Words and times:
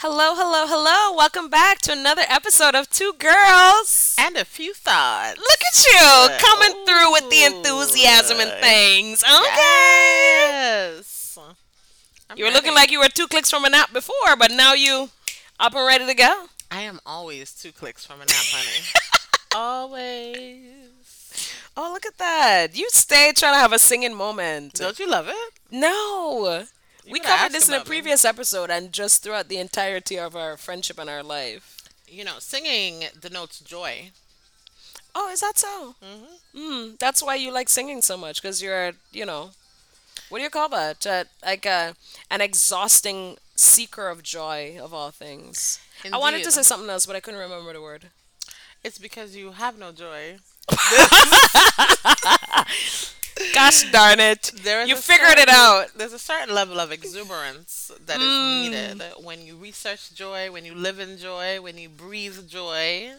Hello, 0.00 0.34
hello, 0.34 0.64
hello. 0.66 1.14
Welcome 1.14 1.50
back 1.50 1.80
to 1.80 1.92
another 1.92 2.22
episode 2.26 2.74
of 2.74 2.88
Two 2.88 3.12
Girls. 3.18 4.16
And 4.18 4.34
a 4.34 4.46
few 4.46 4.72
thoughts. 4.72 5.36
Look 5.36 5.60
at 5.60 5.84
you 5.84 6.38
coming 6.38 6.86
through 6.86 7.12
with 7.12 7.28
the 7.28 7.44
enthusiasm 7.44 8.40
and 8.40 8.50
things. 8.62 9.22
Okay. 9.22 9.44
Yes. 9.44 11.36
I'm 12.30 12.38
You 12.38 12.46
were 12.46 12.50
looking 12.50 12.72
like 12.72 12.90
you 12.90 12.98
were 12.98 13.10
two 13.12 13.26
clicks 13.26 13.50
from 13.50 13.66
a 13.66 13.68
nap 13.68 13.92
before, 13.92 14.36
but 14.38 14.50
now 14.50 14.72
you 14.72 15.10
up 15.60 15.74
and 15.74 15.86
ready 15.86 16.06
to 16.06 16.14
go. 16.14 16.46
I 16.70 16.80
am 16.80 17.00
always 17.04 17.52
two 17.52 17.70
clicks 17.70 18.02
from 18.02 18.22
a 18.22 18.24
nap, 18.24 18.46
honey. 18.48 18.86
always. 19.54 21.52
Oh, 21.76 21.90
look 21.92 22.06
at 22.06 22.16
that. 22.16 22.74
You 22.74 22.88
stay 22.88 23.32
trying 23.36 23.52
to 23.52 23.60
have 23.60 23.74
a 23.74 23.78
singing 23.78 24.14
moment. 24.14 24.72
Don't 24.76 24.98
you 24.98 25.10
love 25.10 25.28
it? 25.28 25.52
No. 25.70 26.64
You 27.10 27.14
we 27.14 27.20
covered 27.20 27.52
this 27.52 27.68
in 27.68 27.74
a 27.74 27.76
about 27.76 27.78
me. 27.80 27.80
previous 27.80 28.24
episode 28.24 28.70
and 28.70 28.92
just 28.92 29.22
throughout 29.22 29.48
the 29.48 29.58
entirety 29.58 30.18
of 30.18 30.36
our 30.36 30.56
friendship 30.56 30.98
and 30.98 31.10
our 31.10 31.22
life. 31.22 31.76
You 32.08 32.24
know, 32.24 32.38
singing 32.38 33.04
denotes 33.18 33.60
joy. 33.60 34.10
Oh, 35.14 35.30
is 35.30 35.40
that 35.40 35.58
so? 35.58 35.94
Mm-hmm. 36.04 36.58
Mm, 36.58 36.98
that's 36.98 37.22
why 37.22 37.34
you 37.34 37.52
like 37.52 37.68
singing 37.68 38.02
so 38.02 38.16
much 38.16 38.40
because 38.40 38.62
you're, 38.62 38.92
you 39.12 39.26
know, 39.26 39.50
what 40.28 40.38
do 40.38 40.44
you 40.44 40.50
call 40.50 40.68
that? 40.70 41.06
Uh, 41.06 41.24
like 41.44 41.66
a, 41.66 41.94
an 42.30 42.40
exhausting 42.40 43.36
seeker 43.56 44.08
of 44.08 44.22
joy 44.22 44.78
of 44.80 44.94
all 44.94 45.10
things. 45.10 45.80
I 46.12 46.18
wanted 46.18 46.44
to 46.44 46.52
say 46.52 46.62
something 46.62 46.88
else, 46.90 47.06
but 47.06 47.16
I 47.16 47.20
couldn't 47.20 47.40
remember 47.40 47.72
the 47.72 47.82
word. 47.82 48.06
It's 48.84 48.98
because 48.98 49.36
you 49.36 49.52
have 49.52 49.78
no 49.78 49.92
joy. 49.92 50.38
Gosh 53.54 53.90
darn 53.90 54.20
it! 54.20 54.52
There 54.62 54.82
is 54.82 54.88
You 54.88 54.96
figured 54.96 55.38
it 55.38 55.48
out. 55.48 55.88
There's 55.96 56.12
a 56.12 56.18
certain 56.18 56.54
level 56.54 56.78
of 56.80 56.92
exuberance 56.92 57.90
that 58.06 58.20
is 58.20 58.26
Mm. 58.26 58.62
needed 58.62 59.02
when 59.22 59.44
you 59.46 59.56
research 59.56 60.12
joy, 60.14 60.50
when 60.50 60.64
you 60.64 60.74
live 60.74 60.98
in 61.00 61.18
joy, 61.18 61.60
when 61.60 61.78
you 61.78 61.88
breathe 61.88 62.48
joy. 62.48 63.12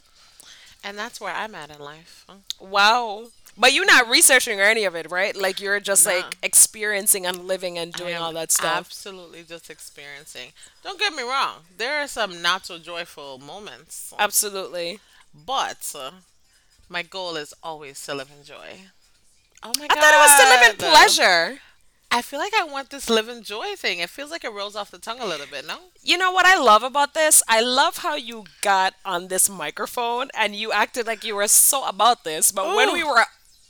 And 0.83 0.97
that's 0.97 1.19
where 1.21 1.33
I'm 1.33 1.55
at 1.55 1.69
in 1.69 1.79
life. 1.79 2.25
Wow. 2.59 3.27
But 3.57 3.73
you're 3.73 3.85
not 3.85 4.07
researching 4.09 4.59
or 4.59 4.63
any 4.63 4.85
of 4.85 4.95
it, 4.95 5.11
right? 5.11 5.35
Like 5.35 5.59
you're 5.59 5.79
just 5.79 6.05
Nah. 6.05 6.13
like 6.13 6.37
experiencing 6.41 7.25
and 7.25 7.45
living 7.47 7.77
and 7.77 7.93
doing 7.93 8.15
all 8.15 8.33
that 8.33 8.51
stuff. 8.51 8.77
Absolutely 8.87 9.43
just 9.43 9.69
experiencing. 9.69 10.53
Don't 10.83 10.99
get 10.99 11.13
me 11.13 11.23
wrong. 11.23 11.65
There 11.77 11.99
are 12.01 12.07
some 12.07 12.41
not 12.41 12.65
so 12.65 12.77
joyful 12.79 13.37
moments. 13.39 14.13
Absolutely. 14.17 14.99
But 15.33 15.91
uh, 15.95 16.11
my 16.89 17.03
goal 17.03 17.35
is 17.35 17.53
always 17.63 18.01
to 18.05 18.13
live 18.15 18.29
in 18.37 18.43
joy. 18.45 18.89
Oh 19.63 19.71
my 19.77 19.87
god! 19.87 19.97
I 19.97 20.01
thought 20.01 20.13
it 20.13 20.19
was 20.19 20.39
to 20.39 20.49
live 20.49 20.71
in 20.71 20.77
pleasure. 20.77 21.59
I 22.13 22.21
feel 22.21 22.39
like 22.39 22.53
I 22.59 22.65
want 22.65 22.89
this 22.89 23.09
live 23.09 23.29
joy 23.41 23.75
thing. 23.77 23.99
It 23.99 24.09
feels 24.09 24.31
like 24.31 24.43
it 24.43 24.51
rolls 24.51 24.75
off 24.75 24.91
the 24.91 24.97
tongue 24.97 25.21
a 25.21 25.25
little 25.25 25.45
bit, 25.47 25.65
no? 25.65 25.77
You 26.03 26.17
know 26.17 26.31
what 26.31 26.45
I 26.45 26.57
love 26.61 26.83
about 26.83 27.13
this? 27.13 27.41
I 27.47 27.61
love 27.61 27.97
how 27.97 28.15
you 28.15 28.43
got 28.61 28.95
on 29.05 29.29
this 29.29 29.49
microphone 29.49 30.27
and 30.37 30.53
you 30.53 30.73
acted 30.73 31.07
like 31.07 31.23
you 31.23 31.35
were 31.35 31.47
so 31.47 31.87
about 31.87 32.25
this, 32.25 32.51
but 32.51 32.75
when 32.75 32.91
we 32.91 33.01
were 33.01 33.23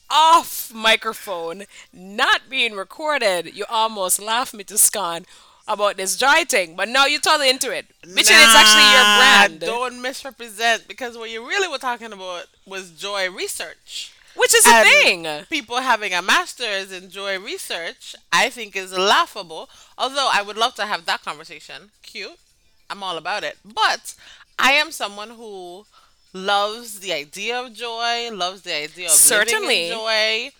off 0.09 0.73
microphone, 0.73 1.65
not 1.93 2.49
being 2.49 2.73
recorded, 2.73 3.55
you 3.55 3.65
almost 3.69 4.19
laughed 4.19 4.55
me 4.55 4.63
to 4.65 4.77
scorn 4.77 5.25
about 5.67 5.97
this 5.97 6.17
joy 6.17 6.43
thing. 6.47 6.75
But 6.75 6.89
now 6.89 7.05
you're 7.05 7.21
totally 7.21 7.49
into 7.49 7.71
it. 7.71 7.85
Which 8.03 8.29
is 8.29 8.31
actually 8.31 8.91
your 8.91 9.17
brand. 9.19 9.59
Don't 9.59 10.01
misrepresent 10.01 10.87
because 10.87 11.15
what 11.15 11.29
you 11.29 11.47
really 11.47 11.67
were 11.67 11.77
talking 11.77 12.11
about 12.11 12.45
was 12.65 12.89
joy 12.89 13.29
research. 13.29 14.13
Which 14.35 14.53
is 14.53 14.65
a 14.65 14.83
thing. 14.83 15.27
People 15.49 15.77
having 15.81 16.13
a 16.13 16.21
master's 16.21 16.91
in 16.91 17.09
joy 17.09 17.39
research, 17.39 18.15
I 18.31 18.49
think, 18.49 18.75
is 18.75 18.93
laughable. 18.93 19.69
Although 19.97 20.29
I 20.31 20.41
would 20.41 20.57
love 20.57 20.75
to 20.75 20.85
have 20.85 21.05
that 21.05 21.23
conversation. 21.23 21.91
Cute. 22.03 22.37
I'm 22.89 23.03
all 23.03 23.17
about 23.17 23.43
it. 23.43 23.57
But 23.63 24.15
I 24.59 24.71
am 24.73 24.91
someone 24.91 25.31
who 25.31 25.85
loves 26.33 26.99
the 26.99 27.11
idea 27.13 27.59
of 27.61 27.73
joy, 27.73 28.29
loves 28.31 28.61
the 28.61 28.73
idea 28.73 29.07
of 29.07 29.11
Certainly. 29.13 29.89
joy. 29.89 30.51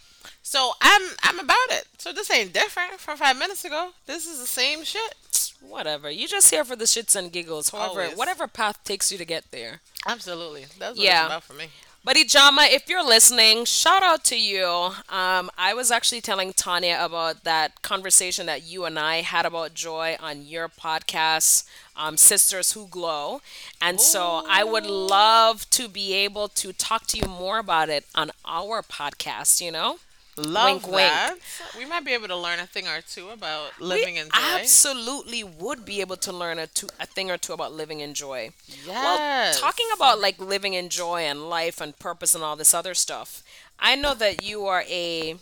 So 0.44 0.74
I'm 0.82 1.02
I'm 1.24 1.40
about 1.40 1.70
it. 1.70 1.86
So 1.98 2.12
this 2.12 2.30
ain't 2.32 2.54
different 2.54 3.00
from 3.00 3.18
five 3.18 3.38
minutes 3.38 3.64
ago. 3.64 3.92
This 4.06 4.26
is 4.26 4.40
the 4.40 4.48
same 4.48 4.84
shit. 4.84 5.16
Whatever. 5.62 6.10
You 6.10 6.28
just 6.28 6.50
here 6.52 6.64
for 6.64 6.76
the 6.76 6.86
shits 6.86 7.16
and 7.16 7.32
giggles. 7.32 7.70
However, 7.70 8.02
Always. 8.02 8.18
whatever 8.18 8.48
path 8.48 8.84
takes 8.84 9.12
you 9.12 9.18
to 9.18 9.26
get 9.26 9.46
there. 9.52 9.80
Absolutely. 10.08 10.66
That's 10.80 10.98
what 10.98 11.06
Yeah. 11.06 11.22
it's 11.26 11.28
about 11.28 11.44
for 11.44 11.54
me. 11.54 11.68
But 12.04 12.16
Ijama, 12.16 12.68
if 12.72 12.90
you're 12.90 13.06
listening, 13.06 13.64
shout 13.66 14.02
out 14.02 14.24
to 14.26 14.40
you. 14.40 14.66
Um, 15.10 15.52
I 15.56 15.74
was 15.76 15.92
actually 15.92 16.22
telling 16.22 16.52
Tanya 16.52 16.98
about 17.00 17.44
that 17.44 17.84
conversation 17.84 18.48
that 18.48 18.64
you 18.64 18.86
and 18.86 18.98
I 18.98 19.18
had 19.22 19.46
about 19.46 19.76
joy 19.76 20.18
on 20.20 20.42
your 20.44 20.68
podcast, 20.68 21.64
um, 21.96 22.18
Sisters 22.18 22.72
Who 22.72 22.88
Glow. 22.88 23.42
And 23.80 24.02
so 24.02 24.44
I 24.50 24.64
would 24.64 24.86
love 24.88 25.70
to 25.72 25.88
be 25.88 26.14
able 26.14 26.48
to 26.50 26.74
talk 26.74 27.06
to 27.08 27.18
you 27.20 27.28
more 27.28 27.60
about 27.60 27.90
it 27.90 28.06
on 28.16 28.32
our 28.46 28.82
podcast, 28.82 29.62
you 29.62 29.72
know? 29.72 29.98
Love 30.38 30.84
Wink, 30.84 30.88
wink. 30.88 30.96
that. 31.10 31.36
We 31.78 31.86
might 31.86 32.06
be 32.06 32.14
able 32.14 32.28
to 32.30 32.36
learn 32.36 32.60
a 32.60 32.66
thing 32.66 32.88
or 32.88 33.02
two 33.02 33.30
about 33.30 33.80
living 33.82 34.16
we 34.16 34.22
in 34.22 34.28
joy. 34.28 34.40
absolutely 34.60 35.44
would 35.44 35.84
be 35.86 36.00
able 36.02 36.16
to 36.18 36.32
learn 36.32 36.58
a, 36.58 36.68
two, 36.68 36.88
a 37.00 37.06
thing 37.06 37.30
or 37.30 37.38
two 37.38 37.54
about 37.54 37.74
living 37.74 38.00
in 38.00 38.14
joy. 38.14 38.52
Yes. 38.66 38.88
Well, 38.88 39.54
talking 39.54 39.88
about 39.94 40.20
like 40.20 40.40
living 40.40 40.74
in 40.74 40.90
joy 40.90 41.22
and 41.22 41.50
life 41.50 41.82
and 41.82 41.98
purpose 42.00 42.34
and 42.34 42.44
all 42.44 42.56
this 42.56 42.74
other 42.74 42.94
stuff, 42.94 43.44
I 43.80 43.96
know 43.96 44.14
that 44.14 44.44
you 44.44 44.66
are 44.66 44.84
a 44.90 45.36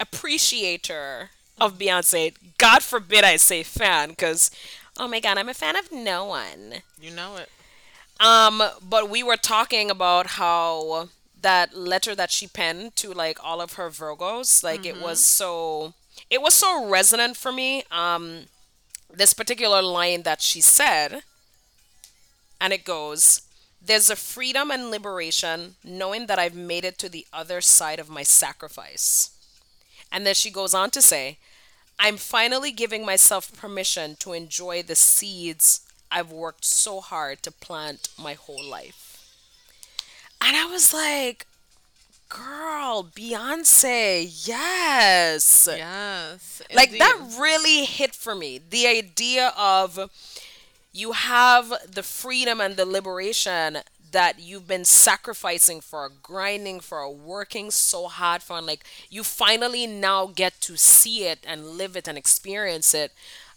appreciator 0.00 1.30
of 1.60 1.78
Beyonce. 1.78 2.34
God 2.58 2.82
forbid 2.82 3.24
I 3.24 3.36
say 3.36 3.62
fan, 3.62 4.10
because 4.10 4.50
oh 4.98 5.08
my 5.08 5.20
god, 5.20 5.38
I'm 5.38 5.48
a 5.48 5.54
fan 5.54 5.76
of 5.76 5.92
no 5.92 6.24
one. 6.24 6.76
You 7.00 7.10
know 7.10 7.36
it. 7.36 7.50
Um, 8.18 8.62
but 8.82 9.10
we 9.10 9.22
were 9.22 9.36
talking 9.36 9.90
about 9.90 10.26
how 10.26 11.10
that 11.40 11.76
letter 11.76 12.14
that 12.14 12.30
she 12.30 12.46
penned 12.46 12.96
to 12.96 13.12
like 13.12 13.38
all 13.42 13.60
of 13.60 13.74
her 13.74 13.90
Virgos, 13.90 14.62
like 14.62 14.84
it 14.86 15.00
was 15.00 15.20
so 15.20 15.94
it 16.30 16.40
was 16.42 16.54
so 16.54 16.88
resonant 16.88 17.36
for 17.36 17.52
me. 17.52 17.84
Um, 17.90 18.46
this 19.12 19.32
particular 19.32 19.82
line 19.82 20.22
that 20.22 20.40
she 20.42 20.60
said, 20.60 21.22
and 22.60 22.72
it 22.72 22.84
goes, 22.84 23.42
"There's 23.80 24.10
a 24.10 24.16
freedom 24.16 24.70
and 24.70 24.90
liberation 24.90 25.76
knowing 25.84 26.26
that 26.26 26.38
I've 26.38 26.54
made 26.54 26.84
it 26.84 26.98
to 26.98 27.08
the 27.08 27.26
other 27.32 27.60
side 27.60 27.98
of 27.98 28.08
my 28.08 28.22
sacrifice." 28.22 29.30
And 30.10 30.26
then 30.26 30.34
she 30.34 30.50
goes 30.50 30.74
on 30.74 30.90
to 30.92 31.02
say, 31.02 31.38
I'm 31.98 32.16
finally 32.16 32.72
giving 32.72 33.04
myself 33.04 33.52
permission 33.56 34.16
to 34.16 34.32
enjoy 34.32 34.82
the 34.82 34.94
seeds 34.94 35.80
I've 36.10 36.30
worked 36.30 36.64
so 36.64 37.00
hard 37.00 37.42
to 37.42 37.50
plant 37.50 38.08
my 38.18 38.34
whole 38.34 38.62
life. 38.62 39.05
And 40.40 40.56
I 40.56 40.66
was 40.66 40.92
like, 40.92 41.46
girl, 42.28 43.10
Beyonce, 43.14 44.24
yes. 44.46 45.68
Yes. 45.70 46.62
Like 46.74 46.98
that 46.98 47.36
really 47.38 47.84
hit 47.84 48.14
for 48.14 48.34
me. 48.34 48.58
The 48.58 48.86
idea 48.86 49.52
of 49.56 50.10
you 50.92 51.12
have 51.12 51.72
the 51.90 52.02
freedom 52.02 52.60
and 52.60 52.76
the 52.76 52.86
liberation 52.86 53.78
that 54.12 54.38
you've 54.38 54.68
been 54.68 54.84
sacrificing 54.84 55.80
for, 55.80 56.10
grinding 56.22 56.80
for, 56.80 57.10
working 57.12 57.70
so 57.70 58.08
hard 58.08 58.42
for, 58.42 58.56
and 58.58 58.66
like 58.66 58.84
you 59.10 59.22
finally 59.24 59.86
now 59.86 60.26
get 60.26 60.60
to 60.62 60.76
see 60.76 61.24
it 61.26 61.40
and 61.46 61.66
live 61.70 61.96
it 61.96 62.08
and 62.08 62.16
experience 62.16 62.94
it. 62.94 63.12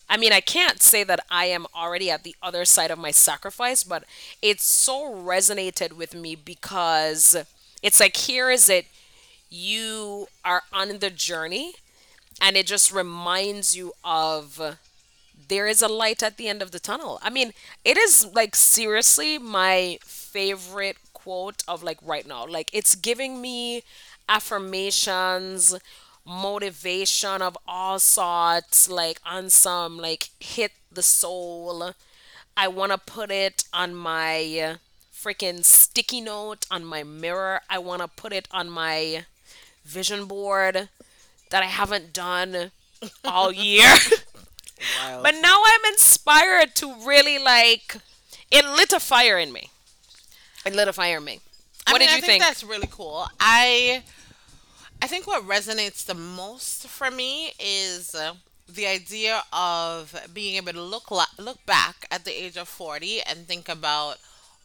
I 0.10 0.18
mean, 0.18 0.34
I 0.34 0.42
can't 0.42 0.82
say 0.82 1.04
that 1.04 1.20
I 1.30 1.46
am 1.46 1.68
already 1.76 2.10
at 2.10 2.24
the 2.24 2.36
other 2.42 2.66
side 2.66 2.92
of 2.92 2.98
my 3.00 3.12
sacrifice, 3.12 3.84
but 3.84 4.04
it 4.42 4.60
so 4.62 5.14
resonated 5.14 5.94
with 5.94 6.16
me 6.16 6.36
because 6.36 7.36
it's 7.84 8.00
like, 8.00 8.18
here 8.18 8.50
is 8.50 8.70
it. 8.70 8.88
You 9.50 10.28
are 10.46 10.64
on 10.74 11.00
the 11.00 11.10
journey, 11.10 11.74
and 12.42 12.58
it 12.58 12.66
just 12.68 12.92
reminds 12.92 13.76
you 13.76 13.94
of 14.04 14.78
there 15.48 15.68
is 15.68 15.82
a 15.82 15.88
light 15.88 16.22
at 16.24 16.38
the 16.38 16.48
end 16.48 16.62
of 16.62 16.72
the 16.72 16.80
tunnel. 16.80 17.20
I 17.22 17.30
mean, 17.30 17.54
it 17.84 17.98
is 17.98 18.26
like 18.34 18.56
seriously 18.56 19.38
my 19.38 20.00
favorite 20.04 20.98
quote 21.14 21.64
of 21.68 21.84
like 21.84 21.98
right 22.04 22.28
now. 22.28 22.46
Like 22.46 22.70
it's 22.74 22.96
giving 22.96 23.42
me 23.42 23.84
affirmations, 24.28 25.76
motivation 26.26 27.42
of 27.42 27.58
all 27.68 28.00
sorts, 28.00 28.90
like 28.90 29.20
on 29.26 29.50
some 29.50 29.98
like 29.98 30.30
hit 30.40 30.72
the 30.92 31.04
soul. 31.04 31.92
I 32.58 32.68
want 32.68 32.92
to 32.92 32.98
put 32.98 33.32
it 33.32 33.64
on 33.74 33.96
my 33.96 34.78
freaking 35.14 35.64
sticky 35.64 36.22
note 36.22 36.66
on 36.72 36.86
my 36.86 37.04
mirror. 37.04 37.62
I 37.70 37.80
want 37.80 38.02
to 38.02 38.08
put 38.08 38.34
it 38.34 38.48
on 38.52 38.70
my 38.70 39.26
vision 39.86 40.26
board 40.26 40.90
that 41.50 41.64
I 41.64 41.68
haven't 41.68 42.14
done 42.14 42.72
all 43.26 43.52
year. 43.52 43.96
Wild. 44.86 45.24
But 45.24 45.36
now 45.42 45.62
I'm 45.66 45.86
inspired 45.94 46.76
to 46.76 46.94
really 47.06 47.38
like 47.38 47.98
it 48.52 48.66
lit 48.66 48.94
a 48.94 49.00
fire 49.00 49.38
in 49.38 49.52
me. 49.52 49.70
It 50.66 50.74
lit 50.76 50.88
a 50.88 50.94
fire 50.94 51.18
in 51.18 51.24
me. 51.24 51.40
I 51.88 51.94
What 51.94 52.02
mean, 52.02 52.08
did 52.08 52.10
I 52.10 52.16
you 52.16 52.22
think, 52.22 52.40
think? 52.40 52.44
that's 52.44 52.64
really 52.64 52.88
cool. 52.90 53.28
I 53.40 54.04
I 55.02 55.08
think 55.08 55.28
what 55.28 55.48
resonates 55.48 56.06
the 56.06 56.14
most 56.14 56.88
for 56.88 57.10
me 57.10 57.54
is 57.60 58.14
uh, 58.14 58.34
the 58.68 58.86
idea 58.88 59.44
of 59.52 60.16
being 60.34 60.56
able 60.58 60.74
to 60.74 60.82
look 60.82 61.10
la- 61.12 61.26
look 61.38 61.66
back 61.66 62.06
at 62.12 62.26
the 62.26 62.32
age 62.44 62.58
of 62.58 62.68
40 62.68 63.22
and 63.22 63.48
think 63.48 63.68
about 63.70 64.18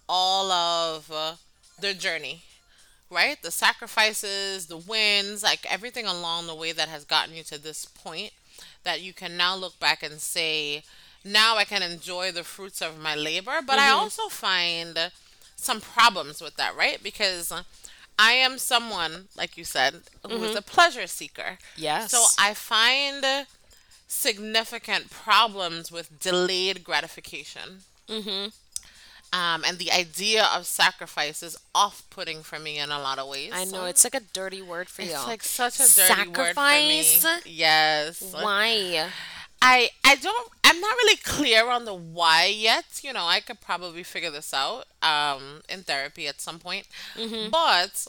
all 0.08 0.50
of 0.50 1.10
uh, 1.10 1.34
their 1.80 1.94
journey 1.94 2.42
right 3.10 3.40
the 3.42 3.50
sacrifices 3.50 4.66
the 4.66 4.76
wins 4.76 5.42
like 5.42 5.66
everything 5.70 6.06
along 6.06 6.46
the 6.46 6.54
way 6.54 6.72
that 6.72 6.88
has 6.88 7.04
gotten 7.04 7.34
you 7.34 7.42
to 7.42 7.58
this 7.58 7.84
point 7.84 8.32
that 8.84 9.00
you 9.02 9.12
can 9.12 9.36
now 9.36 9.54
look 9.56 9.78
back 9.78 10.02
and 10.02 10.20
say 10.20 10.82
now 11.24 11.56
i 11.56 11.64
can 11.64 11.82
enjoy 11.82 12.30
the 12.32 12.44
fruits 12.44 12.80
of 12.82 12.98
my 13.00 13.14
labor 13.14 13.60
but 13.66 13.78
i 13.78 13.88
Mm-hmm. 13.88 13.98
also 13.98 14.28
find 14.28 15.10
some 15.56 15.80
problems 15.80 16.40
with 16.42 16.56
that 16.56 16.76
right 16.76 17.02
because 17.02 17.52
i 18.18 18.32
am 18.32 18.58
someone 18.58 19.26
like 19.36 19.56
you 19.56 19.64
said 19.64 19.94
who 20.26 20.36
is 20.36 20.50
Mm-hmm. 20.50 20.56
a 20.58 20.62
pleasure 20.62 21.06
seeker 21.06 21.58
Yes. 21.76 22.10
so 22.10 22.24
i 22.38 22.54
find 22.54 23.46
significant 24.06 25.10
problems 25.10 25.90
with 25.90 26.20
delayed 26.20 26.84
gratification. 26.84 27.80
Mm-hmm. 28.08 28.48
Um, 29.36 29.64
and 29.66 29.78
the 29.78 29.90
idea 29.90 30.44
of 30.54 30.64
sacrifice 30.66 31.42
is 31.42 31.56
off 31.74 32.04
putting 32.10 32.42
for 32.44 32.60
me 32.60 32.78
in 32.78 32.90
a 32.92 33.00
lot 33.00 33.18
of 33.18 33.26
ways. 33.28 33.50
I 33.52 33.64
know 33.64 33.86
it's 33.86 34.04
like 34.04 34.14
a 34.14 34.20
dirty 34.32 34.62
word 34.62 34.88
for 34.88 35.02
you. 35.02 35.10
It's 35.10 35.26
like 35.26 35.42
such 35.42 35.80
a 35.80 35.88
dirty 35.92 36.28
word 36.28 36.54
for 36.54 36.60
me. 36.60 37.02
Sacrifice? 37.02 37.42
Yes. 37.46 38.22
Why? 38.30 39.08
I 39.66 39.90
I 40.04 40.16
don't 40.16 40.50
I'm 40.64 40.80
not 40.80 40.96
really 40.96 41.16
clear 41.16 41.68
on 41.70 41.86
the 41.86 41.94
why 41.94 42.46
yet. 42.46 43.00
You 43.02 43.12
know, 43.14 43.26
I 43.26 43.40
could 43.40 43.60
probably 43.60 44.02
figure 44.02 44.30
this 44.30 44.52
out 44.52 44.86
um 45.02 45.62
in 45.68 45.82
therapy 45.84 46.28
at 46.28 46.40
some 46.40 46.58
point. 46.60 46.86
But 47.50 48.06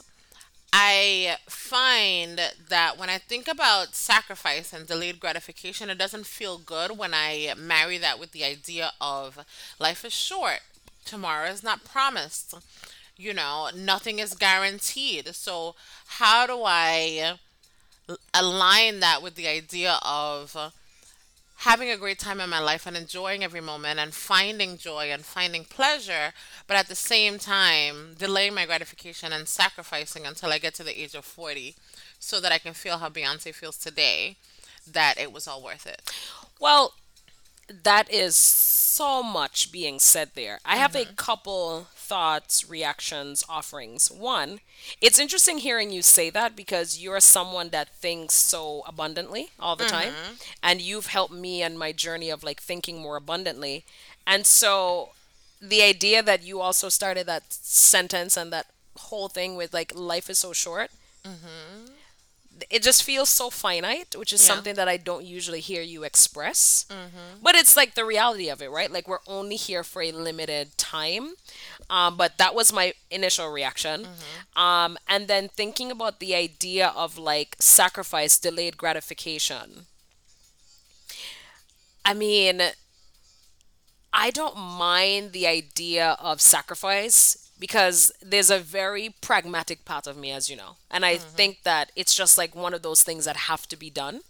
I 0.73 1.37
find 1.47 2.39
that 2.69 2.97
when 2.97 3.09
I 3.09 3.17
think 3.19 3.47
about 3.47 3.95
sacrifice 3.95 4.73
and 4.73 4.87
delayed 4.87 5.19
gratification, 5.19 5.89
it 5.89 5.97
doesn't 5.97 6.27
feel 6.27 6.57
good 6.59 6.97
when 6.97 7.13
I 7.13 7.53
marry 7.57 7.97
that 7.99 8.19
with 8.19 8.31
the 8.33 8.43
idea 8.45 8.93
of 9.01 9.39
life 9.79 10.05
is 10.05 10.13
short, 10.13 10.61
tomorrow 11.05 11.47
is 11.49 11.63
not 11.63 11.85
promised, 11.85 12.55
you 13.17 13.33
know, 13.33 13.69
nothing 13.75 14.19
is 14.19 14.35
guaranteed. 14.35 15.35
So, 15.35 15.75
how 16.19 16.47
do 16.47 16.63
I 16.65 17.39
align 18.33 18.99
that 18.99 19.21
with 19.21 19.35
the 19.35 19.47
idea 19.47 19.99
of 20.03 20.55
having 21.59 21.89
a 21.89 21.97
great 21.97 22.19
time 22.19 22.39
in 22.39 22.49
my 22.49 22.59
life 22.59 22.85
and 22.85 22.97
enjoying 22.97 23.43
every 23.43 23.61
moment 23.61 23.99
and 23.99 24.13
finding 24.13 24.77
joy 24.77 25.09
and 25.11 25.25
finding 25.25 25.63
pleasure, 25.63 26.33
but 26.67 26.77
at 26.77 26.87
the 26.87 26.95
same 26.95 27.39
time 27.39 28.15
delaying 28.17 28.53
my 28.53 28.65
gratification 28.65 29.31
and 29.31 29.47
sacrificing 29.47 30.25
until 30.25 30.51
I 30.51 30.59
get 30.59 30.73
to 30.75 30.83
the 30.83 31.01
age 31.01 31.15
of 31.15 31.25
40 31.25 31.75
so 32.19 32.39
that 32.39 32.51
I 32.51 32.57
can 32.57 32.73
feel 32.73 32.97
how 32.97 33.09
Beyonce 33.09 33.53
feels 33.53 33.77
today, 33.77 34.35
that 34.91 35.17
it 35.17 35.31
was 35.31 35.47
all 35.47 35.63
worth 35.63 35.87
it. 35.87 36.01
Well, 36.59 36.93
that 37.83 38.11
is 38.11 38.35
so 38.35 39.23
much 39.23 39.71
being 39.71 39.99
said 39.99 40.31
there. 40.35 40.59
I 40.65 40.75
have 40.77 40.95
a 40.95 40.99
mm-hmm. 40.99 41.15
couple 41.15 41.87
thoughts, 42.05 42.69
reactions, 42.69 43.43
offerings. 43.49 44.09
One, 44.11 44.59
it's 45.01 45.19
interesting 45.19 45.57
hearing 45.59 45.91
you 45.91 46.01
say 46.01 46.29
that 46.29 46.55
because 46.55 46.99
you're 47.01 47.19
someone 47.19 47.69
that 47.69 47.89
thinks 47.89 48.35
so 48.35 48.83
abundantly 48.87 49.49
all 49.59 49.75
the 49.75 49.85
time. 49.85 50.13
Mm-hmm. 50.13 50.33
And 50.63 50.81
you've 50.81 51.07
helped 51.07 51.33
me 51.33 51.61
and 51.61 51.77
my 51.79 51.91
journey 51.91 52.29
of 52.29 52.43
like 52.43 52.61
thinking 52.61 53.01
more 53.01 53.17
abundantly. 53.17 53.85
And 54.27 54.45
so 54.45 55.09
the 55.61 55.81
idea 55.81 56.21
that 56.21 56.43
you 56.43 56.61
also 56.61 56.89
started 56.89 57.25
that 57.27 57.51
sentence 57.51 58.37
and 58.37 58.51
that 58.53 58.67
whole 58.97 59.27
thing 59.27 59.55
with 59.55 59.73
like 59.73 59.91
life 59.95 60.29
is 60.29 60.37
so 60.39 60.53
short 60.53 60.89
mm-hmm. 61.25 61.91
It 62.69 62.81
just 62.83 63.03
feels 63.03 63.29
so 63.29 63.49
finite, 63.49 64.15
which 64.15 64.31
is 64.33 64.41
Yeah. 64.41 64.47
something 64.47 64.75
that 64.75 64.87
I 64.87 64.97
don't 64.97 65.25
usually 65.25 65.59
hear 65.59 65.81
you 65.81 66.03
express. 66.03 66.85
But 67.41 67.55
it's 67.55 67.75
like 67.75 67.95
the 67.95 68.05
reality 68.05 68.49
of 68.49 68.61
it, 68.61 68.69
right? 68.71 68.91
Like 68.91 69.07
we're 69.07 69.25
only 69.27 69.55
here 69.55 69.83
for 69.83 70.01
a 70.01 70.11
limited 70.11 70.77
time. 70.77 71.35
Um, 71.89 72.17
but 72.17 72.37
that 72.37 72.55
was 72.55 72.71
my 72.71 72.93
initial 73.11 73.49
reaction. 73.49 74.07
Um, 74.55 74.97
and 75.07 75.27
then 75.27 75.49
thinking 75.49 75.91
about 75.91 76.19
the 76.19 76.33
idea 76.35 76.87
of 76.95 77.17
like 77.17 77.55
sacrifice, 77.59 78.37
delayed 78.39 78.77
gratification. 78.77 79.85
I 82.05 82.13
mean, 82.13 82.61
I 84.13 84.31
don't 84.31 84.57
mind 84.57 85.31
the 85.33 85.47
idea 85.47 86.15
of 86.19 86.41
sacrifice 86.41 87.44
because 87.59 88.11
there's 88.21 88.51
a 88.51 88.59
very 88.59 89.13
pragmatic 89.21 89.85
part 89.85 90.07
of 90.07 90.17
me, 90.17 90.31
as 90.31 90.49
you 90.49 90.55
know. 90.55 90.75
And 90.91 91.05
I 91.05 91.15
mm-hmm. 91.15 91.35
think 91.35 91.63
that 91.63 91.91
it's 91.95 92.15
just 92.15 92.37
like 92.37 92.55
one 92.55 92.73
of 92.73 92.81
those 92.81 93.03
things 93.03 93.25
that 93.25 93.37
have 93.37 93.67
to 93.69 93.77
be 93.77 93.89
done. 93.89 94.21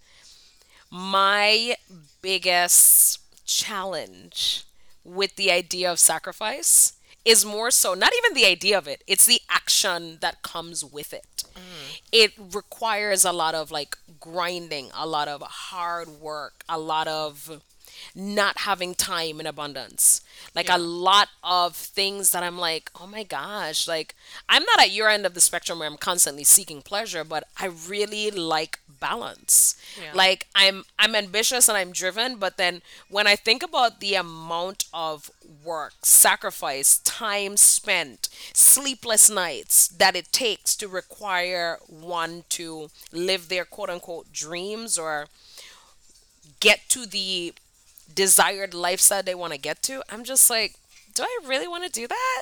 My 0.92 1.75
biggest 2.22 3.19
challenge 3.45 4.63
with 5.04 5.36
the 5.36 5.51
idea 5.51 5.92
of 5.92 6.00
sacrifice 6.00 6.94
is 7.24 7.44
more 7.44 7.72
so 7.72 7.95
not 7.95 8.13
even 8.19 8.36
the 8.36 8.45
idea 8.45 8.77
of 8.77 8.88
it, 8.88 9.04
it's 9.07 9.25
the 9.25 9.42
action 9.50 10.19
that 10.21 10.44
comes 10.44 10.86
with 10.86 11.12
it. 11.12 11.44
Mm. 11.56 12.01
It 12.12 12.33
requires 12.54 13.25
a 13.25 13.31
lot 13.31 13.56
of 13.56 13.71
like 13.71 13.98
grinding, 14.19 14.92
a 14.95 15.07
lot 15.07 15.28
of 15.28 15.42
hard 15.42 16.07
work, 16.07 16.63
a 16.69 16.78
lot 16.78 17.07
of 17.07 17.62
not 18.15 18.59
having 18.59 18.94
time 18.95 19.39
in 19.39 19.45
abundance. 19.45 20.21
Like 20.53 20.68
Yeah. 20.68 20.77
a 20.77 20.77
lot 20.80 21.30
of 21.44 21.75
things 21.75 22.31
that 22.31 22.44
I'm 22.44 22.57
like, 22.57 22.89
oh 23.00 23.07
my 23.07 23.24
gosh, 23.24 23.88
like 23.88 24.15
I'm 24.50 24.63
not 24.63 24.80
at 24.80 24.92
your 24.92 25.09
end 25.09 25.25
of 25.25 25.33
the 25.33 25.42
spectrum 25.42 25.80
where 25.80 25.88
I'm 25.88 25.97
constantly 25.97 26.44
seeking 26.44 26.81
pleasure, 26.81 27.24
but 27.24 27.44
I 27.59 27.65
really 27.68 28.31
like 28.31 28.80
balance. 29.00 29.75
Yeah. 30.01 30.12
Like 30.13 30.47
I'm 30.56 30.83
I'm 31.00 31.15
ambitious 31.15 31.68
and 31.69 31.77
I'm 31.77 31.92
driven, 31.92 32.38
but 32.38 32.57
then 32.57 32.81
when 33.09 33.27
I 33.27 33.36
think 33.36 33.63
about 33.63 34.00
the 34.00 34.15
amount 34.15 34.86
of 34.94 35.31
work, 35.63 35.94
sacrifice, 36.03 36.97
time 37.00 37.57
spent, 37.57 38.30
sleepless 38.53 39.30
nights 39.30 39.88
that 39.88 40.15
it 40.15 40.31
takes 40.31 40.75
to 40.77 40.88
require 40.88 41.80
one 41.88 42.44
to 42.50 42.89
live 43.12 43.50
their 43.50 43.65
quote 43.65 43.89
unquote 43.89 44.31
dreams 44.31 44.97
or 44.97 45.27
get 46.59 46.88
to 46.89 47.06
the 47.06 47.53
desired 48.13 48.74
lifestyle 48.74 49.24
they 49.24 49.36
want 49.36 49.54
to 49.54 49.60
get 49.60 49.81
to, 49.84 50.04
I'm 50.10 50.24
just 50.24 50.50
like, 50.50 50.75
do 51.13 51.24
I 51.24 51.40
really 51.46 51.68
want 51.68 51.86
to 51.86 51.90
do 51.90 52.07
that? 52.07 52.42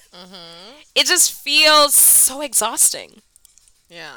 It 0.95 1.05
just 1.05 1.31
feels 1.31 1.93
so 1.93 2.41
exhausting. 2.41 3.21
Yeah. 3.89 4.15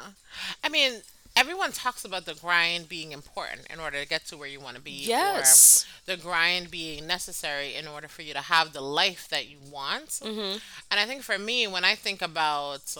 I 0.63 0.69
mean, 0.69 1.01
everyone 1.35 1.71
talks 1.71 2.03
about 2.03 2.25
the 2.25 2.33
grind 2.33 2.89
being 2.89 3.11
important 3.11 3.67
in 3.71 3.79
order 3.79 4.01
to 4.01 4.07
get 4.07 4.25
to 4.25 4.37
where 4.37 4.47
you 4.47 4.59
want 4.59 4.75
to 4.75 4.81
be. 4.81 4.91
Yes. 4.91 5.85
Or 5.85 6.15
the 6.15 6.21
grind 6.21 6.71
being 6.71 7.05
necessary 7.05 7.75
in 7.75 7.87
order 7.87 8.07
for 8.07 8.23
you 8.23 8.33
to 8.33 8.41
have 8.41 8.73
the 8.73 8.81
life 8.81 9.27
that 9.29 9.47
you 9.47 9.57
want. 9.71 10.09
Mm-hmm. 10.09 10.57
And 10.89 10.99
I 10.99 11.05
think 11.05 11.21
for 11.21 11.37
me, 11.37 11.67
when 11.67 11.85
I 11.85 11.93
think 11.93 12.23
about 12.23 12.95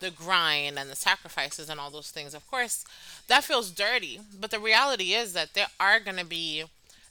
the 0.00 0.10
grind 0.10 0.78
and 0.78 0.90
the 0.90 0.96
sacrifices 0.96 1.70
and 1.70 1.78
all 1.78 1.90
those 1.90 2.10
things, 2.10 2.34
of 2.34 2.46
course, 2.50 2.84
that 3.28 3.44
feels 3.44 3.70
dirty. 3.70 4.18
But 4.38 4.50
the 4.50 4.58
reality 4.58 5.12
is 5.14 5.32
that 5.34 5.54
there 5.54 5.68
are 5.78 6.00
going 6.00 6.18
to 6.18 6.26
be 6.26 6.64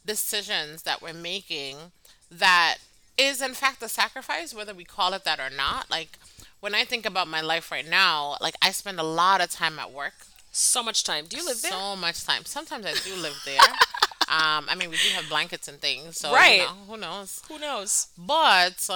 decisions 0.06 0.84
that 0.84 1.02
we're 1.02 1.14
making 1.14 1.78
that 2.32 2.78
is 3.18 3.42
in 3.42 3.54
fact 3.54 3.82
a 3.84 3.88
sacrifice 3.90 4.54
whether 4.54 4.74
we 4.74 4.84
call 4.84 5.14
it 5.14 5.24
that 5.24 5.40
or 5.40 5.50
not 5.56 5.90
like 5.90 6.18
when 6.60 6.76
i 6.76 6.84
think 6.84 7.06
about 7.06 7.28
my 7.28 7.42
life 7.42 7.72
right 7.72 7.88
now 7.90 8.36
like 8.42 8.56
i 8.62 8.72
spend 8.72 9.00
a 9.00 9.04
lot 9.04 9.42
of 9.42 9.50
time 9.50 9.80
at 9.80 9.92
work 9.92 10.14
So 10.52 10.82
much 10.84 11.04
time. 11.04 11.26
Do 11.28 11.38
you 11.38 11.46
live 11.46 11.62
there? 11.62 11.72
so 11.72 11.96
much 11.96 12.24
time 12.24 12.44
sometimes 12.46 12.86
i 12.86 12.94
do 12.94 13.16
live 13.16 13.40
there 13.46 13.60
um 14.30 14.66
i 14.70 14.76
mean 14.78 14.90
we 14.90 14.98
do 14.98 15.10
have 15.16 15.28
blankets 15.30 15.68
and 15.68 15.80
things 15.80 16.18
so 16.18 16.34
Right. 16.34 16.62
you 16.62 16.66
know, 16.68 16.74
who 16.90 16.98
knows 16.98 17.42
Who 17.48 17.60
knows? 17.60 18.08
but 18.18 18.90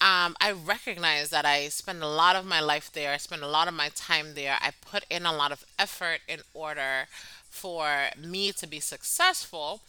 um, 0.00 0.34
I 0.40 0.50
recognize 0.50 1.30
that 1.30 1.44
I 1.44 1.68
spend 1.68 2.02
a 2.02 2.08
lot 2.08 2.34
of 2.34 2.44
my 2.44 2.58
life 2.58 2.90
there. 2.92 3.12
I 3.12 3.18
spend 3.18 3.42
a 3.44 3.46
lot 3.46 3.68
of 3.68 3.74
my 3.74 3.88
time 3.94 4.34
there. 4.34 4.56
I 4.60 4.72
put 4.90 5.04
in 5.08 5.24
a 5.24 5.32
lot 5.32 5.52
of 5.52 5.64
effort 5.78 6.22
in 6.26 6.40
order 6.54 7.06
for 7.48 8.06
me 8.18 8.50
to 8.50 8.66
be 8.66 8.80
successful. 8.80 9.80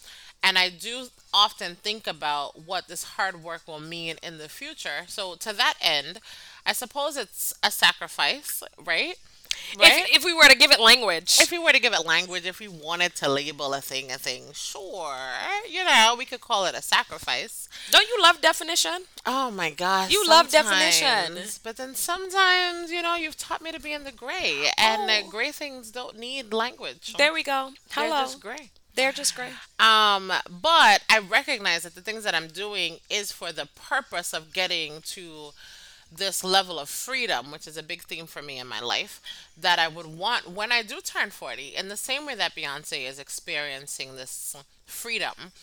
And 0.43 0.57
I 0.57 0.69
do 0.69 1.07
often 1.33 1.75
think 1.75 2.05
about 2.05 2.63
what 2.67 2.87
this 2.87 3.03
hard 3.03 3.41
work 3.43 3.61
will 3.67 3.79
mean 3.79 4.17
in 4.21 4.37
the 4.37 4.49
future. 4.49 5.05
So, 5.07 5.35
to 5.35 5.53
that 5.53 5.75
end, 5.81 6.19
I 6.65 6.73
suppose 6.73 7.15
it's 7.17 7.53
a 7.63 7.71
sacrifice, 7.71 8.61
right? 8.77 9.15
Right? 9.79 10.03
If, 10.09 10.17
if 10.17 10.25
we 10.25 10.33
were 10.33 10.47
to 10.49 10.57
give 10.57 10.71
it 10.71 10.79
language. 10.79 11.37
if 11.39 11.51
we 11.51 11.59
were 11.59 11.71
to 11.71 11.79
give 11.79 11.93
it 11.93 12.05
language, 12.05 12.45
if 12.45 12.59
we 12.59 12.67
wanted 12.67 13.15
to 13.17 13.29
label 13.29 13.73
a 13.73 13.81
thing 13.81 14.11
a 14.11 14.17
thing, 14.17 14.45
sure, 14.53 15.15
you 15.69 15.83
know, 15.83 16.15
we 16.17 16.25
could 16.25 16.41
call 16.41 16.65
it 16.65 16.75
a 16.75 16.81
sacrifice. 16.81 17.69
Don't 17.91 18.07
you 18.07 18.21
love 18.21 18.41
definition? 18.41 19.05
Oh 19.25 19.51
my 19.51 19.69
gosh. 19.69 20.11
You 20.11 20.27
love 20.27 20.49
definitions. 20.49 21.59
But 21.59 21.77
then 21.77 21.95
sometimes, 21.95 22.91
you 22.91 23.01
know, 23.01 23.15
you've 23.15 23.37
taught 23.37 23.61
me 23.61 23.71
to 23.71 23.79
be 23.79 23.93
in 23.93 24.03
the 24.03 24.11
gray. 24.11 24.69
And 24.77 25.09
uh, 25.09 25.21
Oh. 25.25 25.29
gray 25.29 25.51
things 25.51 25.91
don't 25.91 26.17
need 26.17 26.51
language. 26.53 27.13
There 27.17 27.31
we 27.31 27.43
go. 27.43 27.71
They're 27.95 28.05
Hello. 28.09 28.21
just 28.21 28.39
gray. 28.41 28.71
They're 28.95 29.11
just 29.11 29.35
great. 29.35 29.53
Um, 29.79 30.31
but 30.49 31.01
I 31.09 31.19
recognize 31.19 31.83
that 31.83 31.95
the 31.95 32.01
things 32.01 32.23
that 32.23 32.35
I'm 32.35 32.47
doing 32.47 32.97
is 33.09 33.31
for 33.31 33.51
the 33.51 33.67
purpose 33.75 34.33
of 34.33 34.53
getting 34.53 35.01
to 35.01 35.51
this 36.15 36.43
level 36.43 36.79
of 36.79 36.89
freedom, 36.89 37.51
which 37.51 37.67
is 37.67 37.75
a 37.75 37.83
big 37.83 38.03
theme 38.03 38.27
for 38.27 38.41
me 38.41 38.59
in 38.59 38.67
my 38.67 38.79
life, 38.79 39.19
that 39.57 39.79
I 39.79 39.87
would 39.87 40.05
want 40.05 40.47
when 40.49 40.71
I 40.71 40.83
do 40.83 41.01
turn 41.01 41.31
40, 41.31 41.75
in 41.75 41.87
the 41.89 41.97
same 41.97 42.25
way 42.25 42.35
that 42.35 42.55
Beyonce 42.55 43.07
is 43.09 43.17
experiencing 43.19 44.15
this 44.15 44.55
freedom. 44.85 45.53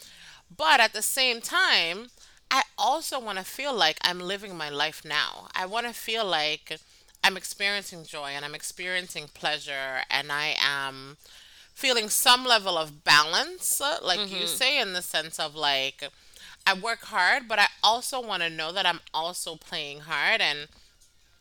But 0.54 0.80
at 0.80 0.92
the 0.92 1.02
same 1.02 1.40
time, 1.40 2.08
I 2.50 2.62
also 2.76 3.20
want 3.20 3.38
to 3.38 3.44
feel 3.44 3.72
like 3.72 3.99
I'm 4.02 4.18
living 4.18 4.56
my 4.56 4.68
life 4.68 5.04
now. 5.04 5.46
I 5.54 5.66
want 5.66 5.87
to 5.87 5.92
feel 5.92 6.25
like 6.25 6.78
I'm 7.22 7.37
experiencing 7.37 8.04
joy 8.04 8.30
and 8.30 8.44
I'm 8.44 8.54
experiencing 8.56 9.28
pleasure 9.32 10.02
and 10.10 10.32
I 10.32 10.56
am 10.60 11.16
feeling 11.80 12.10
some 12.10 12.44
level 12.44 12.76
of 12.76 13.04
balance, 13.04 13.80
uh, 13.80 13.99
like 14.02 14.20
you 14.30 14.44
mm-hmm. 14.44 14.46
say, 14.46 14.80
in 14.80 14.92
the 14.92 15.00
sense 15.00 15.40
of 15.40 15.54
like, 15.54 16.04
I 16.66 16.75
work 16.75 17.00
hard, 17.04 17.49
but 17.49 17.58
I 17.58 17.68
also 17.82 18.20
want 18.20 18.42
to 18.42 18.50
know 18.50 18.70
that 18.70 18.84
I'm 18.84 19.00
also 19.14 19.56
playing 19.56 20.00
hard. 20.00 20.42
And 20.42 20.68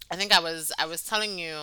I 0.10 0.15
think 0.15 0.31
I 0.31 0.39
was 0.39 0.72
I 0.79 0.86
was 0.86 1.03
telling 1.03 1.38
you 1.38 1.55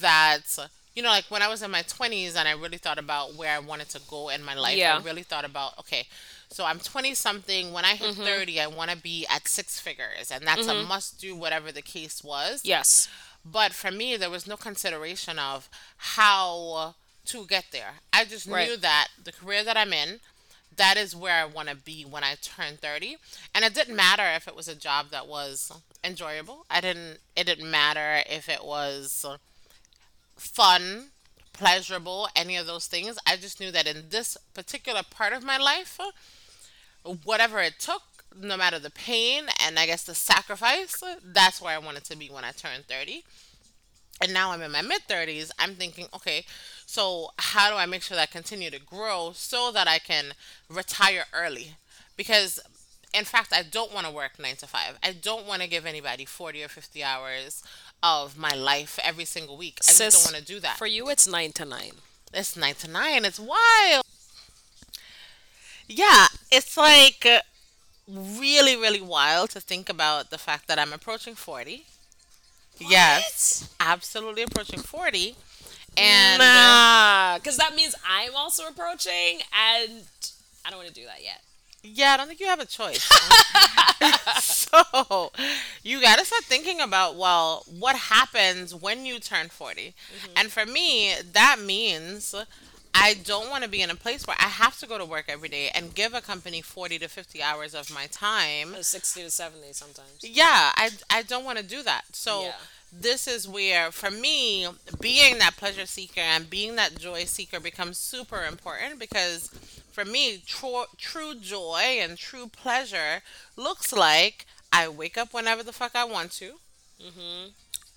that 0.00 0.58
you 0.94 1.02
know 1.02 1.10
like 1.10 1.26
when 1.28 1.42
I 1.42 1.48
was 1.48 1.62
in 1.62 1.70
my 1.70 1.82
20s 1.82 2.36
and 2.36 2.48
I 2.48 2.52
really 2.52 2.78
thought 2.78 2.98
about 2.98 3.34
where 3.34 3.54
I 3.54 3.58
wanted 3.58 3.90
to 3.90 4.00
go 4.08 4.30
in 4.30 4.42
my 4.42 4.54
life. 4.54 4.78
Yeah. 4.78 4.96
I 4.96 5.02
really 5.02 5.22
thought 5.22 5.44
about 5.44 5.78
okay, 5.80 6.06
so 6.48 6.64
I'm 6.64 6.78
20 6.78 7.14
something. 7.14 7.72
When 7.72 7.84
I 7.84 7.96
hit 7.96 8.14
mm-hmm. 8.14 8.22
30, 8.22 8.60
I 8.60 8.66
want 8.66 8.90
to 8.90 8.96
be 8.96 9.26
at 9.30 9.46
six 9.46 9.78
figures, 9.78 10.30
and 10.32 10.46
that's 10.46 10.66
a 10.66 10.72
mm-hmm. 10.72 10.88
must 10.88 11.20
do, 11.20 11.36
whatever 11.36 11.70
the 11.70 11.82
case 11.82 12.24
was. 12.24 12.62
Yes. 12.64 13.08
But 13.44 13.72
for 13.72 13.90
me, 13.90 14.16
there 14.16 14.30
was 14.30 14.46
no 14.46 14.56
consideration 14.56 15.38
of 15.38 15.68
how 15.96 16.94
to 17.32 17.46
get 17.46 17.66
there. 17.70 17.94
I 18.12 18.24
just 18.24 18.46
Right. 18.46 18.68
knew 18.68 18.76
that 18.78 19.08
the 19.22 19.32
career 19.32 19.64
that 19.64 19.76
I'm 19.76 19.92
in, 19.92 20.20
that 20.76 20.96
is 20.96 21.14
where 21.14 21.34
I 21.34 21.44
want 21.44 21.68
to 21.68 21.74
be 21.74 22.04
when 22.04 22.24
I 22.24 22.36
turn 22.36 22.76
30. 22.76 23.18
And 23.54 23.64
it 23.64 23.74
didn't 23.74 23.96
matter 23.96 24.24
if 24.26 24.48
it 24.48 24.54
was 24.56 24.68
a 24.68 24.74
job 24.74 25.10
that 25.10 25.26
was 25.26 25.70
enjoyable. 26.02 26.64
I 26.70 26.80
didn't 26.80 27.20
it 27.36 27.44
didn't 27.44 27.70
matter 27.70 28.22
if 28.28 28.48
it 28.48 28.64
was 28.64 29.26
fun, 30.36 31.10
pleasurable, 31.52 32.28
any 32.34 32.56
of 32.56 32.66
those 32.66 32.86
things. 32.86 33.18
I 33.26 33.36
just 33.36 33.60
knew 33.60 33.70
that 33.72 33.86
in 33.86 34.08
this 34.10 34.36
particular 34.54 35.02
part 35.02 35.32
of 35.32 35.42
my 35.44 35.56
life, 35.58 35.98
whatever 37.24 37.60
it 37.60 37.78
took, 37.78 38.02
no 38.36 38.56
matter 38.56 38.78
the 38.78 38.90
pain 38.90 39.46
and 39.60 39.78
I 39.78 39.86
guess 39.86 40.04
the 40.04 40.14
sacrifice, 40.14 41.02
that's 41.22 41.60
where 41.60 41.74
I 41.74 41.78
wanted 41.78 42.04
to 42.04 42.16
be 42.16 42.28
when 42.28 42.44
I 42.44 42.52
turned 42.52 42.86
30 42.86 43.24
and 44.20 44.32
now 44.34 44.52
I'm 44.52 44.62
in 44.62 44.72
my 44.72 44.82
mid 44.82 45.02
30s, 45.08 45.50
I'm 45.58 45.74
thinking, 45.74 46.06
okay, 46.14 46.44
so 46.86 47.30
how 47.38 47.70
do 47.70 47.76
I 47.76 47.86
make 47.86 48.02
sure 48.02 48.16
that 48.16 48.22
I 48.22 48.26
continue 48.26 48.70
to 48.70 48.80
grow 48.80 49.32
so 49.34 49.70
that 49.72 49.88
I 49.88 49.98
can 49.98 50.32
retire 50.68 51.24
early? 51.32 51.74
Because 52.16 52.60
in 53.12 53.24
fact, 53.24 53.52
I 53.52 53.62
don't 53.62 53.92
want 53.92 54.06
to 54.06 54.12
work 54.12 54.38
9 54.38 54.56
to 54.56 54.66
5. 54.66 54.98
I 55.02 55.12
don't 55.12 55.46
want 55.46 55.62
to 55.62 55.68
give 55.68 55.84
anybody 55.84 56.24
40 56.24 56.62
or 56.62 56.68
50 56.68 57.02
hours 57.02 57.62
of 58.02 58.38
my 58.38 58.54
life 58.54 58.98
every 59.02 59.24
single 59.24 59.56
week. 59.56 59.78
I 59.82 59.92
just 59.92 60.24
don't 60.24 60.32
want 60.32 60.44
to 60.44 60.52
do 60.52 60.60
that. 60.60 60.78
for 60.78 60.86
you, 60.86 61.08
it's 61.08 61.26
nine 61.26 61.52
to 61.52 61.64
nine. 61.64 61.92
It's 62.32 62.56
9 62.56 62.74
to 62.76 62.88
9. 62.90 63.24
It's 63.24 63.40
wild. 63.40 64.04
Yeah, 65.88 66.28
it's 66.52 66.76
like 66.76 67.26
uh, 67.26 67.40
really, 68.08 68.76
really 68.76 69.00
wild 69.00 69.50
to 69.50 69.60
think 69.60 69.88
about 69.88 70.30
the 70.30 70.38
fact 70.38 70.68
that 70.68 70.78
I'm 70.78 70.92
approaching 70.92 71.34
40. 71.34 71.86
Yes, 72.80 73.68
absolutely 73.80 74.42
approaching 74.42 74.80
40. 74.80 75.36
And 75.96 76.40
uh, 76.40 76.44
Nah, 76.44 77.38
because 77.38 77.56
that 77.58 77.74
means 77.74 77.94
I'm 78.08 78.34
also 78.34 78.66
approaching, 78.66 79.40
and 79.52 80.04
I 80.64 80.70
don't 80.70 80.78
want 80.78 80.88
to 80.88 80.94
do 80.94 81.04
that 81.06 81.22
yet. 81.22 81.40
Yeah, 81.82 82.12
I 82.12 82.16
don't 82.16 82.28
think 82.28 82.40
you 82.40 82.46
have 82.46 82.60
a 82.60 82.66
choice. 82.66 83.02
so 84.42 85.32
you 85.82 86.00
got 86.00 86.18
to 86.18 86.24
start 86.24 86.44
thinking 86.44 86.80
about, 86.80 87.16
well, 87.16 87.64
what 87.78 87.96
happens 87.96 88.74
when 88.74 89.06
you 89.06 89.18
turn 89.18 89.48
40? 89.48 89.94
And 90.36 90.50
for 90.52 90.66
me, 90.66 91.14
that 91.32 91.56
means 91.58 92.34
I 92.94 93.14
don't 93.14 93.48
want 93.50 93.62
to 93.64 93.70
be 93.70 93.82
in 93.82 93.90
a 93.90 93.94
place 93.94 94.26
where 94.26 94.36
I 94.38 94.48
have 94.48 94.78
to 94.80 94.86
go 94.86 94.98
to 94.98 95.04
work 95.04 95.26
every 95.28 95.48
day 95.48 95.70
and 95.74 95.94
give 95.94 96.12
a 96.14 96.20
company 96.20 96.60
40 96.60 96.98
to 96.98 97.08
50 97.08 97.42
hours 97.42 97.74
of 97.74 97.92
my 97.92 98.06
time. 98.06 98.74
Uh, 98.74 98.82
Sixty 98.82 99.22
to 99.22 99.30
seventy 99.30 99.72
sometimes. 99.72 100.18
Yeah, 100.22 100.72
I, 100.74 100.90
I 101.08 101.22
don't 101.22 101.44
want 101.44 101.58
to 101.58 101.64
do 101.64 101.82
that. 101.82 102.02
So 102.12 102.42
Yeah. 102.42 102.52
this 102.92 103.26
is 103.28 103.48
where, 103.48 103.90
for 103.92 104.10
me, 104.10 104.66
being 105.00 105.38
that 105.38 105.56
pleasure 105.56 105.86
seeker 105.86 106.20
and 106.20 106.50
being 106.50 106.76
that 106.76 106.98
joy 106.98 107.24
seeker 107.24 107.60
becomes 107.60 107.96
super 107.98 108.44
important 108.44 108.98
because 108.98 109.48
for 109.92 110.04
me, 110.04 110.42
true, 110.46 110.84
true 110.98 111.34
joy 111.36 111.98
and 112.00 112.18
true 112.18 112.48
pleasure 112.48 113.22
looks 113.56 113.92
like 113.92 114.46
I 114.72 114.88
wake 114.88 115.16
up 115.16 115.32
whenever 115.32 115.62
the 115.62 115.72
fuck 115.72 115.94
I 115.94 116.04
want 116.04 116.32
to. 116.32 116.54
Mm-hmm. 117.00 117.48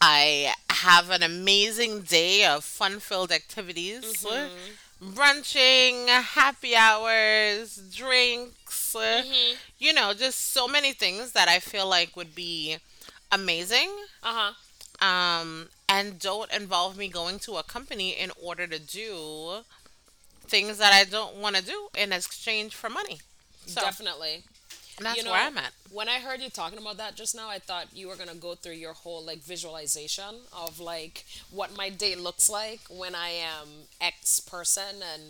I 0.01 0.53
have 0.69 1.09
an 1.09 1.23
amazing 1.23 2.01
day 2.01 2.45
of 2.45 2.63
fun 2.63 2.99
filled 2.99 3.31
activities. 3.31 4.25
Brunching, 5.03 6.07
happy 6.07 6.75
hours, 6.75 7.77
drinks, 7.95 8.95
Mm-hmm. 9.11 9.55
you 9.79 9.93
know, 9.93 10.13
just 10.13 10.51
so 10.53 10.67
many 10.67 10.93
things 10.93 11.33
that 11.33 11.47
I 11.47 11.59
feel 11.59 11.87
like 11.87 12.15
would 12.15 12.35
be 12.35 12.77
amazing 13.31 13.91
Uh 14.23 14.33
huh. 14.33 14.53
um, 15.01 15.69
and 15.89 16.19
don't 16.19 16.51
involve 16.53 16.97
me 16.97 17.07
going 17.09 17.39
to 17.39 17.55
a 17.57 17.63
company 17.63 18.11
in 18.11 18.31
order 18.41 18.67
to 18.67 18.79
do 18.79 19.61
things 20.47 20.77
that 20.77 20.93
I 20.93 21.03
don't 21.05 21.35
want 21.37 21.55
to 21.55 21.63
do 21.63 21.89
in 21.97 22.11
exchange 22.13 22.75
for 22.75 22.89
money. 22.89 23.19
So 23.65 23.81
Definitely. 23.81 24.45
And 24.97 25.05
that's 25.05 25.17
you 25.17 25.23
know, 25.23 25.31
where 25.31 25.47
I'm 25.47 25.57
at. 25.57 25.73
when 25.91 26.09
I 26.09 26.19
heard 26.19 26.41
you 26.41 26.49
talking 26.49 26.77
about 26.79 26.97
that 26.97 27.15
just 27.15 27.35
now, 27.35 27.49
I 27.49 27.59
thought 27.59 27.87
you 27.95 28.07
were 28.07 28.15
gonna 28.15 28.35
go 28.35 28.55
through 28.55 28.73
your 28.73 28.93
whole 28.93 29.23
like 29.23 29.39
visualization 29.39 30.41
of 30.51 30.79
like 30.79 31.25
what 31.51 31.75
my 31.75 31.89
day 31.89 32.15
looks 32.15 32.49
like 32.49 32.81
when 32.89 33.15
I 33.15 33.29
am 33.29 33.67
X 34.01 34.39
person 34.39 35.01
and 35.13 35.23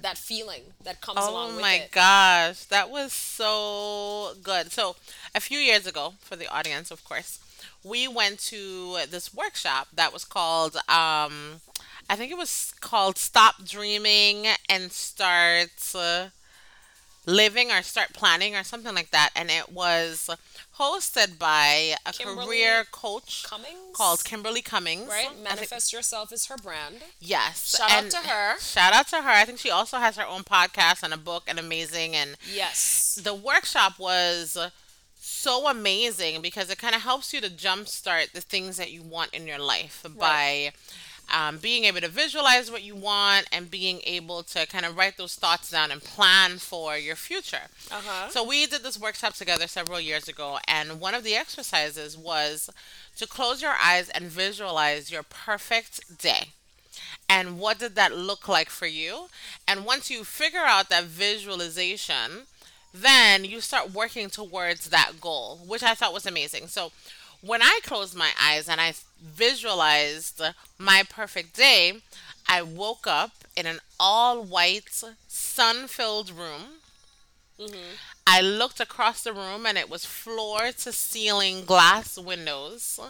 that 0.00 0.16
feeling 0.18 0.62
that 0.84 1.00
comes 1.00 1.18
along 1.26 1.52
Oh 1.56 1.60
my 1.60 1.88
gosh, 1.90 2.64
that 2.64 2.90
was 2.90 3.12
so 3.12 4.34
good. 4.42 4.70
So, 4.72 4.96
a 5.34 5.40
few 5.40 5.58
years 5.58 5.86
ago, 5.86 6.14
for 6.20 6.36
the 6.36 6.46
audience, 6.48 6.90
of 6.90 7.04
course, 7.04 7.40
we 7.82 8.06
went 8.06 8.38
to 8.40 8.98
this 9.10 9.34
workshop 9.34 9.88
that 9.94 10.12
was 10.12 10.24
called, 10.24 10.76
um, 10.76 11.60
I 12.08 12.16
think 12.16 12.30
it 12.30 12.38
was 12.38 12.74
called 12.80 13.18
Stop 13.18 13.64
Dreaming 13.64 14.46
and 14.68 14.92
Start 14.92 15.70
uh, 15.94 16.28
Living 17.28 17.70
or 17.70 17.82
Start 17.82 18.12
Planning 18.14 18.56
or 18.56 18.62
something 18.64 18.94
like 18.94 19.10
that. 19.10 19.30
And 19.36 19.50
it 19.50 19.70
was 19.70 20.30
hosted 20.78 21.38
by 21.38 21.94
a 22.06 22.12
Kimberly 22.12 22.46
career 22.46 22.84
coach 22.90 23.44
Cummings 23.46 23.94
called 23.94 24.24
Kimberly 24.24 24.62
Cummings. 24.62 25.08
right? 25.08 25.26
I 25.26 25.28
think- 25.30 25.42
Manifest 25.42 25.92
yourself 25.92 26.32
is 26.32 26.46
her 26.46 26.56
brand. 26.56 27.02
Yes. 27.20 27.76
Shout 27.76 27.90
out 27.90 28.10
to 28.10 28.16
her. 28.28 28.58
Shout 28.60 28.92
out 28.94 29.08
to 29.08 29.16
her. 29.22 29.30
I 29.30 29.44
think 29.44 29.58
she 29.58 29.70
also 29.70 29.98
has 29.98 30.16
her 30.16 30.26
own 30.26 30.42
podcast 30.44 31.02
and 31.02 31.12
a 31.12 31.18
book 31.18 31.44
and 31.46 31.58
amazing 31.58 32.16
and 32.16 32.36
Yes. 32.50 33.18
the 33.22 33.34
workshop 33.34 33.98
was 33.98 34.56
so 35.20 35.68
amazing 35.68 36.40
because 36.40 36.70
it 36.70 36.78
kind 36.78 36.94
of 36.94 37.02
helps 37.02 37.32
you 37.34 37.40
to 37.40 37.50
jumpstart 37.50 38.32
the 38.32 38.40
things 38.40 38.76
that 38.78 38.90
you 38.90 39.02
want 39.02 39.34
in 39.34 39.46
your 39.46 39.58
life 39.58 40.04
by 40.16 40.72
um, 41.32 41.58
being 41.58 41.84
able 41.84 42.00
to 42.00 42.08
visualize 42.08 42.70
what 42.70 42.82
you 42.82 42.94
want 42.94 43.46
and 43.52 43.70
being 43.70 44.00
able 44.04 44.42
to 44.44 44.66
kind 44.66 44.84
of 44.84 44.96
write 44.96 45.16
those 45.16 45.34
thoughts 45.34 45.70
down 45.70 45.90
and 45.90 46.02
plan 46.02 46.58
for 46.58 46.96
your 46.96 47.16
future. 47.16 47.68
Uh 47.90 48.00
huh. 48.04 48.28
So 48.28 48.46
we 48.46 48.66
did 48.66 48.82
this 48.82 49.00
workshop 49.00 49.34
together 49.34 49.66
several 49.66 50.00
years 50.00 50.28
ago, 50.28 50.58
and 50.66 51.00
one 51.00 51.14
of 51.14 51.24
the 51.24 51.34
exercises 51.34 52.16
was 52.16 52.70
to 53.16 53.26
close 53.26 53.62
your 53.62 53.74
eyes 53.82 54.08
and 54.08 54.26
visualize 54.26 55.10
your 55.10 55.22
perfect 55.22 56.18
day. 56.18 56.48
And 57.28 57.58
what 57.58 57.78
did 57.78 57.94
that 57.96 58.16
look 58.16 58.48
like 58.48 58.70
for 58.70 58.86
you? 58.86 59.28
And 59.66 59.84
once 59.84 60.10
you 60.10 60.24
figure 60.24 60.60
out 60.60 60.88
that 60.88 61.04
visualization, 61.04 62.46
then 62.92 63.44
you 63.44 63.60
start 63.60 63.92
working 63.92 64.30
towards 64.30 64.88
that 64.88 65.20
goal, 65.20 65.60
which 65.66 65.82
I 65.82 65.94
thought 65.94 66.14
was 66.14 66.26
amazing. 66.26 66.68
So 66.68 66.90
when 67.40 67.62
I 67.62 67.80
closed 67.84 68.16
my 68.16 68.30
eyes 68.40 68.68
and 68.68 68.80
I 68.80 68.94
visualized 69.22 70.40
my 70.78 71.02
perfect 71.08 71.54
day, 71.56 72.00
I 72.48 72.62
woke 72.62 73.06
up 73.06 73.32
in 73.56 73.66
an 73.66 73.80
all 74.00 74.42
white, 74.42 75.02
sun 75.28 75.86
filled 75.88 76.30
room. 76.30 76.80
Mm-hmm. 77.60 77.96
I 78.26 78.40
looked 78.40 78.80
across 78.80 79.22
the 79.22 79.32
room 79.32 79.66
and 79.66 79.76
it 79.76 79.90
was 79.90 80.04
floor 80.04 80.70
to 80.72 80.92
ceiling 80.92 81.64
glass 81.64 82.16
windows. 82.18 83.00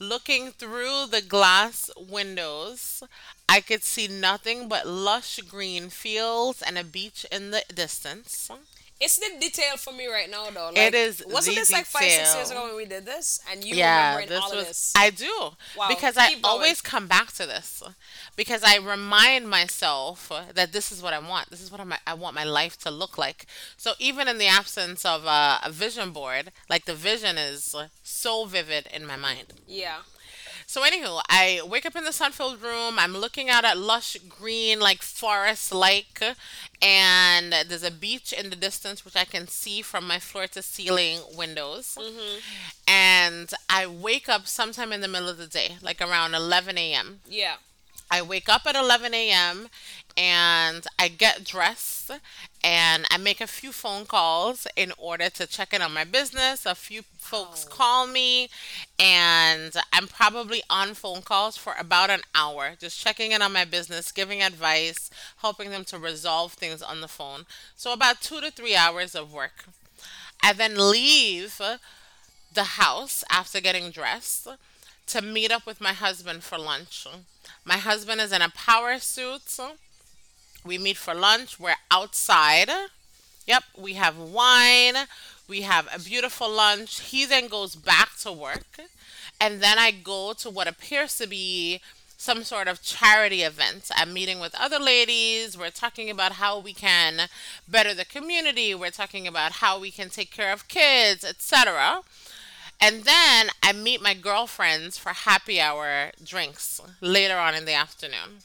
Looking 0.00 0.52
through 0.52 1.06
the 1.06 1.22
glass 1.22 1.90
windows, 1.96 3.02
I 3.48 3.60
could 3.60 3.82
see 3.82 4.06
nothing 4.08 4.68
but 4.68 4.86
lush 4.86 5.38
green 5.40 5.90
fields 5.90 6.62
and 6.62 6.78
a 6.78 6.84
beach 6.84 7.26
in 7.32 7.50
the 7.50 7.64
distance. 7.74 8.50
It's 9.00 9.16
the 9.16 9.28
detail 9.40 9.76
for 9.76 9.92
me 9.92 10.06
right 10.06 10.28
now, 10.30 10.50
though. 10.50 10.70
It 10.74 10.92
Like, 10.92 10.94
is 10.94 11.22
wasn't 11.26 11.56
this 11.56 11.72
like 11.72 11.86
five, 11.86 12.10
six 12.10 12.34
years 12.34 12.50
ago 12.50 12.66
when 12.66 12.76
we 12.76 12.84
did 12.84 13.06
this? 13.06 13.40
And 13.50 13.64
you 13.64 13.76
Yeah, 13.76 14.10
remembering 14.10 14.28
all 14.42 14.50
of 14.52 14.56
was 14.58 14.68
this? 14.68 14.92
I 14.94 15.10
do 15.10 15.52
Wow, 15.76 15.88
because 15.88 16.16
I 16.16 16.30
going. 16.30 16.40
always 16.44 16.80
come 16.80 17.06
back 17.06 17.32
to 17.32 17.46
this 17.46 17.82
because 18.36 18.62
I 18.62 18.76
remind 18.76 19.48
myself 19.48 20.30
that 20.54 20.72
this 20.72 20.90
is 20.92 21.02
what 21.02 21.12
I 21.14 21.18
want. 21.18 21.50
This 21.50 21.60
is 21.62 21.70
what 21.70 21.80
I'm, 21.80 21.92
I 22.06 22.14
want 22.14 22.34
my 22.34 22.44
life 22.44 22.76
to 22.80 22.90
look 22.90 23.16
like. 23.18 23.46
So 23.76 23.92
even 23.98 24.28
in 24.28 24.38
the 24.38 24.46
absence 24.46 25.04
of 25.04 25.24
a, 25.24 25.60
a 25.64 25.70
vision 25.70 26.10
board, 26.12 26.52
like 26.68 26.84
the 26.86 26.94
vision 26.94 27.38
is 27.38 27.74
so 28.02 28.44
vivid 28.46 28.86
in 28.92 29.06
my 29.06 29.16
mind. 29.16 29.54
Yeah. 29.66 29.98
So 30.70 30.82
anywho, 30.82 31.22
I 31.30 31.62
wake 31.66 31.86
up 31.86 31.96
in 31.96 32.04
the 32.04 32.12
sun-filled 32.12 32.60
room. 32.60 32.98
I'm 32.98 33.14
looking 33.14 33.48
out 33.48 33.64
at 33.64 33.78
lush 33.78 34.18
green, 34.28 34.78
like 34.80 35.00
forest 35.00 35.72
like, 35.72 36.22
and 36.82 37.54
there's 37.66 37.82
a 37.82 37.90
beach 37.90 38.34
in 38.34 38.50
the 38.50 38.56
distance 38.56 39.02
which 39.02 39.16
I 39.16 39.24
can 39.24 39.48
see 39.48 39.80
from 39.80 40.06
my 40.06 40.18
floor 40.18 40.46
to 40.48 40.60
ceiling 40.60 41.20
windows. 41.34 41.96
Mm-hmm. 41.98 42.38
And 42.86 43.50
I 43.70 43.86
wake 43.86 44.28
up 44.28 44.46
sometime 44.46 44.92
in 44.92 45.00
the 45.00 45.08
middle 45.08 45.30
of 45.30 45.38
the 45.38 45.46
day, 45.46 45.78
like 45.80 46.02
around 46.02 46.34
11 46.34 46.76
a.m. 46.76 47.20
Yeah. 47.26 47.54
I 48.10 48.22
wake 48.22 48.48
up 48.48 48.62
at 48.66 48.74
11 48.74 49.12
a.m. 49.14 49.68
and 50.16 50.86
I 50.98 51.08
get 51.08 51.44
dressed 51.44 52.10
and 52.64 53.04
I 53.10 53.18
make 53.18 53.40
a 53.40 53.46
few 53.46 53.70
phone 53.70 54.06
calls 54.06 54.66
in 54.76 54.92
order 54.96 55.28
to 55.30 55.46
check 55.46 55.74
in 55.74 55.82
on 55.82 55.92
my 55.92 56.04
business. 56.04 56.64
A 56.66 56.74
few 56.74 57.02
folks 57.18 57.66
Oh. 57.68 57.74
call 57.74 58.06
me 58.06 58.48
and 58.98 59.72
I'm 59.92 60.08
probably 60.08 60.62
on 60.70 60.94
phone 60.94 61.20
calls 61.22 61.56
for 61.58 61.74
about 61.78 62.08
an 62.10 62.22
hour, 62.34 62.74
just 62.80 62.98
checking 62.98 63.32
in 63.32 63.42
on 63.42 63.52
my 63.52 63.64
business, 63.66 64.10
giving 64.10 64.42
advice, 64.42 65.10
helping 65.38 65.70
them 65.70 65.84
to 65.86 65.98
resolve 65.98 66.54
things 66.54 66.82
on 66.82 67.00
the 67.02 67.08
phone. 67.08 67.44
So 67.76 67.92
about 67.92 68.20
two 68.22 68.40
to 68.40 68.50
three 68.50 68.74
hours 68.74 69.14
of 69.14 69.32
work. 69.32 69.66
I 70.42 70.52
then 70.54 70.76
leave 70.90 71.60
the 72.54 72.64
house 72.64 73.22
after 73.30 73.60
getting 73.60 73.90
dressed 73.90 74.48
to 75.08 75.22
meet 75.22 75.50
up 75.52 75.66
with 75.66 75.80
my 75.80 75.92
husband 75.92 76.42
for 76.44 76.58
lunch. 76.58 77.06
My 77.64 77.76
husband 77.76 78.20
is 78.20 78.32
in 78.32 78.42
a 78.42 78.50
power 78.50 78.98
suit. 78.98 79.58
We 80.64 80.78
meet 80.78 80.96
for 80.96 81.14
lunch. 81.14 81.58
We're 81.58 81.76
outside. 81.90 82.70
Yep, 83.46 83.64
we 83.76 83.94
have 83.94 84.18
wine. 84.18 84.94
We 85.48 85.62
have 85.62 85.88
a 85.94 85.98
beautiful 85.98 86.50
lunch. 86.50 87.00
He 87.00 87.24
then 87.24 87.48
goes 87.48 87.74
back 87.74 88.16
to 88.20 88.32
work. 88.32 88.80
And 89.40 89.60
then 89.62 89.78
I 89.78 89.90
go 89.90 90.32
to 90.34 90.50
what 90.50 90.68
appears 90.68 91.16
to 91.18 91.26
be 91.26 91.80
some 92.18 92.42
sort 92.42 92.66
of 92.66 92.82
charity 92.82 93.42
event. 93.42 93.90
I'm 93.94 94.12
meeting 94.12 94.40
with 94.40 94.54
other 94.60 94.80
ladies. 94.80 95.56
We're 95.56 95.70
talking 95.70 96.10
about 96.10 96.32
how 96.32 96.58
we 96.58 96.74
can 96.74 97.28
better 97.68 97.94
the 97.94 98.04
community. 98.04 98.74
We're 98.74 98.90
talking 98.90 99.28
about 99.28 99.52
how 99.52 99.78
we 99.78 99.92
can 99.92 100.10
take 100.10 100.32
care 100.32 100.52
of 100.52 100.66
kids, 100.66 101.24
etc. 101.24 102.00
And 102.80 103.02
then 103.02 103.48
I 103.62 103.72
meet 103.72 104.00
my 104.00 104.14
girlfriends 104.14 104.96
for 104.98 105.10
happy 105.10 105.60
hour 105.60 106.12
drinks 106.22 106.80
later 107.00 107.36
on 107.36 107.54
in 107.54 107.64
the 107.64 107.74
afternoon. 107.74 108.42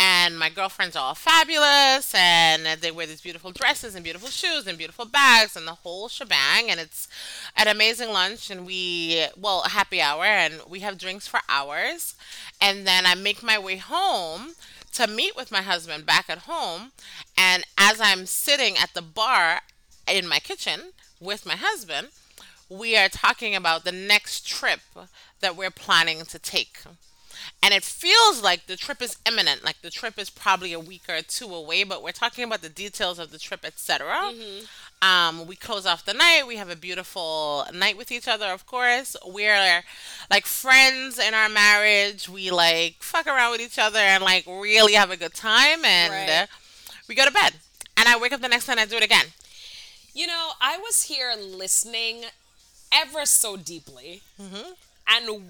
And 0.00 0.36
my 0.36 0.48
girlfriends 0.48 0.96
are 0.96 1.04
all 1.04 1.14
fabulous 1.14 2.12
and 2.14 2.66
they 2.80 2.90
wear 2.90 3.06
these 3.06 3.20
beautiful 3.20 3.52
dresses 3.52 3.94
and 3.94 4.02
beautiful 4.02 4.30
shoes 4.30 4.66
and 4.66 4.76
beautiful 4.76 5.04
bags 5.04 5.54
and 5.54 5.66
the 5.66 5.74
whole 5.74 6.08
shebang. 6.08 6.70
And 6.70 6.80
it's 6.80 7.06
an 7.56 7.68
amazing 7.68 8.10
lunch 8.10 8.50
and 8.50 8.66
we, 8.66 9.26
well, 9.36 9.62
happy 9.62 10.00
hour 10.00 10.24
and 10.24 10.54
we 10.68 10.80
have 10.80 10.98
drinks 10.98 11.28
for 11.28 11.40
hours. 11.48 12.16
And 12.60 12.84
then 12.84 13.06
I 13.06 13.14
make 13.14 13.42
my 13.44 13.58
way 13.58 13.76
home 13.76 14.54
to 14.94 15.06
meet 15.06 15.36
with 15.36 15.52
my 15.52 15.62
husband 15.62 16.04
back 16.04 16.28
at 16.28 16.38
home. 16.38 16.90
And 17.36 17.64
as 17.78 18.00
I'm 18.00 18.26
sitting 18.26 18.76
at 18.76 18.94
the 18.94 19.02
bar 19.02 19.60
in 20.08 20.26
my 20.26 20.40
kitchen 20.40 20.92
with 21.20 21.46
my 21.46 21.56
husband, 21.56 22.08
we 22.72 22.96
are 22.96 23.08
talking 23.08 23.54
about 23.54 23.84
the 23.84 23.92
next 23.92 24.46
trip 24.46 24.80
that 25.40 25.56
we're 25.56 25.70
planning 25.70 26.24
to 26.26 26.38
take. 26.38 26.78
And 27.62 27.72
it 27.74 27.82
feels 27.84 28.42
like 28.42 28.66
the 28.66 28.76
trip 28.76 29.00
is 29.02 29.16
imminent, 29.26 29.64
like 29.64 29.80
the 29.82 29.90
trip 29.90 30.18
is 30.18 30.30
probably 30.30 30.72
a 30.72 30.80
week 30.80 31.02
or 31.08 31.20
two 31.22 31.52
away, 31.54 31.82
but 31.84 32.02
we're 32.02 32.12
talking 32.12 32.44
about 32.44 32.62
the 32.62 32.68
details 32.68 33.18
of 33.18 33.30
the 33.30 33.38
trip, 33.38 33.64
etc. 33.64 34.32
Um, 35.00 35.46
we 35.46 35.56
close 35.56 35.84
off 35.84 36.04
the 36.04 36.14
night. 36.14 36.44
We 36.46 36.56
have 36.56 36.70
a 36.70 36.76
beautiful 36.76 37.66
night 37.74 37.96
with 37.96 38.12
each 38.12 38.28
other, 38.28 38.46
of 38.46 38.66
course. 38.66 39.16
We're 39.26 39.82
like 40.30 40.46
friends 40.46 41.18
in 41.18 41.34
our 41.34 41.48
marriage. 41.48 42.28
We 42.28 42.50
like 42.52 42.96
fuck 43.00 43.26
around 43.26 43.52
with 43.52 43.60
each 43.60 43.78
other 43.78 43.98
and 43.98 44.22
like 44.22 44.46
really 44.46 44.92
have 44.94 45.10
a 45.10 45.16
good 45.16 45.34
time. 45.34 45.84
And 45.84 46.12
Right. 46.12 46.48
we 47.08 47.14
go 47.16 47.24
to 47.24 47.32
bed. 47.32 47.54
And 47.96 48.08
I 48.08 48.16
wake 48.18 48.32
up 48.32 48.40
the 48.40 48.48
next 48.48 48.68
night 48.68 48.74
and 48.78 48.80
I 48.80 48.86
do 48.86 48.96
it 48.96 49.02
again. 49.04 49.26
You 50.14 50.26
know, 50.26 50.50
I 50.60 50.78
was 50.78 51.04
here 51.04 51.34
listening 51.36 52.24
ever 52.92 53.24
so 53.26 53.56
deeply. 53.56 54.22
Mm-hmm. 54.40 54.72
And 55.08 55.42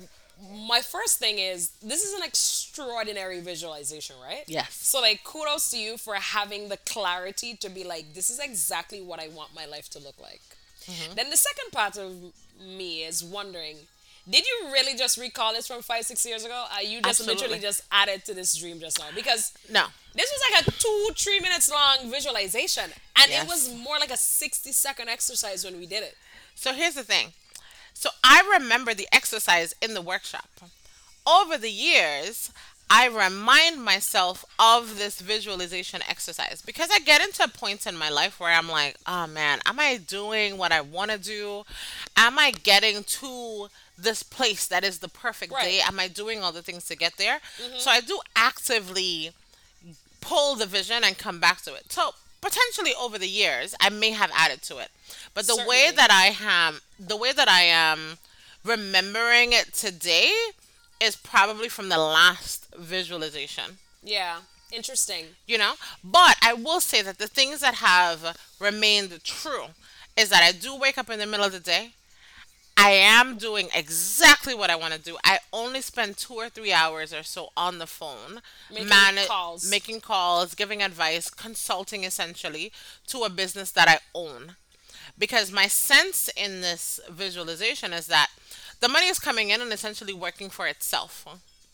my 0.69 0.81
first 0.81 1.19
thing 1.19 1.39
is 1.39 1.71
this 1.83 2.03
is 2.03 2.15
an 2.15 2.23
extraordinary 2.25 3.41
visualization, 3.41 4.17
right? 4.23 4.45
Yes. 4.47 4.75
So, 4.75 5.01
like, 5.01 5.23
kudos 5.25 5.71
to 5.71 5.79
you 5.79 5.97
for 5.97 6.15
having 6.15 6.69
the 6.69 6.79
clarity 6.79 7.55
to 7.57 7.69
be 7.69 7.85
like, 7.85 8.15
this 8.15 8.31
is 8.31 8.39
exactly 8.39 9.01
what 9.01 9.21
I 9.21 9.29
want 9.29 9.55
my 9.55 9.67
life 9.67 9.89
to 9.91 9.99
look 9.99 10.19
like. 10.21 10.41
Mm-hmm. 10.87 11.15
Then 11.15 11.31
the 11.31 11.37
second 11.37 11.71
part 11.73 11.97
of 11.97 12.13
me 12.61 13.05
is 13.05 13.23
wondering, 13.23 13.77
did 14.29 14.45
you 14.45 14.71
really 14.73 14.97
just 14.97 15.19
recall 15.19 15.53
this 15.53 15.67
from 15.67 15.83
five, 15.83 16.05
six 16.05 16.25
years 16.25 16.45
ago? 16.45 16.65
Are 16.73 16.83
you 16.83 17.03
just 17.03 17.21
Absolutely. 17.21 17.35
literally 17.35 17.61
just 17.61 17.83
added 17.91 18.25
to 18.27 18.35
this 18.35 18.55
dream 18.57 18.79
just 18.81 18.99
now? 18.99 19.07
Because 19.15 19.53
No. 19.69 19.87
this 20.15 20.31
was 20.31 20.41
like 20.55 20.67
a 20.67 20.71
two, 20.79 21.11
three 21.17 21.41
minutes 21.41 21.71
long 21.71 22.11
visualization. 22.11 22.85
And 23.17 23.31
Yes. 23.31 23.45
it 23.45 23.49
was 23.49 23.69
more 23.75 23.99
like 23.99 24.11
a 24.13 24.17
60 24.17 24.71
second 24.73 25.09
exercise 25.09 25.65
when 25.65 25.79
we 25.79 25.87
did 25.87 26.03
it. 26.05 26.17
So 26.55 26.73
here's 26.73 26.95
the 26.95 27.03
thing. 27.05 27.29
So 27.95 28.11
I 28.25 28.43
remember 28.59 28.95
the 28.95 29.09
exercise 29.13 29.75
in 29.83 29.95
the 29.95 30.03
workshop. 30.03 30.49
Over 31.27 31.57
the 31.57 31.71
years, 31.71 32.51
I 32.91 33.07
remind 33.09 33.83
myself 33.83 34.45
of 34.59 34.99
this 34.99 35.21
visualization 35.21 36.03
exercise 36.09 36.63
because 36.63 36.91
I 36.93 36.99
get 36.99 37.23
into 37.23 37.47
points 37.49 37.87
in 37.87 37.97
my 37.97 38.11
life 38.11 38.39
where 38.41 38.53
I'm 38.53 38.69
like, 38.69 38.97
oh 39.07 39.27
man, 39.27 39.61
am 39.67 39.79
I 39.81 39.97
doing 39.99 40.59
what 40.59 40.73
I 40.73 40.81
want 40.81 41.11
to 41.11 41.19
do? 41.19 41.63
Am 42.17 42.39
I 42.39 42.51
getting 42.51 43.03
to 43.05 43.69
this 43.97 44.23
place 44.23 44.67
that 44.67 44.85
is 44.85 44.99
the 44.99 45.09
perfect 45.09 45.53
Right. 45.53 45.65
day? 45.65 45.81
Am 45.81 45.99
I 46.01 46.09
doing 46.09 46.43
all 46.43 46.53
the 46.53 46.63
things 46.63 46.85
to 46.89 46.97
get 46.97 47.17
there? 47.19 47.41
Mm-hmm. 47.63 47.79
So 47.79 47.91
I 47.91 48.01
do 48.01 48.21
actively 48.37 49.31
pull 50.21 50.55
the 50.57 50.67
vision 50.67 51.03
and 51.05 51.17
come 51.17 51.41
back 51.41 51.63
to 51.63 51.75
it. 51.75 51.93
So 51.93 52.11
potentially 52.43 52.93
over 53.01 53.19
the 53.19 53.29
years, 53.29 53.75
I 53.81 53.89
may 53.89 54.11
have 54.11 54.31
added 54.35 54.61
to 54.65 54.77
it. 54.79 54.89
But 55.33 55.47
the 55.47 55.65
way 55.67 55.91
that 55.95 56.11
I 56.11 56.37
am, 56.45 56.81
the 56.99 57.17
way 57.17 57.33
that 57.33 57.49
I 57.49 57.63
am 57.63 58.19
remembering 58.65 59.53
it 59.55 59.73
today 59.73 60.31
is 61.01 61.17
probably 61.17 61.71
from 61.71 61.89
the 61.89 61.99
last 61.99 62.67
visualization. 62.77 63.79
Yeah. 64.03 64.41
Interesting. 64.73 65.27
You 65.47 65.59
know, 65.59 65.75
but 66.03 66.37
I 66.43 66.55
will 66.55 66.81
say 66.81 67.03
that 67.03 67.19
the 67.19 67.29
things 67.29 67.61
that 67.61 67.77
have 67.77 68.37
remained 68.59 69.23
true 69.23 69.67
is 70.17 70.29
that 70.31 70.43
I 70.43 70.53
do 70.53 70.77
wake 70.77 70.99
up 70.99 71.11
in 71.11 71.19
the 71.19 71.27
middle 71.27 71.47
of 71.47 71.53
the 71.53 71.61
day. 71.61 71.93
I 72.77 72.91
am 72.91 73.37
doing 73.37 73.69
exactly 73.75 74.55
what 74.55 74.71
I 74.71 74.77
want 74.77 74.95
to 74.95 75.01
do. 75.01 75.17
I 75.25 75.39
only 75.53 75.81
spend 75.83 76.17
two 76.17 76.35
or 76.35 76.49
three 76.49 76.73
hours 76.73 77.13
or 77.13 77.23
so 77.23 77.51
on 77.57 77.79
the 77.79 77.87
phone, 77.87 78.41
Making 78.73 79.27
calls. 79.27 79.71
making 79.71 80.01
calls, 80.01 80.55
giving 80.55 80.83
advice, 80.83 81.31
consulting 81.31 82.05
essentially 82.05 82.73
to 83.09 83.21
a 83.23 83.31
business 83.31 83.71
that 83.73 83.89
I 83.89 83.99
own. 84.15 84.57
Because 85.19 85.53
my 85.53 85.67
sense 85.69 86.31
in 86.37 86.61
this 86.63 86.99
visualization 87.11 87.93
is 87.93 88.07
that 88.07 88.31
the 88.81 88.89
money 88.89 89.07
is 89.07 89.19
coming 89.19 89.51
in 89.51 89.61
and 89.61 89.73
essentially 89.73 90.15
working 90.15 90.49
for 90.51 90.67
itself. 90.67 91.27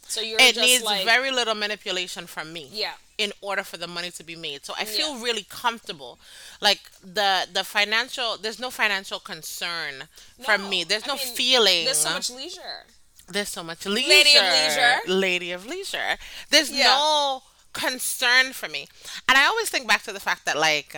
So 0.08 0.20
you're 0.20 0.40
It 0.40 0.56
needs 0.56 0.84
like, 0.84 1.04
very 1.04 1.30
little 1.30 1.54
manipulation 1.54 2.26
from 2.26 2.52
me 2.52 2.68
yeah. 2.72 2.94
in 3.18 3.32
order 3.40 3.62
for 3.62 3.76
the 3.76 3.86
money 3.86 4.10
to 4.12 4.24
be 4.24 4.36
made. 4.36 4.64
So 4.64 4.74
I 4.78 4.84
feel 4.84 5.16
Yeah. 5.16 5.22
really 5.22 5.44
comfortable. 5.48 6.18
Like 6.60 6.80
the 7.02 7.46
the 7.52 7.64
financial 7.64 8.36
there's 8.38 8.58
no 8.58 8.70
financial 8.70 9.20
concern 9.20 10.08
from 10.44 10.68
me. 10.68 10.84
There's 10.84 11.04
I 11.04 11.08
no 11.08 11.16
mean, 11.16 11.34
feeling. 11.34 11.84
There's 11.84 11.98
so 11.98 12.10
much 12.10 12.30
leisure. 12.30 12.86
There's 13.28 13.48
so 13.50 13.62
much 13.62 13.84
leisure. 13.86 14.08
Lady 14.08 14.36
of 14.36 14.44
leisure. 14.44 14.96
Lady 15.06 15.52
of 15.52 15.66
leisure. 15.66 16.16
There's 16.50 16.70
Yeah. 16.70 16.84
no 16.84 17.42
concern 17.72 18.52
for 18.54 18.68
me. 18.68 18.88
And 19.28 19.36
I 19.38 19.44
always 19.46 19.68
think 19.70 19.86
back 19.86 20.02
to 20.04 20.12
the 20.12 20.20
fact 20.20 20.44
that 20.46 20.56
like 20.58 20.96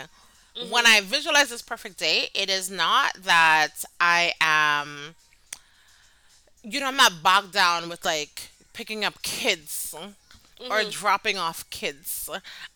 Mm-hmm. 0.57 0.71
when 0.71 0.85
I 0.85 1.01
visualize 1.01 1.49
this 1.49 1.63
perfect 1.63 1.97
day, 1.99 2.29
it 2.35 2.51
is 2.51 2.69
not 2.71 3.15
that 3.23 3.85
I 4.01 4.33
am 4.41 5.15
you 6.63 6.81
know, 6.81 6.87
I'm 6.87 6.97
not 6.97 7.23
bogged 7.23 7.53
down 7.53 7.89
with 7.89 8.05
like 8.05 8.51
picking 8.73 9.05
up 9.05 9.23
kids 9.23 9.95
or 10.71 10.83
dropping 10.91 11.39
off 11.39 11.69
kids. 11.71 12.29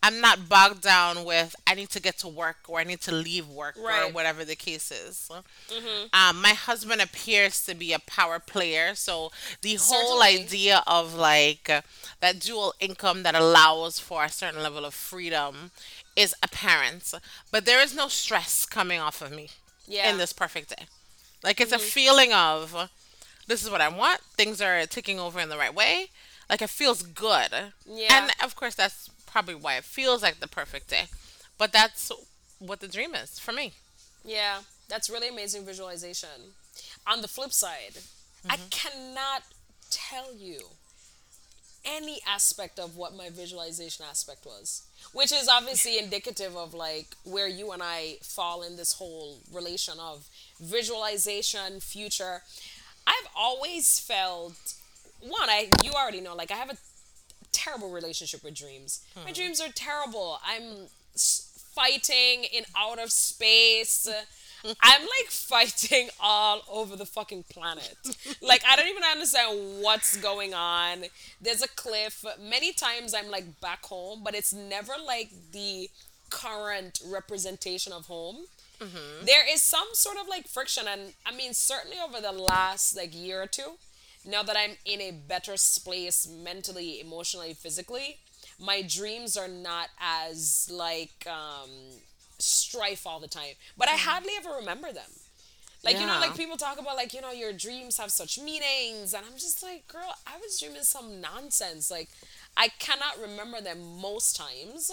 I'm 0.02 0.18
not 0.20 0.48
bogged 0.48 0.80
down 0.80 1.22
with 1.24 1.54
I 1.66 1.74
need 1.74 1.90
to 1.90 2.00
get 2.00 2.16
to 2.18 2.28
work 2.28 2.56
or 2.66 2.80
I 2.80 2.84
need 2.84 3.02
to 3.02 3.12
leave 3.12 3.46
work 3.46 3.76
or 4.08 4.12
whatever 4.12 4.42
the 4.42 4.56
case 4.56 4.90
is. 4.90 5.30
Um, 6.14 6.40
my 6.40 6.54
husband 6.54 7.02
appears 7.02 7.62
to 7.66 7.74
be 7.74 7.92
a 7.92 7.98
power 7.98 8.38
player, 8.38 8.94
so 8.94 9.30
the 9.60 9.74
whole 9.78 10.22
idea 10.22 10.82
of 10.86 11.14
like 11.14 11.68
uh, 11.68 11.82
that 12.20 12.40
dual 12.40 12.72
income 12.80 13.22
that 13.24 13.34
allows 13.34 13.98
for 13.98 14.24
a 14.24 14.30
certain 14.30 14.62
level 14.62 14.86
of 14.86 14.94
freedom 14.94 15.70
is 16.16 16.34
apparent, 16.42 17.12
but 17.50 17.66
there 17.66 17.82
is 17.82 17.94
no 17.94 18.08
stress 18.08 18.64
coming 18.64 18.98
off 19.00 19.20
of 19.20 19.30
me 19.30 19.50
in 20.10 20.16
this 20.18 20.32
perfect 20.32 20.70
day. 20.70 20.86
Like 21.42 21.60
it's 21.60 21.72
a 21.72 21.78
feeling 21.78 22.32
of 22.32 22.88
this 23.46 23.62
is 23.62 23.70
what 23.70 23.80
I 23.80 23.88
want. 23.88 24.20
Things 24.36 24.60
are 24.60 24.84
ticking 24.86 25.20
over 25.20 25.40
in 25.40 25.48
the 25.48 25.56
right 25.56 25.74
way. 25.74 26.08
Like 26.48 26.62
it 26.62 26.70
feels 26.70 27.02
good. 27.02 27.50
Yeah. 27.86 28.08
And 28.10 28.30
of 28.42 28.56
course 28.56 28.74
that's 28.74 29.10
probably 29.26 29.54
why 29.54 29.76
it 29.76 29.84
feels 29.84 30.22
like 30.22 30.40
the 30.40 30.48
perfect 30.48 30.88
day. 30.88 31.04
But 31.58 31.72
that's 31.72 32.10
what 32.58 32.80
the 32.80 32.88
dream 32.88 33.14
is 33.14 33.38
for 33.38 33.52
me. 33.52 33.72
Yeah, 34.24 34.60
that's 34.88 35.10
really 35.10 35.28
amazing 35.28 35.64
visualization. 35.64 36.54
On 37.06 37.20
the 37.20 37.28
flip 37.28 37.52
side, 37.52 37.98
I 38.48 38.56
mm-hmm. 38.56 38.68
cannot 38.70 39.42
tell 39.90 40.34
you 40.34 40.60
any 41.84 42.20
aspect 42.26 42.78
of 42.78 42.96
what 42.96 43.14
my 43.14 43.28
visualization 43.30 44.06
aspect 44.08 44.46
was, 44.46 44.82
which 45.12 45.32
is 45.32 45.48
obviously 45.48 45.98
indicative 46.02 46.56
of 46.56 46.74
like 46.74 47.08
where 47.24 47.48
you 47.48 47.72
and 47.72 47.82
I 47.82 48.16
fall 48.22 48.62
in 48.62 48.76
this 48.76 48.94
whole 48.94 49.38
relation 49.52 49.94
of 50.00 50.26
visualization, 50.60 51.80
future. 51.80 52.42
I've 53.06 53.28
always 53.36 53.98
felt 53.98 54.74
one, 55.20 55.48
I 55.48 55.70
you 55.82 55.92
already 55.92 56.20
know 56.20 56.34
like 56.34 56.50
I 56.50 56.54
have 56.54 56.70
a 56.70 56.76
terrible 57.52 57.90
relationship 57.90 58.42
with 58.44 58.54
dreams. 58.54 59.00
My 59.16 59.22
hmm. 59.22 59.32
dreams 59.32 59.60
are 59.60 59.70
terrible. 59.74 60.38
I'm 60.46 60.88
fighting 61.16 62.44
in 62.52 62.64
outer 62.76 63.08
space. 63.08 64.08
I'm 64.82 65.02
like 65.02 65.28
fighting 65.28 66.08
all 66.20 66.62
over 66.70 66.96
the 66.96 67.06
fucking 67.06 67.44
planet. 67.50 67.96
Like 68.42 68.62
I 68.68 68.76
don't 68.76 68.88
even 68.88 69.02
understand 69.02 69.82
what's 69.82 70.16
going 70.18 70.52
on. 70.52 71.04
There's 71.40 71.62
a 71.62 71.68
cliff. 71.68 72.24
Many 72.40 72.72
times 72.72 73.14
I'm 73.14 73.30
like 73.30 73.60
back 73.60 73.84
home, 73.84 74.20
but 74.22 74.34
it's 74.34 74.52
never 74.52 74.92
like 75.06 75.30
the 75.52 75.88
current 76.30 77.00
representation 77.06 77.92
of 77.92 78.06
home. 78.06 78.44
Mm-hmm. 78.80 79.26
There 79.26 79.44
is 79.50 79.62
some 79.62 79.88
sort 79.92 80.16
of 80.20 80.28
like 80.28 80.48
friction 80.48 80.84
and 80.88 81.14
I 81.24 81.34
mean 81.34 81.54
certainly 81.54 81.96
over 82.04 82.20
the 82.20 82.32
last 82.32 82.96
like 82.96 83.14
year 83.14 83.42
or 83.42 83.46
two, 83.46 83.78
now 84.26 84.42
that 84.42 84.56
I'm 84.56 84.76
in 84.84 85.00
a 85.00 85.10
better 85.10 85.56
space 85.56 86.26
mentally, 86.28 87.00
emotionally, 87.00 87.54
physically, 87.54 88.18
my 88.58 88.82
dreams 88.82 89.36
are 89.36 89.48
not 89.48 89.88
as 90.00 90.68
like 90.72 91.26
um 91.26 91.70
strife 92.38 93.06
all 93.06 93.20
the 93.20 93.28
time. 93.28 93.54
But 93.76 93.88
I 93.88 93.92
mm-hmm. 93.92 94.08
hardly 94.08 94.32
ever 94.38 94.50
remember 94.56 94.92
them. 94.92 95.10
Like 95.84 96.00
you 96.00 96.06
know, 96.06 96.18
like 96.18 96.34
people 96.34 96.56
talk 96.56 96.80
about 96.80 96.96
like, 96.96 97.12
you 97.12 97.20
know, 97.20 97.30
your 97.30 97.52
dreams 97.52 97.98
have 97.98 98.10
such 98.10 98.38
meanings 98.38 99.12
and 99.12 99.24
I'm 99.26 99.34
just 99.34 99.62
like, 99.62 99.86
girl, 99.86 100.14
I 100.26 100.38
was 100.38 100.58
dreaming 100.58 100.82
some 100.82 101.20
nonsense. 101.20 101.90
Like 101.90 102.08
I 102.56 102.68
cannot 102.78 103.20
remember 103.20 103.60
them 103.60 104.00
most 104.00 104.34
times. 104.34 104.90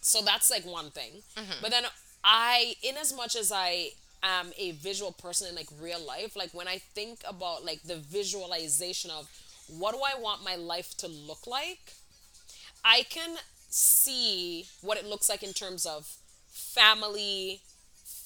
So 0.00 0.22
that's 0.22 0.50
like 0.50 0.64
one 0.66 0.90
thing. 0.90 1.22
Mm-hmm. 1.36 1.62
But 1.62 1.70
then 1.70 1.84
I, 2.26 2.74
in 2.82 2.96
as 2.96 3.14
much 3.14 3.36
as 3.36 3.52
I 3.52 3.90
am 4.22 4.52
a 4.58 4.72
visual 4.72 5.12
person 5.12 5.48
in 5.48 5.54
like 5.54 5.68
real 5.80 6.04
life, 6.04 6.34
like 6.34 6.52
when 6.52 6.66
I 6.66 6.78
think 6.78 7.20
about 7.26 7.64
like 7.64 7.82
the 7.84 7.96
visualization 7.96 9.12
of 9.12 9.28
what 9.78 9.94
do 9.94 10.00
I 10.00 10.20
want 10.20 10.44
my 10.44 10.56
life 10.56 10.96
to 10.98 11.06
look 11.06 11.46
like, 11.46 11.92
I 12.84 13.04
can 13.08 13.36
see 13.70 14.66
what 14.82 14.98
it 14.98 15.06
looks 15.06 15.28
like 15.28 15.44
in 15.44 15.52
terms 15.52 15.86
of 15.86 16.08
family, 16.52 17.60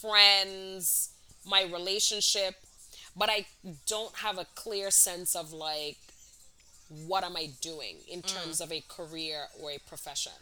friends, 0.01 1.11
my 1.47 1.65
relationship, 1.65 2.55
but 3.15 3.29
I 3.29 3.45
don't 3.87 4.15
have 4.17 4.39
a 4.39 4.47
clear 4.55 4.91
sense 4.91 5.37
of 5.37 5.53
like 5.53 5.99
what 7.07 7.23
am 7.23 7.37
I 7.37 7.51
doing 7.61 7.97
in 8.09 8.23
mm. 8.23 8.27
terms 8.27 8.63
of 8.63 8.73
a 8.73 8.83
career 8.89 9.45
or 9.63 9.73
a 9.73 9.79
profession. 9.79 10.33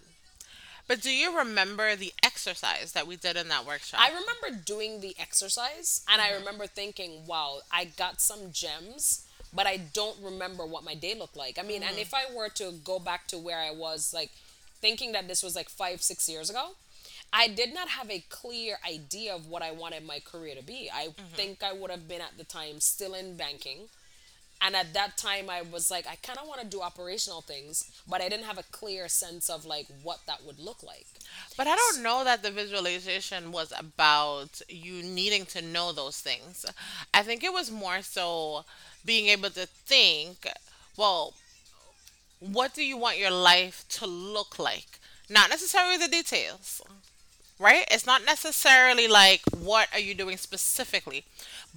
But 0.88 1.03
do 1.03 1.11
you 1.11 1.37
remember 1.37 1.94
the 1.94 2.14
exercise 2.22 2.92
that 2.92 3.07
we 3.07 3.16
did 3.16 3.37
in 3.37 3.48
that 3.48 3.66
workshop? 3.66 4.01
I 4.03 4.09
remember 4.09 4.62
doing 4.64 5.01
the 5.01 5.14
exercise 5.20 6.05
and 6.11 6.20
I 6.20 6.29
mm-hmm. 6.29 6.38
remember 6.38 6.66
thinking, 6.66 7.27
wow, 7.27 7.59
I 7.70 7.85
got 7.85 8.22
some 8.22 8.53
gems, 8.53 9.27
but 9.53 9.66
I 9.66 9.77
don't 9.77 10.16
remember 10.22 10.64
what 10.64 10.85
my 10.85 10.94
day 10.94 11.14
looked 11.14 11.37
like. 11.37 11.59
I 11.59 11.62
mean, 11.62 11.83
and 11.83 11.92
mm-hmm. 11.92 12.01
if 12.01 12.14
I 12.14 12.35
were 12.35 12.48
to 12.55 12.72
go 12.83 12.98
back 12.98 13.27
to 13.29 13.38
where 13.38 13.59
I 13.59 13.70
was, 13.70 14.14
like 14.14 14.31
thinking 14.81 15.12
that 15.12 15.29
this 15.29 15.42
was 15.42 15.55
like 15.55 15.68
five, 15.68 16.03
six 16.03 16.27
years 16.27 16.48
ago, 16.48 16.70
I 17.35 17.48
did 17.48 17.74
not 17.74 17.90
have 17.90 18.11
a 18.11 18.24
clear 18.31 18.79
idea 18.88 19.35
of 19.35 19.46
what 19.46 19.62
I 19.62 19.72
wanted 19.72 20.07
my 20.07 20.20
career 20.20 20.55
to 20.55 20.62
be. 20.62 20.90
I 20.92 21.09
mm-hmm. 21.09 21.35
think 21.35 21.62
I 21.62 21.74
would 21.74 21.90
have 21.90 22.09
been 22.09 22.22
at 22.22 22.38
the 22.38 22.44
time 22.44 22.81
still 22.81 23.12
in 23.12 23.37
banking. 23.37 23.88
And 24.60 24.74
at 24.74 24.92
that 24.94 25.16
time, 25.16 25.48
I 25.48 25.62
was 25.62 25.90
like, 25.90 26.06
I 26.06 26.16
kind 26.16 26.38
of 26.38 26.48
want 26.48 26.60
to 26.60 26.66
do 26.66 26.80
operational 26.82 27.42
things, 27.42 27.90
but 28.08 28.20
I 28.20 28.28
didn't 28.28 28.46
have 28.46 28.58
a 28.58 28.64
clear 28.72 29.08
sense 29.08 29.48
of 29.48 29.64
like 29.64 29.86
what 30.02 30.20
that 30.26 30.44
would 30.44 30.58
look 30.58 30.82
like. 30.82 31.06
But 31.56 31.68
I 31.68 31.76
don't 31.76 32.02
know 32.02 32.24
that 32.24 32.42
the 32.42 32.50
visualization 32.50 33.52
was 33.52 33.72
about 33.78 34.60
you 34.68 35.02
needing 35.02 35.46
to 35.46 35.62
know 35.62 35.92
those 35.92 36.18
things. 36.20 36.66
I 37.14 37.22
think 37.22 37.44
it 37.44 37.52
was 37.52 37.70
more 37.70 38.02
so 38.02 38.64
being 39.04 39.28
able 39.28 39.50
to 39.50 39.66
think, 39.66 40.46
well, 40.96 41.34
what 42.40 42.74
do 42.74 42.84
you 42.84 42.96
want 42.96 43.18
your 43.18 43.30
life 43.30 43.84
to 43.90 44.06
look 44.06 44.58
like? 44.58 44.98
Not 45.28 45.50
necessarily 45.50 45.96
the 45.96 46.08
details, 46.08 46.80
right? 47.58 47.84
It's 47.90 48.06
not 48.06 48.24
necessarily 48.24 49.08
like 49.08 49.42
what 49.56 49.88
are 49.92 49.98
you 49.98 50.14
doing 50.14 50.36
specifically, 50.36 51.24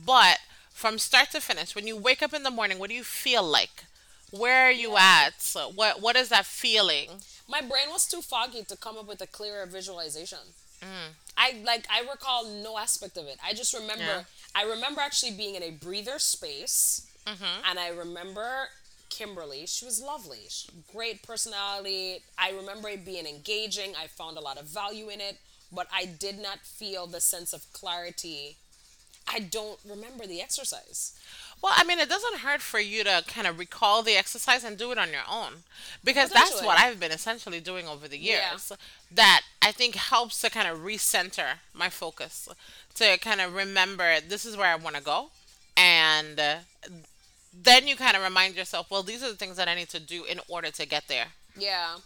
but 0.05 0.39
from 0.73 0.97
start 0.97 1.31
to 1.31 1.41
finish, 1.41 1.75
when 1.75 1.88
you 1.88 1.97
wake 1.97 2.21
up 2.23 2.34
in 2.34 2.43
the 2.43 2.51
morning, 2.51 2.79
what 2.79 2.89
do 2.89 2.95
you 2.95 3.03
feel 3.03 3.43
like? 3.43 3.86
Where 4.31 4.67
are 4.67 4.71
you 4.71 4.97
at? 4.97 5.41
So 5.41 5.69
what 5.69 6.01
what 6.01 6.15
is 6.15 6.29
that 6.29 6.45
feeling? 6.45 7.10
my 7.47 7.60
brain 7.60 7.89
was 7.89 8.07
too 8.07 8.21
foggy 8.21 8.63
to 8.63 8.77
come 8.77 8.97
up 8.97 9.05
with 9.07 9.21
a 9.21 9.27
clearer 9.27 9.65
visualization. 9.65 10.39
Mm. 10.81 11.13
I 11.38 11.62
like 11.65 11.86
I 11.91 12.01
recall 12.10 12.47
no 12.47 12.77
aspect 12.77 13.17
of 13.17 13.25
it. 13.27 13.38
I 13.45 13.53
just 13.53 13.73
remember 13.73 14.03
Yeah. 14.03 14.23
I 14.55 14.63
remember 14.63 15.01
actually 15.01 15.31
being 15.34 15.55
in 15.55 15.63
a 15.63 15.71
breather 15.71 16.17
space, 16.19 17.07
mm-hmm. 17.27 17.69
and 17.69 17.79
I 17.79 17.89
remember 17.89 18.69
Kimberly. 19.10 19.65
She 19.65 19.86
was 19.86 20.01
lovely, 20.01 20.45
She- 20.49 20.69
great 20.91 21.23
personality. 21.23 22.23
I 22.38 22.51
remember 22.51 22.89
it 22.89 23.05
being 23.05 23.25
engaging. 23.25 23.93
I 23.95 24.07
found 24.07 24.38
a 24.38 24.41
lot 24.41 24.57
of 24.57 24.65
value 24.67 25.10
in 25.10 25.19
it, 25.21 25.38
but 25.71 25.88
I 25.93 26.05
did 26.05 26.39
not 26.39 26.60
feel 26.60 27.07
the 27.07 27.21
sense 27.21 27.53
of 27.53 27.71
clarity. 27.73 28.57
I 29.33 29.39
don't 29.39 29.79
remember 29.87 30.25
the 30.27 30.41
exercise. 30.41 31.13
Well, 31.61 31.73
I 31.75 31.83
mean, 31.83 31.99
it 31.99 32.09
doesn't 32.09 32.39
hurt 32.39 32.61
for 32.61 32.79
you 32.79 33.03
to 33.03 33.23
kind 33.27 33.45
of 33.45 33.59
recall 33.59 34.01
the 34.01 34.15
exercise 34.15 34.63
and 34.63 34.77
do 34.77 34.91
it 34.91 34.97
on 34.97 35.11
your 35.11 35.21
own 35.29 35.63
because 36.03 36.31
that's 36.31 36.61
what 36.61 36.79
I've 36.79 36.99
been 36.99 37.11
essentially 37.11 37.59
doing 37.59 37.87
over 37.87 38.07
the 38.07 38.17
Yeah. 38.17 38.51
years. 38.51 38.71
That 39.11 39.41
I 39.61 39.71
think 39.71 39.95
helps 39.95 40.41
to 40.41 40.49
kind 40.49 40.67
of 40.67 40.79
recenter 40.79 41.59
my 41.73 41.89
focus, 41.89 42.49
to 42.95 43.17
kind 43.19 43.41
of 43.41 43.53
remember 43.53 44.19
this 44.19 44.43
is 44.45 44.57
where 44.57 44.67
I 44.71 44.75
want 44.75 44.95
to 44.95 45.01
go. 45.03 45.29
And 45.77 46.39
uh, 46.39 46.55
then 47.53 47.87
you 47.87 47.95
kind 47.95 48.15
of 48.15 48.23
remind 48.23 48.55
yourself, 48.55 48.89
well, 48.89 49.03
these 49.03 49.21
are 49.23 49.29
the 49.29 49.37
things 49.37 49.57
that 49.57 49.67
I 49.67 49.75
need 49.75 49.89
to 49.89 49.99
do 49.99 50.23
in 50.23 50.39
order 50.47 50.71
to 50.71 50.85
get 50.85 51.07
there. 51.07 51.27
Yeah. 51.55 51.97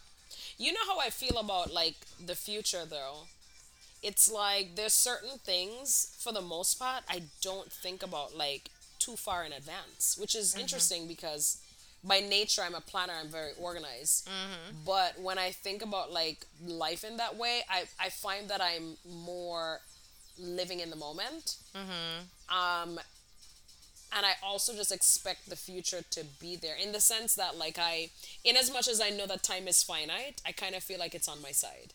You 0.57 0.73
know 0.73 0.79
how 0.87 0.99
I 0.99 1.09
feel 1.09 1.37
about 1.37 1.71
like 1.73 1.95
the 2.23 2.35
future 2.35 2.83
though? 2.85 3.27
It's 4.05 4.31
like 4.31 4.75
there's 4.75 4.93
certain 4.93 5.39
things 5.39 6.15
for 6.19 6.31
the 6.31 6.41
most 6.41 6.77
part 6.77 7.03
I 7.09 7.23
don't 7.41 7.71
think 7.71 8.03
about 8.03 8.37
like 8.37 8.69
too 8.99 9.15
far 9.15 9.43
in 9.43 9.51
advance, 9.51 10.15
which 10.19 10.35
is 10.35 10.51
mm-hmm. 10.51 10.61
interesting 10.61 11.07
because 11.07 11.57
by 12.03 12.19
nature 12.19 12.61
I'm 12.61 12.75
a 12.75 12.81
planner, 12.81 13.13
I'm 13.19 13.29
very 13.29 13.53
organized. 13.59 14.27
Mm-hmm. 14.27 14.77
But 14.85 15.19
when 15.19 15.39
I 15.39 15.49
think 15.49 15.81
about 15.81 16.11
like 16.11 16.45
life 16.63 17.03
in 17.03 17.17
that 17.17 17.35
way, 17.35 17.61
I, 17.67 17.85
I 17.99 18.09
find 18.09 18.47
that 18.49 18.61
I'm 18.61 18.97
more 19.09 19.79
living 20.37 20.81
in 20.81 20.91
the 20.91 20.95
moment. 20.95 21.57
Mm-hmm. 21.75 22.55
Um 22.55 22.99
and 24.15 24.25
I 24.25 24.33
also 24.43 24.73
just 24.75 24.91
expect 24.91 25.49
the 25.49 25.55
future 25.55 26.03
to 26.11 26.23
be 26.39 26.55
there 26.55 26.75
in 26.81 26.91
the 26.91 27.01
sense 27.01 27.33
that 27.35 27.57
like 27.57 27.77
I 27.79 28.09
in 28.43 28.55
as 28.55 28.71
much 28.71 28.87
as 28.87 29.01
I 29.01 29.09
know 29.09 29.25
that 29.25 29.41
time 29.41 29.67
is 29.67 29.81
finite, 29.81 30.41
I 30.45 30.51
kind 30.51 30.75
of 30.75 30.83
feel 30.83 30.99
like 30.99 31.15
it's 31.15 31.27
on 31.27 31.41
my 31.41 31.51
side. 31.51 31.93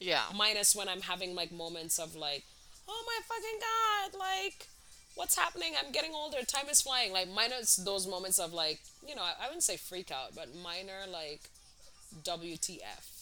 Yeah. 0.00 0.24
Minus 0.34 0.74
when 0.74 0.88
I'm 0.88 1.02
having 1.02 1.34
like 1.34 1.52
moments 1.52 1.98
of 1.98 2.16
like, 2.16 2.44
oh 2.88 3.04
my 3.06 3.18
fucking 3.28 3.60
god, 3.60 4.18
like 4.18 4.66
what's 5.14 5.36
happening? 5.36 5.74
I'm 5.78 5.92
getting 5.92 6.12
older, 6.14 6.38
time 6.44 6.68
is 6.70 6.80
flying. 6.80 7.12
Like 7.12 7.28
minus 7.28 7.76
those 7.76 8.06
moments 8.06 8.38
of 8.38 8.52
like, 8.52 8.80
you 9.06 9.14
know, 9.14 9.22
I, 9.22 9.34
I 9.44 9.46
wouldn't 9.46 9.62
say 9.62 9.76
freak 9.76 10.10
out, 10.10 10.34
but 10.34 10.48
minor 10.54 11.02
like 11.10 11.42
WTF. 12.24 13.16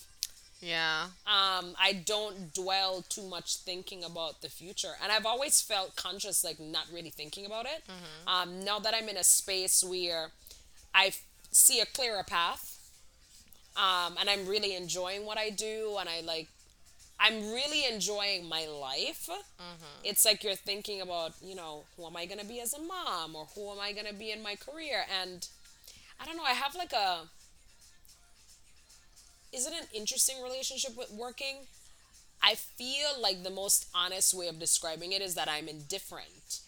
Yeah. 0.61 1.05
Um, 1.27 1.75
I 1.81 1.93
don't 2.05 2.53
dwell 2.53 3.05
too 3.09 3.23
much 3.29 3.57
thinking 3.59 4.03
about 4.03 4.43
the 4.43 4.49
future, 4.49 4.93
and 5.03 5.13
I've 5.13 5.27
always 5.27 5.61
felt 5.61 5.95
conscious, 5.95 6.43
like 6.43 6.59
not 6.59 6.87
really 6.93 7.11
thinking 7.11 7.47
about 7.47 7.67
it. 7.67 7.85
Um, 8.27 8.65
now 8.65 8.79
that 8.81 8.93
I'm 8.95 9.09
in 9.09 9.17
a 9.17 9.25
space 9.25 9.85
where 9.85 10.29
I 10.95 11.07
f- 11.07 11.23
see 11.53 11.79
a 11.81 11.87
clearer 11.87 12.25
path, 12.25 12.77
um, 13.77 14.17
and 14.19 14.29
I'm 14.29 14.47
really 14.49 14.75
enjoying 14.75 15.25
what 15.25 15.39
I 15.39 15.51
do, 15.51 15.97
and 16.01 16.09
I 16.09 16.23
like, 16.23 16.49
I'm 17.21 17.53
really 17.53 17.85
enjoying 17.93 18.49
my 18.49 18.67
life. 18.67 19.29
Mm-hmm. 19.29 20.05
It's 20.05 20.25
like 20.25 20.45
you're 20.45 20.55
thinking 20.55 21.01
about, 21.01 21.33
you 21.43 21.55
know, 21.55 21.85
who 21.97 22.07
am 22.07 22.17
I 22.17 22.27
gonna 22.27 22.45
be 22.45 22.61
as 22.61 22.75
a 22.75 22.81
mom, 22.81 23.35
or 23.35 23.47
who 23.55 23.71
am 23.71 23.81
I 23.81 23.93
gonna 23.93 24.13
be 24.13 24.31
in 24.31 24.43
my 24.43 24.55
career, 24.55 25.05
and 25.21 25.47
I 26.21 26.27
don't 26.27 26.37
know. 26.37 26.45
I 26.45 26.53
have 26.53 26.75
like 26.75 26.93
a 26.93 27.29
is 29.53 29.67
it 29.67 29.73
an 29.73 29.87
interesting 29.95 30.43
relationship 30.43 30.97
with 30.97 31.11
working? 31.11 31.67
I 32.43 32.55
feel 32.55 33.21
like 33.21 33.43
the 33.43 33.51
most 33.51 33.87
honest 33.95 34.35
way 34.35 34.47
of 34.49 34.59
describing 34.59 35.13
it 35.13 35.23
is 35.23 35.35
that 35.35 35.49
I'm 35.49 35.69
indifferent. 35.69 36.61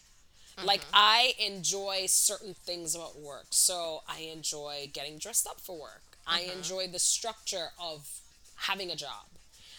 Mm-hmm. 0.57 0.67
Like 0.67 0.81
I 0.93 1.33
enjoy 1.39 2.05
certain 2.07 2.53
things 2.53 2.95
about 2.95 3.19
work. 3.19 3.47
So 3.51 4.01
I 4.07 4.21
enjoy 4.21 4.89
getting 4.91 5.17
dressed 5.17 5.47
up 5.47 5.61
for 5.61 5.79
work. 5.79 6.17
I 6.27 6.41
mm-hmm. 6.41 6.57
enjoy 6.57 6.87
the 6.87 6.99
structure 6.99 7.67
of 7.79 8.19
having 8.55 8.91
a 8.91 8.95
job. 8.95 9.25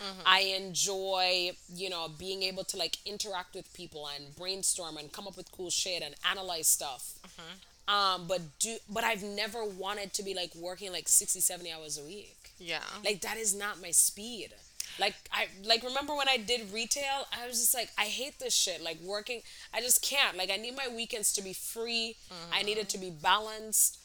Mm-hmm. 0.02 0.20
I 0.26 0.40
enjoy, 0.56 1.52
you 1.74 1.88
know, 1.88 2.08
being 2.18 2.42
able 2.42 2.64
to 2.64 2.76
like 2.76 2.98
interact 3.06 3.54
with 3.54 3.72
people 3.72 4.08
and 4.14 4.34
brainstorm 4.34 4.96
and 4.96 5.12
come 5.12 5.28
up 5.28 5.36
with 5.36 5.52
cool 5.52 5.70
shit 5.70 6.02
and 6.02 6.14
analyze 6.28 6.66
stuff. 6.66 7.14
Mm-hmm. 7.24 7.94
Um, 7.94 8.26
but 8.26 8.40
do 8.58 8.76
but 8.88 9.04
I've 9.04 9.22
never 9.22 9.64
wanted 9.64 10.12
to 10.14 10.22
be 10.22 10.34
like 10.34 10.54
working 10.54 10.92
like 10.92 11.08
60, 11.08 11.40
70 11.40 11.72
hours 11.72 11.98
a 11.98 12.04
week. 12.04 12.52
Yeah. 12.58 12.80
Like 13.04 13.20
that 13.22 13.36
is 13.36 13.54
not 13.54 13.80
my 13.80 13.90
speed. 13.90 14.50
Like 14.98 15.14
I 15.32 15.46
like 15.64 15.82
remember 15.82 16.14
when 16.14 16.28
I 16.28 16.36
did 16.36 16.72
retail, 16.72 17.26
I 17.32 17.46
was 17.46 17.58
just 17.58 17.74
like 17.74 17.90
I 17.98 18.04
hate 18.04 18.38
this 18.38 18.54
shit. 18.54 18.82
Like 18.82 18.98
working, 19.02 19.42
I 19.72 19.80
just 19.80 20.02
can't. 20.02 20.36
Like 20.36 20.50
I 20.50 20.56
need 20.56 20.76
my 20.76 20.88
weekends 20.94 21.32
to 21.34 21.42
be 21.42 21.52
free. 21.52 22.16
I 22.52 22.62
need 22.62 22.78
it 22.78 22.88
mm-hmm. 22.88 22.88
to 22.88 22.98
be 22.98 23.10
balanced. 23.10 23.98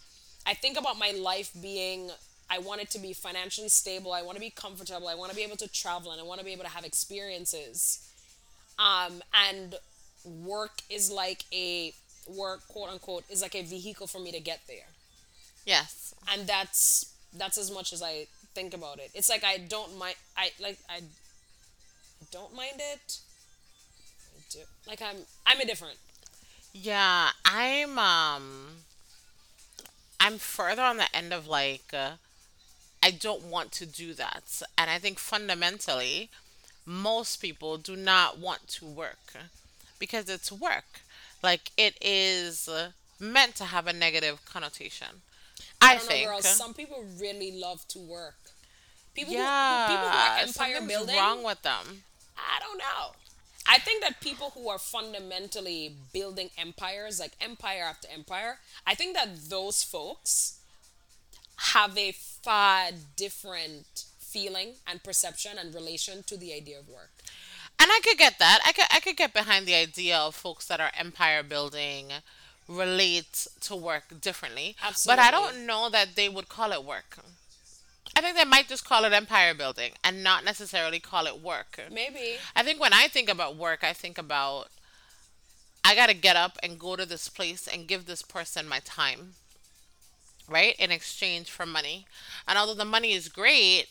I 0.45 0.53
think 0.53 0.77
about 0.79 0.97
my 0.97 1.11
life 1.11 1.51
being 1.61 2.09
I 2.49 2.59
want 2.59 2.81
it 2.81 2.89
to 2.91 2.99
be 2.99 3.13
financially 3.13 3.69
stable. 3.69 4.13
I 4.13 4.21
want 4.21 4.35
to 4.35 4.41
be 4.41 4.49
comfortable. 4.49 5.07
I 5.07 5.15
want 5.15 5.31
to 5.31 5.35
be 5.35 5.43
able 5.43 5.57
to 5.57 5.67
travel 5.67 6.11
and 6.11 6.21
I 6.21 6.23
want 6.23 6.39
to 6.39 6.45
be 6.45 6.53
able 6.53 6.63
to 6.63 6.69
have 6.69 6.85
experiences. 6.85 8.09
Um 8.79 9.21
and 9.49 9.75
work 10.23 10.81
is 10.89 11.11
like 11.11 11.45
a 11.53 11.93
work 12.27 12.67
quote 12.67 12.89
unquote 12.89 13.23
is 13.29 13.41
like 13.41 13.55
a 13.55 13.61
vehicle 13.63 14.07
for 14.07 14.19
me 14.19 14.31
to 14.33 14.39
get 14.41 14.59
there 14.67 14.87
yes. 15.65 16.13
and 16.33 16.47
that's 16.47 17.13
that's 17.33 17.57
as 17.57 17.71
much 17.71 17.93
as 17.93 18.01
I 18.01 18.27
think 18.55 18.73
about 18.73 18.99
it. 18.99 19.11
It's 19.13 19.29
like 19.29 19.43
I 19.43 19.57
don't 19.57 19.97
mind. 19.97 20.15
I 20.35 20.51
like 20.59 20.79
I 20.89 21.01
don't 22.31 22.55
mind 22.55 22.77
it. 22.79 23.19
I 24.35 24.41
do. 24.49 24.59
Like 24.87 25.01
I'm 25.01 25.17
I'm 25.45 25.61
indifferent. 25.61 25.97
Yeah, 26.73 27.29
I'm 27.45 27.99
um 27.99 28.67
I'm 30.19 30.37
further 30.37 30.81
on 30.81 30.97
the 30.97 31.15
end 31.15 31.33
of 31.33 31.47
like 31.47 31.93
uh, 31.93 32.13
I 33.07 33.11
don't 33.11 33.43
want 33.45 33.71
to 33.73 33.85
do 33.85 34.13
that. 34.15 34.61
And 34.77 34.89
I 34.89 34.99
think 34.99 35.19
fundamentally 35.19 36.29
most 36.85 37.37
people 37.37 37.77
do 37.77 37.95
not 37.95 38.37
want 38.39 38.67
to 38.69 38.85
work 38.85 39.33
because 39.99 40.29
it's 40.29 40.51
work. 40.51 41.01
Like 41.43 41.71
it 41.77 41.97
is 42.01 42.69
meant 43.19 43.55
to 43.55 43.65
have 43.65 43.87
a 43.87 43.93
negative 43.93 44.43
connotation. 44.45 45.23
I 45.81 45.91
I 45.91 45.95
don't 45.95 46.09
know, 46.09 46.09
think. 46.09 46.27
girls. 46.27 46.47
Some 46.47 46.73
people 46.73 47.05
really 47.19 47.51
love 47.51 47.87
to 47.89 47.99
work. 47.99 48.35
People 49.13 49.33
who, 49.33 49.39
who 49.41 49.87
people 49.87 50.09
who 50.09 50.17
are 50.17 50.37
empire 50.39 50.81
building. 50.81 51.15
wrong 51.17 51.43
with 51.43 51.61
them. 51.63 52.03
I 52.37 52.59
don't 52.59 52.77
know. 52.77 53.13
I 53.67 53.79
think 53.79 54.01
that 54.03 54.21
people 54.21 54.51
who 54.51 54.69
are 54.69 54.79
fundamentally 54.79 55.95
building 56.13 56.49
empires, 56.57 57.19
like 57.19 57.33
empire 57.41 57.83
after 57.83 58.07
empire, 58.07 58.59
I 58.85 58.95
think 58.95 59.15
that 59.15 59.49
those 59.49 59.83
folks 59.83 60.59
have 61.73 61.97
a 61.97 62.11
far 62.47 62.91
different 63.17 64.05
feeling 64.19 64.69
and 64.87 65.03
perception 65.03 65.57
and 65.59 65.75
relation 65.75 66.23
to 66.23 66.37
the 66.37 66.53
idea 66.53 66.79
of 66.79 66.87
work. 66.87 67.11
And 67.79 67.89
I 67.91 67.99
could 68.03 68.17
get 68.17 68.39
that. 68.39 68.59
I 68.65 68.71
could 68.71 68.85
I 68.89 68.99
could 69.01 69.17
get 69.17 69.33
behind 69.33 69.65
the 69.65 69.75
idea 69.75 70.17
of 70.17 70.33
folks 70.33 70.65
that 70.67 70.79
are 70.79 70.91
empire 70.97 71.43
building 71.43 72.05
relate 72.67 73.47
to 73.67 73.75
work 73.75 74.05
differently. 74.21 74.75
Absolutely. 74.81 75.17
But 75.17 75.25
I 75.27 75.31
don't 75.31 75.65
know 75.65 75.89
that 75.89 76.15
they 76.15 76.29
would 76.29 76.47
call 76.47 76.71
it 76.71 76.83
work. 76.83 77.17
I 78.15 78.21
think 78.21 78.37
they 78.37 78.45
might 78.45 78.67
just 78.67 78.85
call 78.85 79.03
it 79.05 79.13
empire 79.13 79.53
building 79.53 79.91
and 80.03 80.23
not 80.23 80.43
necessarily 80.43 80.99
call 80.99 81.27
it 81.27 81.41
work. 81.41 81.71
Maybe. 81.91 82.37
I 82.55 82.63
think 82.63 82.79
when 82.79 82.93
I 82.93 83.07
think 83.09 83.29
about 83.29 83.57
work, 83.57 83.83
I 83.83 83.93
think 83.93 84.17
about 84.17 84.69
I 85.83 85.95
got 85.95 86.07
to 86.09 86.15
get 86.15 86.35
up 86.35 86.57
and 86.63 86.79
go 86.79 86.95
to 86.95 87.05
this 87.05 87.29
place 87.29 87.67
and 87.67 87.87
give 87.87 88.05
this 88.05 88.21
person 88.21 88.67
my 88.67 88.79
time, 88.83 89.33
right? 90.47 90.75
In 90.79 90.91
exchange 90.91 91.49
for 91.49 91.65
money. 91.65 92.05
And 92.47 92.57
although 92.57 92.73
the 92.73 92.85
money 92.85 93.13
is 93.13 93.29
great, 93.29 93.87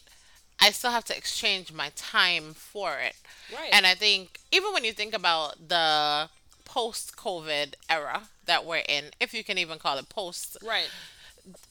I 0.60 0.70
still 0.70 0.90
have 0.90 1.04
to 1.04 1.16
exchange 1.16 1.72
my 1.72 1.90
time 1.94 2.54
for 2.54 2.98
it. 2.98 3.14
Right. 3.52 3.70
And 3.72 3.86
I 3.86 3.94
think 3.94 4.40
even 4.50 4.72
when 4.72 4.84
you 4.84 4.92
think 4.92 5.14
about 5.14 5.68
the 5.68 6.28
post 6.64 7.16
COVID 7.16 7.74
era 7.88 8.22
that 8.46 8.64
we're 8.64 8.82
in, 8.88 9.06
if 9.20 9.34
you 9.34 9.44
can 9.44 9.58
even 9.58 9.78
call 9.78 9.98
it 9.98 10.08
post, 10.08 10.56
Right. 10.64 10.88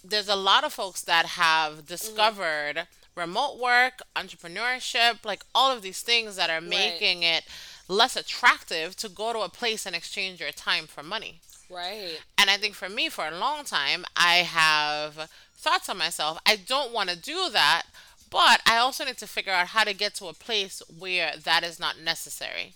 there's 0.04 0.30
a 0.30 0.36
lot 0.36 0.64
of 0.64 0.74
folks 0.74 1.02
that 1.04 1.26
have 1.26 1.74
mm. 1.74 1.88
discovered 1.88 2.88
remote 3.16 3.58
work, 3.58 4.02
entrepreneurship, 4.16 5.26
like 5.26 5.44
all 5.56 5.72
of 5.72 5.82
these 5.82 6.02
things 6.02 6.36
that 6.36 6.50
are 6.50 6.62
making 6.62 7.24
it 7.24 7.46
less 7.88 8.16
attractive 8.16 8.96
to 8.98 9.10
go 9.10 9.32
to 9.32 9.40
a 9.40 9.50
place 9.50 9.86
and 9.86 9.96
exchange 9.96 10.40
your 10.40 10.52
time 10.52 10.86
for 10.86 11.02
money. 11.02 11.40
Right. 11.70 12.20
And 12.38 12.50
I 12.50 12.58
think 12.58 12.76
for 12.76 12.90
me, 12.90 13.10
for 13.10 13.28
a 13.28 13.38
long 13.38 13.64
time, 13.64 14.06
I 14.16 14.38
have 14.38 15.30
thought 15.56 15.84
to 15.86 15.94
myself, 15.94 16.40
I 16.46 16.56
don't 16.56 16.94
want 16.94 17.10
to 17.10 17.18
do 17.18 17.50
that, 17.52 17.84
but 18.30 18.62
I 18.66 18.78
also 18.78 19.06
need 19.06 19.18
to 19.18 19.28
figure 19.28 19.54
out 19.54 19.68
how 19.68 19.84
to 19.84 19.94
get 19.94 20.16
to 20.16 20.28
a 20.28 20.34
place 20.34 20.82
where 21.00 21.34
that 21.44 21.64
is 21.64 21.80
not 21.80 22.00
necessary. 22.00 22.74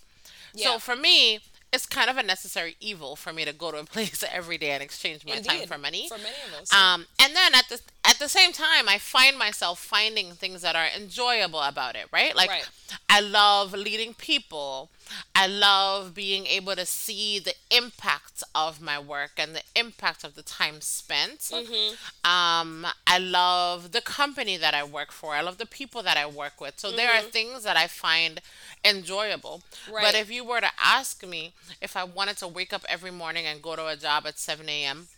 Yeah. 0.54 0.72
So 0.72 0.78
for 0.78 0.96
me, 0.96 1.40
it's 1.72 1.86
kind 1.86 2.10
of 2.10 2.16
a 2.16 2.22
necessary 2.22 2.76
evil 2.80 3.14
for 3.14 3.32
me 3.32 3.44
to 3.44 3.52
go 3.52 3.70
to 3.70 3.78
a 3.78 3.84
place 3.96 4.24
every 4.32 4.58
day 4.58 4.70
and 4.70 4.82
exchange 4.82 5.24
my 5.24 5.36
time 5.36 5.66
for 5.66 5.78
money. 5.78 6.08
For 6.08 6.18
many 6.18 6.34
of 6.48 6.62
us. 6.62 6.72
Um, 6.72 7.06
and 7.20 7.34
then 7.34 7.54
at 7.54 7.68
the 7.68 7.80
at 8.10 8.18
the 8.18 8.28
same 8.28 8.52
time, 8.52 8.88
I 8.88 8.98
find 8.98 9.38
myself 9.38 9.78
finding 9.78 10.32
things 10.32 10.62
that 10.62 10.74
are 10.74 10.88
enjoyable 10.96 11.60
about 11.60 11.94
it. 11.94 12.06
Right, 12.12 12.34
like 12.34 12.50
Right. 12.50 12.68
I 13.08 13.20
love 13.20 13.72
leading 13.72 14.14
people. 14.14 14.90
I 15.34 15.46
love 15.46 16.12
being 16.14 16.46
able 16.46 16.74
to 16.74 16.86
see 16.86 17.38
the 17.38 17.54
impact 17.70 18.42
of 18.52 18.80
my 18.80 18.98
work 18.98 19.32
and 19.36 19.54
the 19.54 19.62
impact 19.76 20.24
of 20.24 20.34
the 20.34 20.42
time 20.42 20.80
spent. 20.80 21.38
Mm-hmm. 21.40 22.28
Um, 22.28 22.86
I 23.06 23.18
love 23.18 23.92
the 23.92 24.00
company 24.00 24.56
that 24.56 24.74
I 24.74 24.82
work 24.82 25.12
for. 25.12 25.34
I 25.34 25.40
love 25.40 25.58
the 25.58 25.66
people 25.66 26.02
that 26.02 26.16
I 26.16 26.26
work 26.26 26.60
with. 26.60 26.80
So 26.80 26.90
there 26.90 27.12
are 27.12 27.22
things 27.22 27.62
that 27.62 27.76
I 27.76 27.86
find 27.86 28.40
enjoyable. 28.84 29.62
But 29.86 30.10
Mm-hmm. 30.10 30.16
If 30.20 30.30
you 30.30 30.44
were 30.44 30.60
to 30.60 30.70
ask 30.82 31.24
me 31.26 31.52
if 31.80 31.96
I 31.96 32.04
wanted 32.04 32.36
to 32.38 32.48
wake 32.48 32.72
up 32.72 32.84
every 32.88 33.10
morning 33.12 33.46
and 33.46 33.62
go 33.62 33.76
to 33.76 33.86
a 33.86 33.96
job 33.96 34.26
at 34.26 34.38
7 34.38 34.68
a.m., 34.68 35.08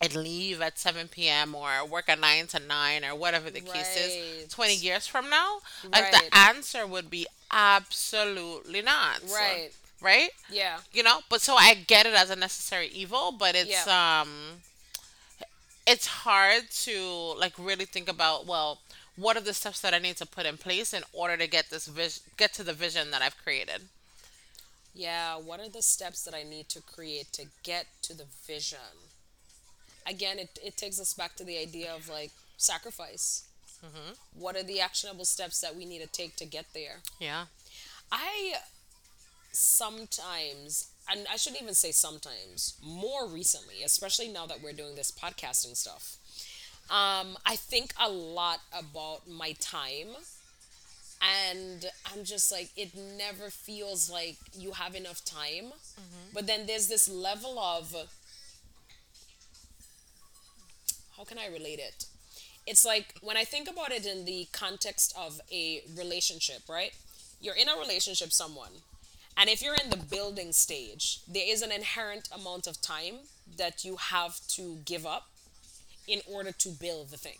and 0.00 0.14
leave 0.16 0.60
at 0.60 0.78
7 0.78 1.08
p.m. 1.08 1.54
or 1.54 1.86
work 1.86 2.08
at 2.08 2.18
9 2.20 2.46
to 2.48 2.58
9 2.58 3.04
or 3.04 3.14
whatever 3.14 3.50
the 3.50 3.60
case 3.60 3.96
is 3.96 4.52
20 4.52 4.74
years 4.74 5.06
from 5.06 5.30
now, 5.30 5.60
like 5.92 6.12
Right. 6.12 6.12
the 6.30 6.36
answer 6.36 6.86
would 6.86 7.08
be 7.10 7.26
absolutely 7.50 8.82
not. 8.82 9.20
Right. 9.32 9.70
Right? 10.00 10.30
Yeah. 10.50 10.80
You 10.92 11.02
know, 11.02 11.20
but 11.30 11.40
so 11.40 11.54
I 11.56 11.74
get 11.74 12.06
it 12.06 12.14
as 12.14 12.28
a 12.30 12.36
necessary 12.36 12.88
evil, 12.88 13.32
but 13.32 13.54
it's 13.54 13.86
um 13.86 14.62
it's 15.86 16.06
hard 16.06 16.70
to 16.70 17.34
like 17.38 17.52
really 17.58 17.84
think 17.84 18.08
about 18.08 18.46
well, 18.46 18.80
what 19.16 19.36
are 19.36 19.40
the 19.40 19.54
steps 19.54 19.80
that 19.80 19.94
I 19.94 19.98
need 19.98 20.16
to 20.16 20.26
put 20.26 20.44
in 20.44 20.56
place 20.58 20.92
in 20.92 21.04
order 21.12 21.36
to 21.36 21.46
get 21.46 21.70
this 21.70 21.86
vis- 21.86 22.20
get 22.36 22.52
to 22.54 22.62
the 22.64 22.72
vision 22.72 23.10
that 23.12 23.22
I've 23.22 23.38
created? 23.42 23.82
Yeah. 24.94 25.36
What 25.36 25.60
are 25.60 25.68
the 25.68 25.82
steps 25.82 26.22
that 26.24 26.34
I 26.34 26.42
need 26.42 26.68
to 26.70 26.80
create 26.80 27.32
to 27.34 27.46
get 27.62 27.86
to 28.02 28.14
the 28.14 28.26
vision? 28.46 29.03
Again, 30.06 30.38
it, 30.38 30.58
it 30.62 30.76
takes 30.76 31.00
us 31.00 31.14
back 31.14 31.36
to 31.36 31.44
the 31.44 31.58
idea 31.58 31.94
of 31.94 32.08
like 32.08 32.32
sacrifice. 32.56 33.44
What 34.38 34.56
are 34.56 34.62
the 34.62 34.80
actionable 34.80 35.26
steps 35.26 35.60
that 35.60 35.76
we 35.76 35.84
need 35.84 36.00
to 36.00 36.06
take 36.06 36.36
to 36.36 36.46
get 36.46 36.66
there? 36.72 37.00
Yeah. 37.20 37.44
I 38.10 38.54
sometimes, 39.52 40.88
and 41.10 41.26
I 41.30 41.36
shouldn't 41.36 41.62
even 41.62 41.74
say 41.74 41.92
sometimes, 41.92 42.74
more 42.82 43.26
recently, 43.28 43.82
especially 43.84 44.28
now 44.28 44.46
that 44.46 44.62
we're 44.62 44.72
doing 44.72 44.94
this 44.94 45.10
podcasting 45.10 45.76
stuff, 45.76 46.16
um, 46.90 47.36
I 47.44 47.56
think 47.56 47.92
a 48.00 48.08
lot 48.08 48.60
about 48.72 49.28
my 49.28 49.52
time. 49.60 50.16
And 51.50 51.86
I'm 52.12 52.24
just 52.24 52.52
like, 52.52 52.70
it 52.76 52.94
never 52.94 53.48
feels 53.50 54.10
like 54.10 54.36
you 54.58 54.72
have 54.72 54.94
enough 54.94 55.24
time. 55.24 55.72
But 56.34 56.46
then 56.46 56.66
there's 56.66 56.88
this 56.88 57.08
level 57.08 57.58
of, 57.58 57.94
how 61.16 61.24
can 61.24 61.38
I 61.38 61.46
relate 61.46 61.78
it? 61.78 62.06
It's 62.66 62.84
like 62.84 63.14
when 63.20 63.36
I 63.36 63.44
think 63.44 63.68
about 63.68 63.92
it 63.92 64.06
in 64.06 64.24
the 64.24 64.48
context 64.52 65.14
of 65.18 65.40
a 65.52 65.82
relationship, 65.96 66.62
right? 66.68 66.92
You're 67.40 67.56
in 67.56 67.68
a 67.68 67.78
relationship 67.78 68.32
someone, 68.32 68.70
and 69.36 69.50
if 69.50 69.62
you're 69.62 69.76
in 69.82 69.90
the 69.90 69.96
building 69.96 70.52
stage, 70.52 71.20
there 71.28 71.44
is 71.46 71.60
an 71.62 71.72
inherent 71.72 72.28
amount 72.32 72.66
of 72.66 72.80
time 72.80 73.14
that 73.58 73.84
you 73.84 73.96
have 73.96 74.40
to 74.48 74.78
give 74.84 75.04
up 75.04 75.28
in 76.06 76.20
order 76.30 76.52
to 76.52 76.68
build 76.68 77.10
the 77.10 77.16
thing. 77.16 77.38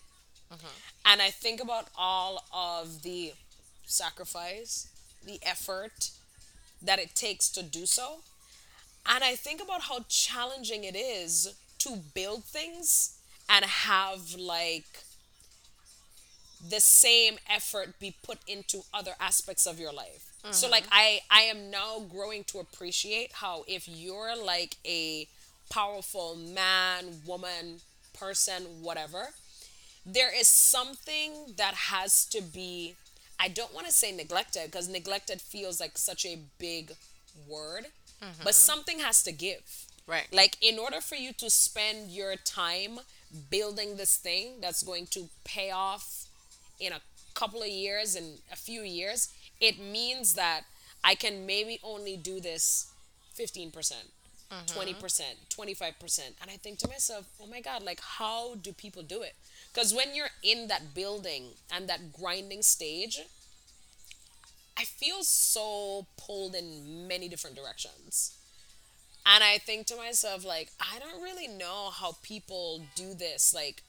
Mm-hmm. 0.52 0.66
And 1.06 1.22
I 1.22 1.30
think 1.30 1.62
about 1.62 1.88
all 1.96 2.44
of 2.52 3.02
the 3.02 3.32
sacrifice, 3.87 4.88
the 5.24 5.38
effort 5.42 6.10
that 6.82 6.98
it 6.98 7.14
takes 7.14 7.48
to 7.50 7.62
do 7.62 7.87
so. 7.87 8.18
And 9.06 9.22
I 9.22 9.37
think 9.37 9.62
about 9.62 9.82
how 9.82 10.04
challenging 10.08 10.84
it 10.84 10.96
is 10.96 11.54
to 11.78 11.96
build 12.14 12.44
things 12.44 13.18
and 13.48 13.64
have 13.64 14.35
like 14.35 15.04
the 16.66 16.80
same 16.80 17.38
effort 17.48 17.98
be 18.00 18.16
put 18.22 18.38
into 18.46 18.83
other 18.92 19.12
aspects 19.20 19.66
of 19.66 19.78
your 19.78 19.92
life. 19.92 20.35
So 20.50 20.68
like 20.68 20.85
mm-hmm. 20.85 20.92
I 20.92 21.20
I 21.30 21.40
am 21.42 21.70
now 21.70 22.00
growing 22.00 22.44
to 22.44 22.59
appreciate 22.59 23.33
how 23.33 23.64
if 23.66 23.88
you're 23.88 24.37
like 24.37 24.76
a 24.85 25.26
powerful 25.70 26.37
man, 26.37 27.22
woman, 27.26 27.80
person, 28.12 28.64
whatever, 28.83 29.30
there 30.04 30.38
is 30.38 30.46
something 30.46 31.54
that 31.57 31.74
has 31.74 32.26
to 32.26 32.42
be 32.42 32.94
I 33.40 33.48
don't 33.48 33.74
want 33.74 33.87
to 33.87 33.92
say 33.92 34.12
neglected 34.12 34.66
because 34.66 34.88
neglected 34.88 35.40
feels 35.40 35.80
like 35.80 35.96
such 35.96 36.26
a 36.26 36.38
big 36.59 36.92
word, 37.48 37.87
but 38.20 38.28
mm-hmm. 38.28 38.50
something 38.50 38.98
has 39.00 39.22
to 39.22 39.33
give. 39.33 39.87
Right. 40.07 40.28
Like 40.30 40.59
in 40.61 40.78
order 40.78 41.00
for 41.00 41.14
you 41.14 41.33
to 41.35 41.48
spend 41.48 42.11
your 42.11 42.37
time 42.37 43.00
building 43.51 43.97
this 43.97 44.16
thing 44.16 44.61
that's 44.61 44.83
going 44.83 45.07
to 45.09 45.29
pay 45.44 45.70
off 45.70 46.27
in 46.81 46.92
a 46.92 47.01
couple 47.35 47.62
of 47.62 47.68
years 47.68 48.14
and 48.14 48.38
a 48.53 48.57
few 48.57 48.83
years, 48.83 49.29
it 49.61 49.79
means 49.79 50.35
that 50.35 50.62
I 51.03 51.14
can 51.14 51.47
maybe 51.47 51.79
only 51.83 52.16
do 52.16 52.40
this 52.40 52.92
15%, 53.38 53.73
20%, 54.66 55.23
25%. 55.51 56.20
And 56.40 56.51
I 56.51 56.57
think 56.57 56.79
to 56.79 56.88
myself, 56.88 57.27
oh 57.42 57.47
my 57.47 57.61
God, 57.61 57.83
like 57.83 58.01
how 58.01 58.55
do 58.57 58.73
people 58.73 59.03
do 59.03 59.23
it? 59.23 59.35
Because 59.73 59.92
when 59.92 60.14
you're 60.14 60.31
in 60.42 60.68
that 60.68 60.94
building 60.94 61.55
and 61.73 61.88
that 61.88 62.12
grinding 62.12 62.62
stage, 62.62 63.20
I 64.79 64.85
feel 64.85 65.23
so 65.23 66.07
pulled 66.16 66.55
in 66.55 67.07
many 67.07 67.29
different 67.29 67.57
directions. 67.57 68.37
And 69.26 69.42
I 69.42 69.58
think 69.58 69.87
to 69.87 69.96
myself, 69.96 70.44
like, 70.44 70.70
I 70.80 70.98
don't 70.98 71.22
really 71.22 71.48
know 71.48 71.90
how 71.90 72.16
people 72.22 72.82
do 72.94 73.14
this. 73.14 73.54
Like, 73.54 73.82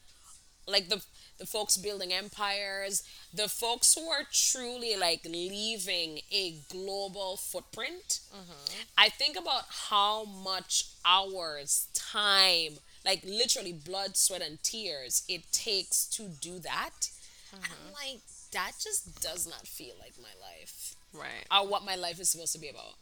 like 0.67 0.89
the 0.89 1.03
the 1.37 1.45
folks 1.45 1.75
building 1.75 2.13
empires, 2.13 3.03
the 3.33 3.49
folks 3.49 3.93
who 3.93 4.07
are 4.07 4.23
truly 4.31 4.95
like 4.95 5.25
leaving 5.25 6.19
a 6.31 6.55
global 6.71 7.35
footprint. 7.37 8.21
Mm-hmm. 8.33 8.81
I 8.97 9.09
think 9.09 9.37
about 9.37 9.63
how 9.89 10.23
much 10.23 10.85
hours, 11.05 11.87
time, 11.93 12.77
like 13.05 13.21
literally 13.25 13.73
blood, 13.73 14.15
sweat, 14.15 14.41
and 14.41 14.63
tears 14.63 15.23
it 15.27 15.51
takes 15.51 16.05
to 16.07 16.29
do 16.29 16.59
that. 16.59 17.09
And 17.51 17.61
I'm 17.63 17.69
mm-hmm. 17.69 18.13
like, 18.13 18.21
that 18.53 18.73
just 18.81 19.21
does 19.21 19.45
not 19.45 19.67
feel 19.67 19.95
like 19.99 20.13
my 20.21 20.29
life 20.41 20.95
Right. 21.13 21.45
or 21.51 21.67
what 21.67 21.85
my 21.85 21.95
life 21.95 22.19
is 22.19 22.29
supposed 22.29 22.53
to 22.53 22.59
be 22.59 22.69
about. 22.69 22.95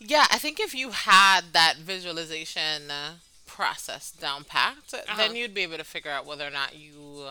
Yeah, 0.00 0.26
I 0.30 0.38
think 0.38 0.58
if 0.58 0.74
you 0.74 0.90
had 0.90 1.52
that 1.52 1.76
visualization 1.76 2.90
uh, 2.90 3.12
process 3.46 4.10
down 4.10 4.44
packed, 4.44 4.94
Uh-huh. 4.94 5.16
then 5.16 5.36
you'd 5.36 5.54
be 5.54 5.62
able 5.62 5.76
to 5.76 5.84
figure 5.84 6.10
out 6.10 6.24
whether 6.26 6.46
or 6.46 6.50
not 6.50 6.74
you 6.74 7.26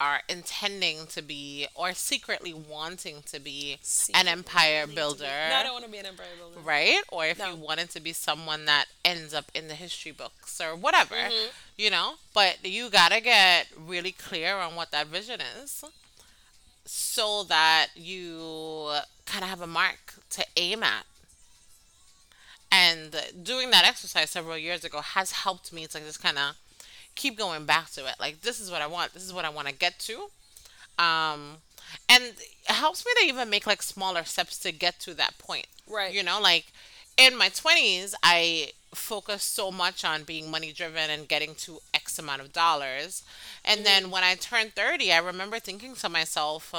are 0.00 0.20
intending 0.28 1.06
to 1.08 1.20
be 1.20 1.66
or 1.74 1.92
secretly 1.92 2.54
wanting 2.54 3.20
to 3.26 3.40
be 3.40 3.78
an 4.14 4.28
empire 4.28 4.86
be- 4.86 4.94
builder. 4.94 5.24
No, 5.50 5.56
I 5.56 5.62
don't 5.64 5.72
want 5.72 5.84
to 5.86 5.90
be 5.90 5.98
an 5.98 6.06
empire 6.06 6.26
builder. 6.38 6.60
right? 6.60 7.02
Or 7.08 7.26
if 7.26 7.38
No. 7.38 7.50
you 7.50 7.56
wanted 7.56 7.90
to 7.90 8.00
be 8.00 8.12
someone 8.12 8.64
that 8.66 8.86
ends 9.04 9.34
up 9.34 9.46
in 9.54 9.66
the 9.68 9.74
history 9.74 10.12
books 10.12 10.60
or 10.60 10.76
whatever, 10.76 11.16
Mm-hmm. 11.16 11.48
you 11.76 11.90
know? 11.90 12.14
But 12.32 12.64
you 12.64 12.88
gotta 12.90 13.20
get 13.20 13.66
really 13.76 14.12
clear 14.12 14.54
on 14.56 14.76
what 14.76 14.92
that 14.92 15.08
vision 15.08 15.40
is 15.62 15.84
so 16.86 17.42
that 17.44 17.88
you 17.96 18.92
kind 19.26 19.42
of 19.44 19.50
have 19.50 19.60
a 19.60 19.66
mark 19.66 20.14
to 20.30 20.46
aim 20.56 20.82
at. 20.84 21.04
And 22.70 23.16
doing 23.42 23.70
that 23.70 23.86
exercise 23.86 24.30
several 24.30 24.58
years 24.58 24.84
ago 24.84 25.00
has 25.00 25.32
helped 25.32 25.72
me 25.72 25.86
to 25.86 25.98
just 26.00 26.22
kind 26.22 26.38
of 26.38 26.56
keep 27.14 27.36
going 27.38 27.64
back 27.64 27.90
to 27.92 28.06
it. 28.06 28.16
Like, 28.20 28.42
this 28.42 28.60
is 28.60 28.70
what 28.70 28.82
I 28.82 28.86
want, 28.86 29.14
this 29.14 29.24
is 29.24 29.32
what 29.32 29.44
I 29.44 29.48
want 29.50 29.68
to 29.68 29.74
get 29.74 29.98
to. 30.00 30.28
Um 30.98 31.58
and 32.08 32.22
it 32.24 32.74
helps 32.74 33.04
me 33.06 33.12
to 33.20 33.26
even 33.26 33.48
make 33.48 33.66
like 33.66 33.82
smaller 33.82 34.24
steps 34.24 34.58
to 34.58 34.72
get 34.72 34.98
to 35.00 35.14
that 35.14 35.38
point. 35.38 35.66
Right. 35.90 36.12
you 36.12 36.22
know 36.22 36.38
like 36.40 36.66
in 37.16 37.36
my 37.38 37.48
20s 37.48 38.12
i 38.22 38.72
focused 38.94 39.54
so 39.54 39.70
much 39.70 40.04
on 40.04 40.22
being 40.24 40.50
money 40.50 40.72
driven 40.72 41.10
and 41.10 41.28
getting 41.28 41.54
to 41.54 41.78
x 41.94 42.18
amount 42.18 42.40
of 42.42 42.52
dollars. 42.52 43.22
And 43.64 43.84
then 43.86 44.10
when 44.10 44.22
i 44.24 44.34
turned 44.34 44.74
30 44.74 45.12
i 45.12 45.18
remember 45.18 45.58
thinking 45.58 45.94
to 45.96 46.08
myself 46.08 46.74